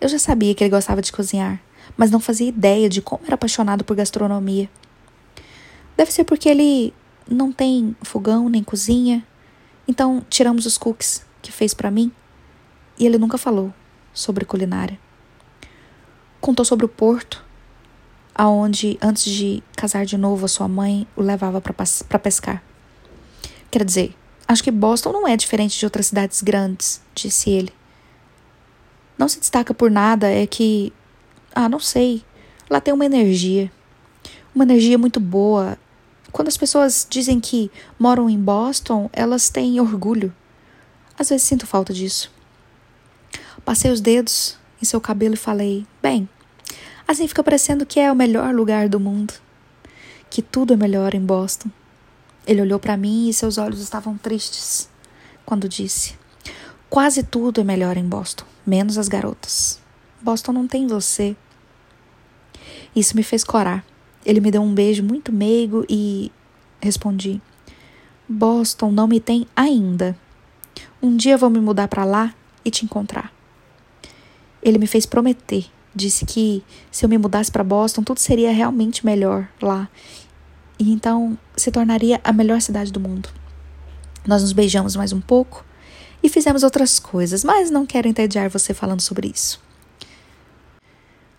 Eu 0.00 0.08
já 0.08 0.18
sabia 0.18 0.54
que 0.54 0.62
ele 0.62 0.70
gostava 0.70 1.00
de 1.00 1.12
cozinhar, 1.12 1.60
mas 1.96 2.10
não 2.10 2.20
fazia 2.20 2.48
ideia 2.48 2.88
de 2.88 3.00
como 3.00 3.24
era 3.24 3.34
apaixonado 3.34 3.84
por 3.84 3.96
gastronomia. 3.96 4.68
Deve 5.96 6.10
ser 6.10 6.24
porque 6.24 6.48
ele 6.48 6.92
não 7.28 7.52
tem 7.52 7.96
fogão 8.02 8.48
nem 8.48 8.62
cozinha. 8.62 9.24
Então, 9.86 10.24
tiramos 10.28 10.66
os 10.66 10.76
cookies 10.76 11.24
que 11.40 11.52
fez 11.52 11.74
para 11.74 11.90
mim 11.90 12.10
e 12.98 13.06
ele 13.06 13.18
nunca 13.18 13.38
falou 13.38 13.72
sobre 14.12 14.44
culinária. 14.44 14.98
Contou 16.40 16.64
sobre 16.64 16.84
o 16.84 16.88
porto, 16.88 17.43
aonde 18.34 18.98
antes 19.00 19.24
de 19.24 19.62
casar 19.76 20.04
de 20.04 20.18
novo 20.18 20.44
a 20.44 20.48
sua 20.48 20.66
mãe 20.66 21.06
o 21.16 21.22
levava 21.22 21.60
para 21.60 22.18
pescar. 22.18 22.62
Quer 23.70 23.84
dizer, 23.84 24.14
acho 24.46 24.62
que 24.62 24.70
Boston 24.70 25.12
não 25.12 25.28
é 25.28 25.36
diferente 25.36 25.78
de 25.78 25.84
outras 25.84 26.06
cidades 26.06 26.42
grandes, 26.42 27.00
disse 27.14 27.50
ele. 27.50 27.72
Não 29.16 29.28
se 29.28 29.38
destaca 29.38 29.72
por 29.72 29.90
nada, 29.90 30.28
é 30.28 30.46
que. 30.46 30.92
Ah, 31.54 31.68
não 31.68 31.78
sei. 31.78 32.24
Lá 32.68 32.80
tem 32.80 32.92
uma 32.92 33.06
energia. 33.06 33.70
Uma 34.54 34.64
energia 34.64 34.98
muito 34.98 35.20
boa. 35.20 35.78
Quando 36.32 36.48
as 36.48 36.56
pessoas 36.56 37.06
dizem 37.08 37.38
que 37.38 37.70
moram 37.98 38.28
em 38.28 38.38
Boston, 38.38 39.08
elas 39.12 39.48
têm 39.48 39.80
orgulho. 39.80 40.34
Às 41.16 41.28
vezes 41.28 41.46
sinto 41.46 41.66
falta 41.66 41.92
disso. 41.92 42.32
Passei 43.64 43.90
os 43.90 44.00
dedos 44.00 44.58
em 44.82 44.84
seu 44.84 45.00
cabelo 45.00 45.34
e 45.34 45.38
falei: 45.38 45.86
Bem, 46.02 46.28
assim 47.06 47.28
fica 47.28 47.42
parecendo 47.42 47.86
que 47.86 48.00
é 48.00 48.10
o 48.10 48.16
melhor 48.16 48.54
lugar 48.54 48.88
do 48.88 48.98
mundo. 49.00 49.34
Que 50.30 50.42
tudo 50.42 50.72
é 50.72 50.76
melhor 50.76 51.14
em 51.14 51.20
Boston. 51.20 51.70
Ele 52.46 52.60
olhou 52.60 52.78
para 52.78 52.96
mim 52.96 53.28
e 53.28 53.34
seus 53.34 53.58
olhos 53.58 53.80
estavam 53.80 54.16
tristes 54.18 54.88
quando 55.44 55.68
disse: 55.68 56.14
Quase 56.90 57.22
tudo 57.22 57.60
é 57.60 57.64
melhor 57.64 57.96
em 57.96 58.04
Boston, 58.04 58.44
menos 58.66 58.98
as 58.98 59.08
garotas. 59.08 59.80
Boston 60.20 60.52
não 60.52 60.66
tem 60.66 60.86
você. 60.86 61.36
Isso 62.94 63.16
me 63.16 63.22
fez 63.22 63.44
corar. 63.44 63.84
Ele 64.24 64.40
me 64.40 64.50
deu 64.50 64.62
um 64.62 64.74
beijo 64.74 65.02
muito 65.02 65.32
meigo 65.32 65.84
e 65.88 66.30
respondi: 66.80 67.40
Boston 68.28 68.90
não 68.90 69.06
me 69.06 69.20
tem 69.20 69.46
ainda. 69.54 70.16
Um 71.02 71.16
dia 71.16 71.36
vou 71.36 71.50
me 71.50 71.60
mudar 71.60 71.88
para 71.88 72.04
lá 72.04 72.34
e 72.64 72.70
te 72.70 72.84
encontrar. 72.84 73.32
Ele 74.62 74.78
me 74.78 74.86
fez 74.86 75.04
prometer. 75.04 75.66
Disse 75.94 76.24
que 76.24 76.62
se 76.90 77.04
eu 77.04 77.08
me 77.08 77.18
mudasse 77.18 77.52
para 77.52 77.62
Boston, 77.62 78.02
tudo 78.02 78.18
seria 78.18 78.52
realmente 78.52 79.06
melhor 79.06 79.48
lá. 79.62 79.88
E 80.78 80.92
então 80.92 81.38
se 81.56 81.70
tornaria 81.70 82.20
a 82.24 82.32
melhor 82.32 82.60
cidade 82.60 82.92
do 82.92 82.98
mundo. 82.98 83.28
Nós 84.26 84.42
nos 84.42 84.52
beijamos 84.52 84.96
mais 84.96 85.12
um 85.12 85.20
pouco 85.20 85.64
e 86.22 86.28
fizemos 86.28 86.62
outras 86.62 86.98
coisas, 86.98 87.44
mas 87.44 87.70
não 87.70 87.86
quero 87.86 88.08
entediar 88.08 88.48
você 88.48 88.72
falando 88.72 89.02
sobre 89.02 89.28
isso. 89.28 89.62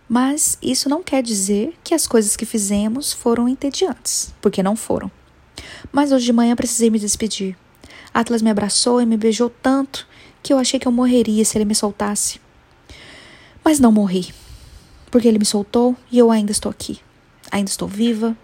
Mas 0.07 0.57
isso 0.61 0.87
não 0.87 1.01
quer 1.01 1.23
dizer 1.23 1.75
que 1.83 1.95
as 1.95 2.05
coisas 2.05 2.35
que 2.35 2.45
fizemos 2.45 3.11
foram 3.11 3.49
entediantes, 3.49 4.33
porque 4.39 4.61
não 4.61 4.75
foram. 4.75 5.11
Mas 5.91 6.11
hoje 6.11 6.25
de 6.25 6.33
manhã 6.33 6.55
precisei 6.55 6.89
me 6.91 6.99
despedir. 6.99 7.57
Atlas 8.13 8.41
me 8.41 8.51
abraçou 8.51 9.01
e 9.01 9.05
me 9.05 9.17
beijou 9.17 9.49
tanto 9.49 10.07
que 10.43 10.53
eu 10.53 10.59
achei 10.59 10.79
que 10.79 10.87
eu 10.87 10.91
morreria 10.91 11.43
se 11.43 11.57
ele 11.57 11.65
me 11.65 11.73
soltasse. 11.73 12.39
Mas 13.63 13.79
não 13.79 13.91
morri, 13.91 14.31
porque 15.15 15.29
ele 15.29 15.39
me 15.39 15.45
soltou 15.45 15.95
e 16.11 16.17
eu 16.19 16.29
ainda 16.29 16.51
estou 16.51 16.69
aqui. 16.69 16.99
Ainda 17.49 17.69
estou 17.69 17.87
viva, 17.87 18.35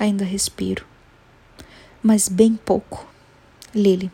ainda 0.00 0.24
respiro. 0.24 0.84
Mas 2.02 2.28
bem 2.28 2.56
pouco. 2.56 3.06
Lily. 3.72 4.10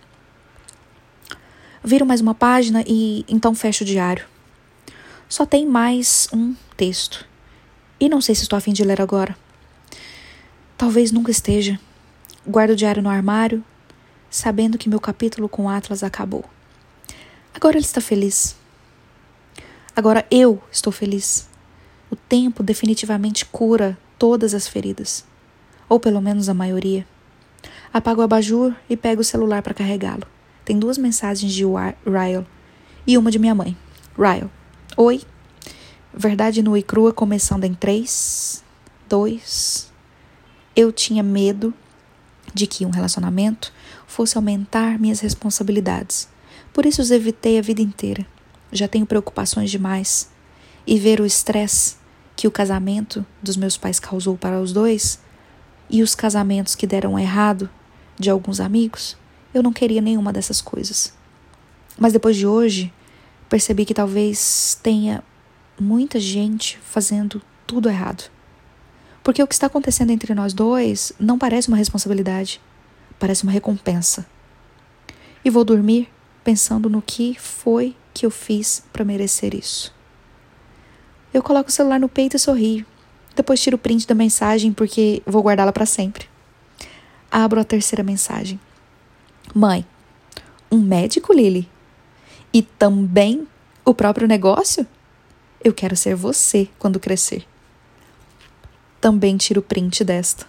Viro 1.82 2.04
mais 2.04 2.20
uma 2.20 2.34
página 2.34 2.84
e 2.86 3.24
então 3.26 3.54
fecho 3.54 3.84
o 3.84 3.86
diário. 3.86 4.26
Só 5.30 5.46
tem 5.46 5.64
mais 5.64 6.28
um 6.30 6.54
texto. 6.76 7.26
E 7.98 8.06
não 8.06 8.20
sei 8.20 8.34
se 8.34 8.42
estou 8.42 8.58
a 8.58 8.60
fim 8.60 8.74
de 8.74 8.84
ler 8.84 9.00
agora. 9.00 9.34
Talvez 10.76 11.10
nunca 11.10 11.30
esteja. 11.30 11.80
Guardo 12.46 12.72
o 12.72 12.76
diário 12.76 13.02
no 13.02 13.08
armário, 13.08 13.64
sabendo 14.28 14.76
que 14.76 14.90
meu 14.90 15.00
capítulo 15.00 15.48
com 15.48 15.70
Atlas 15.70 16.02
acabou. 16.02 16.44
Agora 17.54 17.78
ele 17.78 17.86
está 17.86 18.02
feliz. 18.02 18.54
Agora 19.96 20.26
eu 20.30 20.62
estou 20.70 20.92
feliz. 20.92 21.48
O 22.14 22.16
tempo 22.28 22.62
definitivamente 22.62 23.44
cura 23.44 23.98
todas 24.16 24.54
as 24.54 24.68
feridas, 24.68 25.24
ou 25.88 25.98
pelo 25.98 26.20
menos 26.20 26.48
a 26.48 26.54
maioria. 26.54 27.04
Apago 27.92 28.20
o 28.20 28.24
abajur 28.24 28.72
e 28.88 28.96
pego 28.96 29.20
o 29.20 29.24
celular 29.24 29.62
para 29.62 29.74
carregá-lo. 29.74 30.24
Tem 30.64 30.78
duas 30.78 30.96
mensagens 30.96 31.52
de 31.52 31.64
Ryle 31.64 32.46
e 33.04 33.18
uma 33.18 33.32
de 33.32 33.40
minha 33.40 33.52
mãe. 33.52 33.76
Ryle. 34.16 34.48
Oi. 34.96 35.22
Verdade 36.16 36.62
nua 36.62 36.78
e 36.78 36.84
crua 36.84 37.12
começando 37.12 37.64
em 37.64 37.74
três, 37.74 38.62
dois. 39.08 39.92
Eu 40.76 40.92
tinha 40.92 41.20
medo 41.20 41.74
de 42.54 42.68
que 42.68 42.86
um 42.86 42.90
relacionamento 42.90 43.72
fosse 44.06 44.38
aumentar 44.38 45.00
minhas 45.00 45.18
responsabilidades. 45.18 46.28
Por 46.72 46.86
isso 46.86 47.02
os 47.02 47.10
evitei 47.10 47.58
a 47.58 47.62
vida 47.62 47.82
inteira. 47.82 48.24
Já 48.70 48.86
tenho 48.86 49.04
preocupações 49.04 49.68
demais. 49.68 50.30
E 50.86 50.96
ver 50.96 51.18
o 51.20 51.26
estresse 51.26 52.03
que 52.44 52.48
o 52.48 52.50
casamento 52.50 53.24
dos 53.42 53.56
meus 53.56 53.78
pais 53.78 53.98
causou 53.98 54.36
para 54.36 54.60
os 54.60 54.70
dois 54.70 55.18
e 55.88 56.02
os 56.02 56.14
casamentos 56.14 56.74
que 56.74 56.86
deram 56.86 57.18
errado 57.18 57.70
de 58.18 58.28
alguns 58.28 58.60
amigos, 58.60 59.16
eu 59.54 59.62
não 59.62 59.72
queria 59.72 60.02
nenhuma 60.02 60.30
dessas 60.30 60.60
coisas. 60.60 61.14
Mas 61.98 62.12
depois 62.12 62.36
de 62.36 62.46
hoje, 62.46 62.92
percebi 63.48 63.86
que 63.86 63.94
talvez 63.94 64.78
tenha 64.82 65.24
muita 65.80 66.20
gente 66.20 66.78
fazendo 66.84 67.40
tudo 67.66 67.88
errado. 67.88 68.30
Porque 69.22 69.42
o 69.42 69.46
que 69.46 69.54
está 69.54 69.66
acontecendo 69.66 70.10
entre 70.10 70.34
nós 70.34 70.52
dois 70.52 71.14
não 71.18 71.38
parece 71.38 71.68
uma 71.68 71.78
responsabilidade, 71.78 72.60
parece 73.18 73.42
uma 73.44 73.52
recompensa. 73.52 74.26
E 75.42 75.48
vou 75.48 75.64
dormir 75.64 76.10
pensando 76.44 76.90
no 76.90 77.00
que 77.00 77.38
foi 77.40 77.96
que 78.12 78.26
eu 78.26 78.30
fiz 78.30 78.84
para 78.92 79.02
merecer 79.02 79.54
isso. 79.54 79.93
Eu 81.34 81.42
coloco 81.42 81.68
o 81.68 81.72
celular 81.72 81.98
no 81.98 82.08
peito 82.08 82.36
e 82.36 82.38
sorrio. 82.38 82.86
Depois 83.34 83.60
tiro 83.60 83.74
o 83.74 83.78
print 83.78 84.06
da 84.06 84.14
mensagem 84.14 84.72
porque 84.72 85.20
vou 85.26 85.42
guardá-la 85.42 85.72
para 85.72 85.84
sempre. 85.84 86.28
Abro 87.28 87.60
a 87.60 87.64
terceira 87.64 88.04
mensagem. 88.04 88.60
Mãe, 89.52 89.84
um 90.70 90.80
médico, 90.80 91.32
Lily? 91.32 91.68
E 92.52 92.62
também 92.62 93.48
o 93.84 93.92
próprio 93.92 94.28
negócio? 94.28 94.86
Eu 95.62 95.74
quero 95.74 95.96
ser 95.96 96.14
você 96.14 96.68
quando 96.78 97.00
crescer. 97.00 97.44
Também 99.00 99.36
tiro 99.36 99.58
o 99.58 99.64
print 99.64 100.04
desta. 100.04 100.46